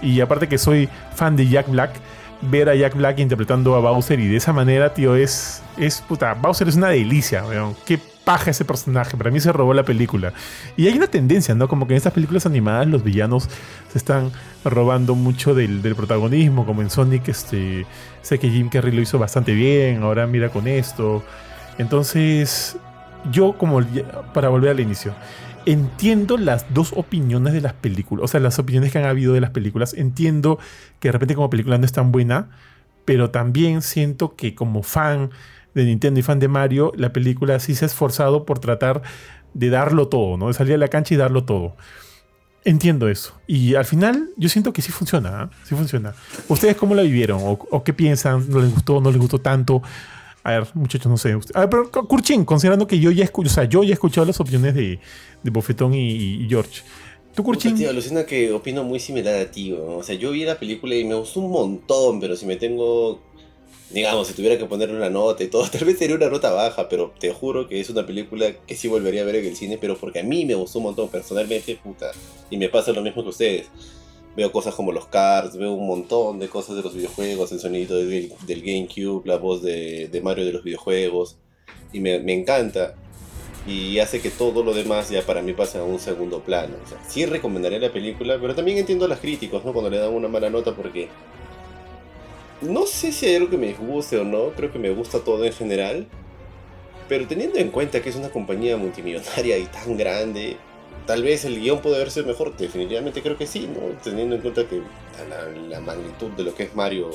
[0.00, 1.90] Y aparte que soy fan de Jack Black,
[2.42, 5.62] ver a Jack Black interpretando a Bowser y de esa manera, tío, es.
[5.76, 7.76] es puta, Bowser es una delicia, weón.
[7.84, 9.16] Qué paja ese personaje.
[9.16, 10.32] Para mí se robó la película.
[10.76, 11.68] Y hay una tendencia, ¿no?
[11.68, 13.48] Como que en estas películas animadas los villanos
[13.92, 14.32] se están
[14.64, 16.66] robando mucho del, del protagonismo.
[16.66, 17.86] Como en Sonic, este.
[18.22, 20.02] Sé que Jim Carrey lo hizo bastante bien.
[20.02, 21.22] Ahora mira con esto.
[21.78, 22.76] Entonces.
[23.30, 23.80] Yo, como
[24.34, 25.12] para volver al inicio,
[25.64, 29.40] entiendo las dos opiniones de las películas, o sea, las opiniones que han habido de
[29.40, 29.94] las películas.
[29.94, 30.60] Entiendo
[31.00, 32.50] que de repente como película no es tan buena,
[33.04, 35.30] pero también siento que como fan
[35.76, 39.02] de Nintendo y fan de Mario, la película sí se ha esforzado por tratar
[39.52, 40.48] de darlo todo, ¿no?
[40.48, 41.76] De salir a la cancha y darlo todo.
[42.64, 43.34] Entiendo eso.
[43.46, 45.56] Y al final yo siento que sí funciona, ¿eh?
[45.64, 46.14] sí funciona.
[46.48, 47.42] ¿Ustedes cómo la vivieron?
[47.42, 48.48] ¿O, ¿O, qué piensan?
[48.48, 49.02] ¿No les gustó?
[49.02, 49.82] ¿No les gustó tanto?
[50.42, 51.38] A ver, muchachos, no sé.
[51.52, 54.26] A ver, pero Kurchin, considerando que yo ya escucho, o sea, yo ya he escuchado
[54.26, 54.98] las opiniones de,
[55.42, 56.82] de Bofetón y, y, George.
[57.34, 57.76] ¿Tú, Kurchin?
[57.76, 59.98] Tío, alucina que opino muy similar a ti, ¿no?
[59.98, 63.20] O sea, yo vi la película y me gustó un montón, pero si me tengo.
[63.90, 66.88] Digamos, si tuviera que ponerle una nota y todo, tal vez sería una nota baja,
[66.88, 69.78] pero te juro que es una película que sí volvería a ver en el cine,
[69.78, 72.10] pero porque a mí me gustó un montón personalmente, puta.
[72.50, 73.66] Y me pasa lo mismo que ustedes
[74.36, 77.96] veo cosas como los cards, veo un montón de cosas de los videojuegos, el sonido
[77.96, 81.38] del, GameCube, la voz de, Mario de los videojuegos,
[81.92, 82.94] y me, encanta.
[83.66, 86.76] Y hace que todo lo demás ya para mí pase a un segundo plano.
[86.84, 89.72] O sea, sí recomendaré la película, pero también entiendo a los críticos, ¿no?
[89.72, 91.08] Cuando le dan una mala nota porque...
[92.60, 95.44] No sé si hay algo que me guste o no, creo que me gusta todo
[95.44, 96.06] en general.
[97.08, 100.56] Pero teniendo en cuenta que es una compañía multimillonaria y tan grande,
[101.06, 103.96] tal vez el guion puede haber sido mejor, definitivamente creo que sí, ¿no?
[104.02, 104.82] Teniendo en cuenta que
[105.68, 107.10] la, magnitud de lo que es Mario.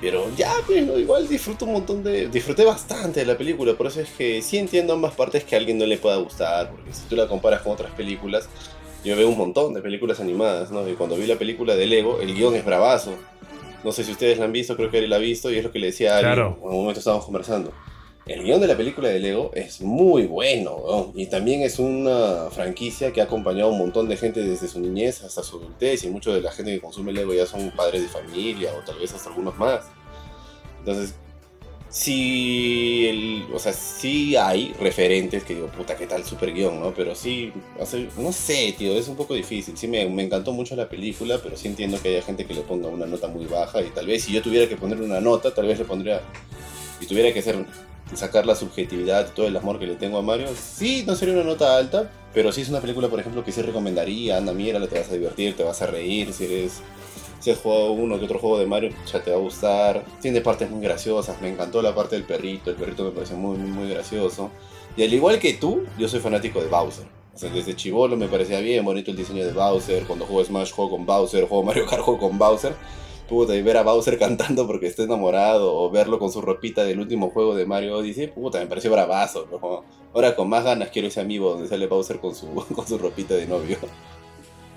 [0.00, 2.28] Pero ya, bueno, igual disfruto un montón de.
[2.28, 5.58] Disfruté bastante de la película, por eso es que sí entiendo ambas partes que a
[5.58, 8.48] alguien no le pueda gustar, porque si tú la comparas con otras películas,
[9.04, 10.88] yo veo un montón de películas animadas, ¿no?
[10.88, 13.14] Y cuando vi la película de Lego, el guion es bravazo.
[13.84, 15.64] No sé si ustedes la han visto, creo que él la ha visto, y es
[15.64, 16.58] lo que le decía a alguien claro.
[16.62, 17.72] en un momento estábamos conversando
[18.28, 21.12] el guion de la película de Lego es muy bueno, ¿no?
[21.14, 24.80] y también es una franquicia que ha acompañado a un montón de gente desde su
[24.80, 28.02] niñez hasta su adultez, y mucha de la gente que consume Lego ya son padres
[28.02, 29.86] de familia, o tal vez hasta algunos más.
[30.80, 31.14] Entonces,
[31.90, 36.92] sí, el, o sea, sí hay referentes que digo, puta, qué tal super guion, ¿no?
[36.94, 37.52] Pero sí,
[38.16, 39.76] no sé, tío, es un poco difícil.
[39.76, 42.62] Sí, me, me, encantó mucho la película, pero sí entiendo que haya gente que le
[42.62, 45.54] ponga una nota muy baja, y tal vez si yo tuviera que poner una nota,
[45.54, 46.20] tal vez le pondría,
[47.00, 47.64] y tuviera que hacer
[48.14, 51.34] sacar la subjetividad y todo el amor que le tengo a Mario, sí, no sería
[51.34, 54.86] una nota alta, pero sí es una película, por ejemplo, que sí recomendaría, anda, mírala,
[54.86, 56.80] te vas a divertir, te vas a reír, si eres...
[57.40, 60.04] Si has jugado uno que otro juego de Mario, ya te va a gustar.
[60.20, 61.40] Tiene partes muy graciosas.
[61.40, 62.70] Me encantó la parte del perrito.
[62.70, 64.50] El perrito me parece muy, muy, muy gracioso.
[64.96, 67.06] Y al igual que tú, yo soy fanático de Bowser.
[67.40, 70.04] Desde chivolo me parecía bien bonito el diseño de Bowser.
[70.04, 71.46] Cuando juego Smash juego con Bowser.
[71.46, 72.74] Juego Mario Kart juego con Bowser
[73.28, 76.98] puta, y ver a Bowser cantando porque está enamorado, o verlo con su ropita del
[76.98, 79.84] último juego de Mario Odyssey, puta, me pareció bravazo, ¿no?
[80.14, 83.34] Ahora con más ganas quiero ese amigo donde sale Bowser con su, con su ropita
[83.34, 83.78] de novio.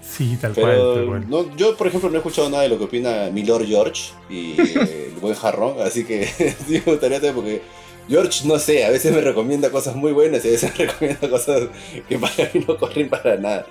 [0.01, 1.29] Sí, tal Pero, cual, tal cual.
[1.29, 4.13] No, yo, por ejemplo, no he escuchado nada de lo que opina mi Lord George
[4.29, 6.25] y el buen jarrón, así que
[6.67, 7.61] sí me gustaría saber porque
[8.07, 11.29] George, no sé, a veces me recomienda cosas muy buenas y a veces me recomienda
[11.29, 11.69] cosas
[12.09, 13.65] que para mí no corren para nada.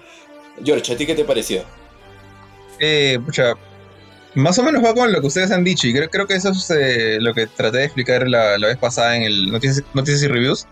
[0.65, 1.63] George, ¿a ti qué te pareció?
[2.79, 3.55] Eh, pucha,
[4.35, 6.51] más o menos va con lo que ustedes han dicho y creo, creo que eso
[6.51, 10.23] es eh, lo que traté de explicar la, la, vez pasada en el Noticias, Noticias
[10.23, 10.67] y Reviews.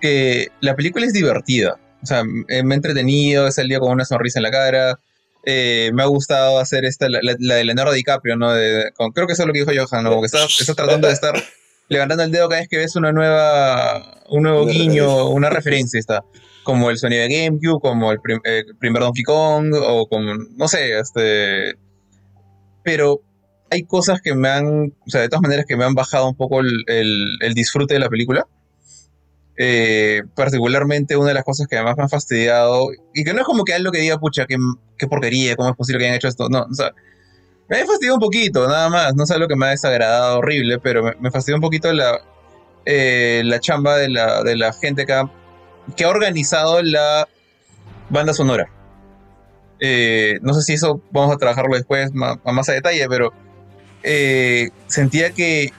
[0.00, 1.78] que la película es divertida.
[2.02, 4.98] O sea, me me he entretenido, he salido con una sonrisa en la cara.
[5.44, 8.52] Eh, me ha gustado hacer esta, la, la- de Leonardo DiCaprio, ¿no?
[8.52, 10.10] De- de- con- creo que eso es lo que dijo Johan, ¿no?
[10.10, 11.34] Como que está, está tratando de estar
[11.88, 15.24] levantando el dedo cada vez que ves una nueva, un nuevo Una guiño, referencia.
[15.34, 16.24] una referencia está.
[16.64, 20.66] Como el sonido de GameCube, como el, prim- eh, primer Donkey Kong, o como, no
[20.68, 21.76] sé, este...
[22.82, 23.20] Pero
[23.70, 24.66] hay cosas que me han,
[25.06, 27.94] o sea, de todas maneras que me han bajado un poco el, el- el disfrute
[27.94, 28.46] de la película.
[29.58, 33.46] Eh, particularmente una de las cosas que más me ha fastidiado, y que no es
[33.46, 34.58] como que algo que diga, pucha, qué,
[35.08, 36.92] porquería, cómo es posible que hayan hecho esto, no, o sea,
[37.68, 40.78] me ha fastidiado un poquito, nada más, no es algo que me ha desagradado horrible,
[40.78, 42.20] pero me, me fastidió un poquito la,
[42.84, 45.30] eh, la chamba de la, de la gente que ha,
[45.96, 47.26] que ha organizado la
[48.08, 48.68] banda sonora.
[49.80, 53.32] Eh, no sé si eso vamos a trabajarlo después más, más a detalle, pero
[54.02, 55.72] eh, sentía que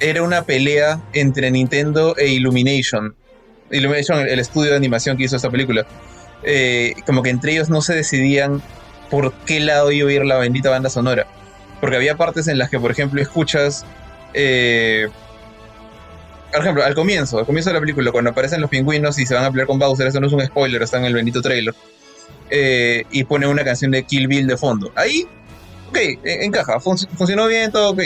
[0.00, 3.14] era una pelea entre Nintendo e Illumination.
[3.70, 5.86] Illumination, el, estudio de animación que hizo esta película.
[6.42, 8.62] Eh, como que entre ellos no se decidían
[9.10, 11.26] por qué lado iba a ir la bendita banda sonora.
[11.80, 13.84] Porque había partes en las que, por ejemplo, escuchas.
[14.34, 15.08] eh,
[16.52, 19.34] por ejemplo, al comienzo, al comienzo de la película, cuando aparecen los pingüinos y se
[19.34, 21.74] van a pelear con Bowser, eso no es un spoiler, está en el bendito trailer.
[22.50, 24.90] eh, y pone una canción de Kill Bill de fondo.
[24.94, 25.26] Ahí,
[25.90, 28.00] ok, e- encaja, fun- funcionó bien, todo ok.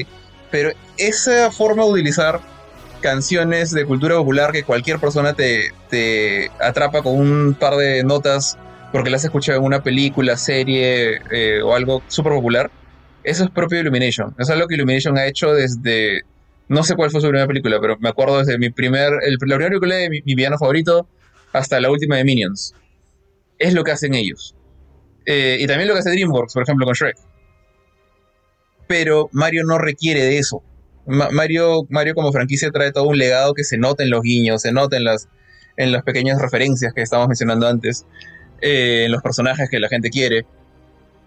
[0.53, 2.41] Pero esa forma de utilizar
[3.01, 8.57] canciones de cultura popular que cualquier persona te, te atrapa con un par de notas
[8.93, 12.70] porque las has escuchado en una película, serie eh, o algo súper popular,
[13.24, 14.35] eso es propio de Illumination.
[14.39, 16.23] Es algo que Illumination ha hecho desde.
[16.69, 19.12] No sé cuál fue su primera película, pero me acuerdo desde mi primer.
[19.23, 21.09] El, la primera película de mi, mi favorito
[21.53, 22.74] hasta la última de Minions.
[23.59, 24.55] Es lo que hacen ellos.
[25.24, 27.16] Eh, y también lo que hace DreamWorks, por ejemplo, con Shrek.
[28.86, 30.62] Pero Mario no requiere de eso.
[31.06, 34.62] Ma- Mario, Mario como franquicia trae todo un legado que se nota en los guiños,
[34.62, 35.28] se nota en las,
[35.76, 38.04] en las pequeñas referencias que estábamos mencionando antes,
[38.60, 40.44] eh, en los personajes que la gente quiere.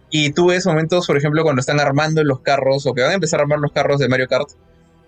[0.09, 3.15] Y tú ves momentos, por ejemplo, cuando están armando los carros o que van a
[3.15, 4.49] empezar a armar los carros de Mario Kart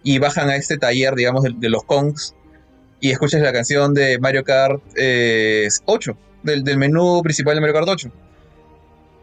[0.03, 2.33] y bajan a este taller, digamos, de, de los Kongs
[2.99, 7.75] y escuchas la canción de Mario Kart eh, 8, del, del menú principal de Mario
[7.75, 8.11] Kart 8.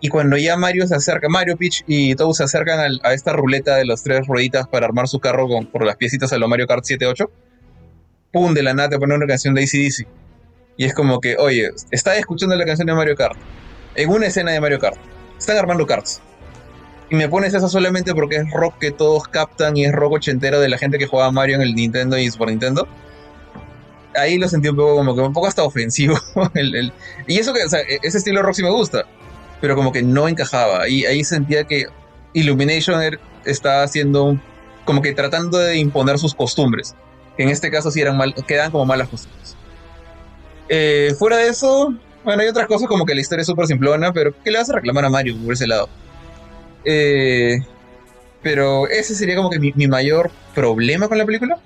[0.05, 3.33] Y cuando ya Mario se acerca, Mario, Peach y todos se acercan al- a esta
[3.33, 6.47] ruleta de las tres rueditas para armar su carro con, por las piecitas a lo
[6.47, 7.31] Mario Kart 7-8,
[8.31, 8.53] ¡pum!
[8.53, 10.07] De la nada te pone una canción de ACDC.
[10.77, 13.39] Y es como que, oye, estás escuchando la canción de Mario Kart
[13.95, 14.99] en una escena de Mario Kart.
[15.39, 16.21] Están armando karts.
[17.09, 20.61] Y me pones eso solamente porque es rock que todos captan y es rock ochentero
[20.61, 22.87] de la gente que jugaba Mario en el Nintendo y Super Nintendo.
[24.17, 26.15] Ahí lo sentí un poco como que un poco hasta ofensivo.
[26.55, 26.93] el- el-
[27.27, 29.05] y eso que, o sea, e- ese estilo rock sí me gusta,
[29.65, 30.83] pero como que no encajaba.
[30.83, 31.87] Ahí, ahí sentía que
[32.35, 34.43] Illumination er- estaba haciendo un-
[34.85, 36.95] como que tratando de imponer sus costumbres.
[37.35, 39.57] Que en este caso sí eran mal, quedan como malas costumbres.
[40.69, 44.13] Eh, fuera de eso, bueno, hay otras cosas como que la historia es súper simplona,
[44.13, 45.89] pero ¿qué le vas a reclamar a Mario por ese lado?
[46.85, 47.57] Eh,
[48.43, 51.59] pero ese sería como que mi, mayor problema con la película.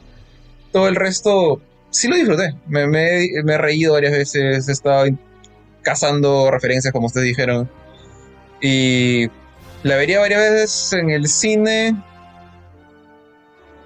[0.71, 1.61] Todo el resto,
[1.91, 2.55] sí lo disfruté.
[2.69, 5.05] Me, me he- reído varias veces, he estado
[5.83, 7.69] cazando referencias, como ustedes dijeron.
[8.61, 9.29] Y
[9.83, 11.97] la vería varias veces en el cine,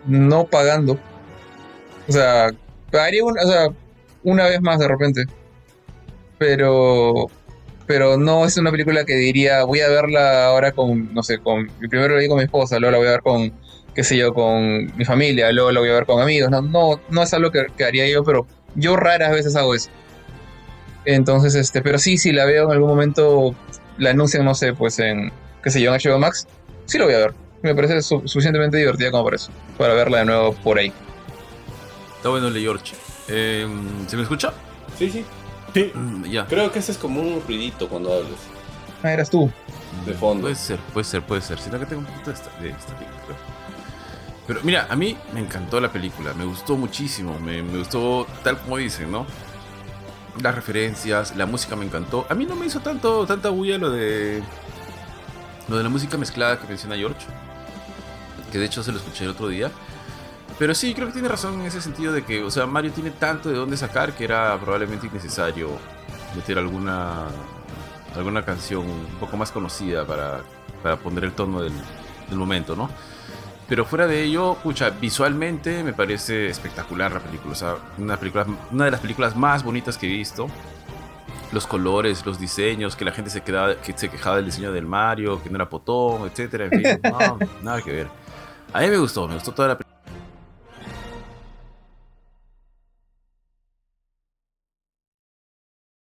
[0.06, 0.98] no pagando.
[2.08, 2.50] O sea,
[2.90, 3.68] pagaría una, o sea,
[4.22, 5.24] una vez más de repente.
[6.38, 7.30] Pero
[7.86, 11.66] pero no es una película que diría voy a verla ahora con, no sé, con
[11.90, 13.52] primero la vi con mi esposa, luego la voy a ver con,
[13.94, 16.50] qué sé yo, con mi familia, luego la voy a ver con amigos.
[16.50, 19.90] No, no, no es algo que, que haría yo, pero yo raras veces hago eso.
[21.04, 23.54] Entonces, este, pero sí, si la veo en algún momento,
[23.98, 25.32] la anuncian, no sé, pues en,
[25.62, 26.46] qué sé yo, en HBO Max,
[26.86, 27.34] sí lo voy a ver.
[27.62, 30.92] Me parece su- suficientemente divertida como para eso, para verla de nuevo por ahí.
[32.16, 32.94] Está bueno el de George.
[33.28, 33.66] Eh,
[34.08, 34.52] ¿Se me escucha?
[34.98, 35.24] Sí, sí.
[35.74, 36.46] Sí, Mm, Ya.
[36.46, 38.32] Creo que ese es como un ruidito cuando hablas.
[39.02, 39.50] Ah, eras tú.
[40.06, 40.42] De fondo.
[40.42, 41.58] Puede ser, puede ser, puede ser.
[41.58, 43.36] Siento que tengo un poquito de, esta, de estática, creo.
[44.46, 48.58] Pero mira, a mí me encantó la película, me gustó muchísimo, me, me gustó tal
[48.58, 49.24] como dicen, ¿no?
[50.40, 52.26] Las referencias, la música me encantó.
[52.28, 54.42] A mí no me hizo tanto tanta bulla lo de
[55.68, 57.26] lo de la música mezclada que menciona George,
[58.50, 59.70] que de hecho se lo escuché el otro día.
[60.58, 63.10] Pero sí, creo que tiene razón en ese sentido de que, o sea, Mario tiene
[63.10, 65.70] tanto de dónde sacar que era probablemente innecesario
[66.36, 67.26] meter alguna
[68.16, 70.42] alguna canción un poco más conocida para,
[70.82, 71.72] para poner el tono del,
[72.28, 72.90] del momento, ¿no?
[73.72, 77.52] Pero fuera de ello, pucha, visualmente me parece espectacular la película.
[77.52, 80.46] O sea, una, película, una de las películas más bonitas que he visto.
[81.52, 84.84] Los colores, los diseños, que la gente se, quedaba, que se quejaba del diseño del
[84.84, 86.66] Mario, que no era potón, etcétera.
[86.66, 88.08] En fin, no, nada que ver.
[88.74, 89.91] A mí me gustó, me gustó toda la película.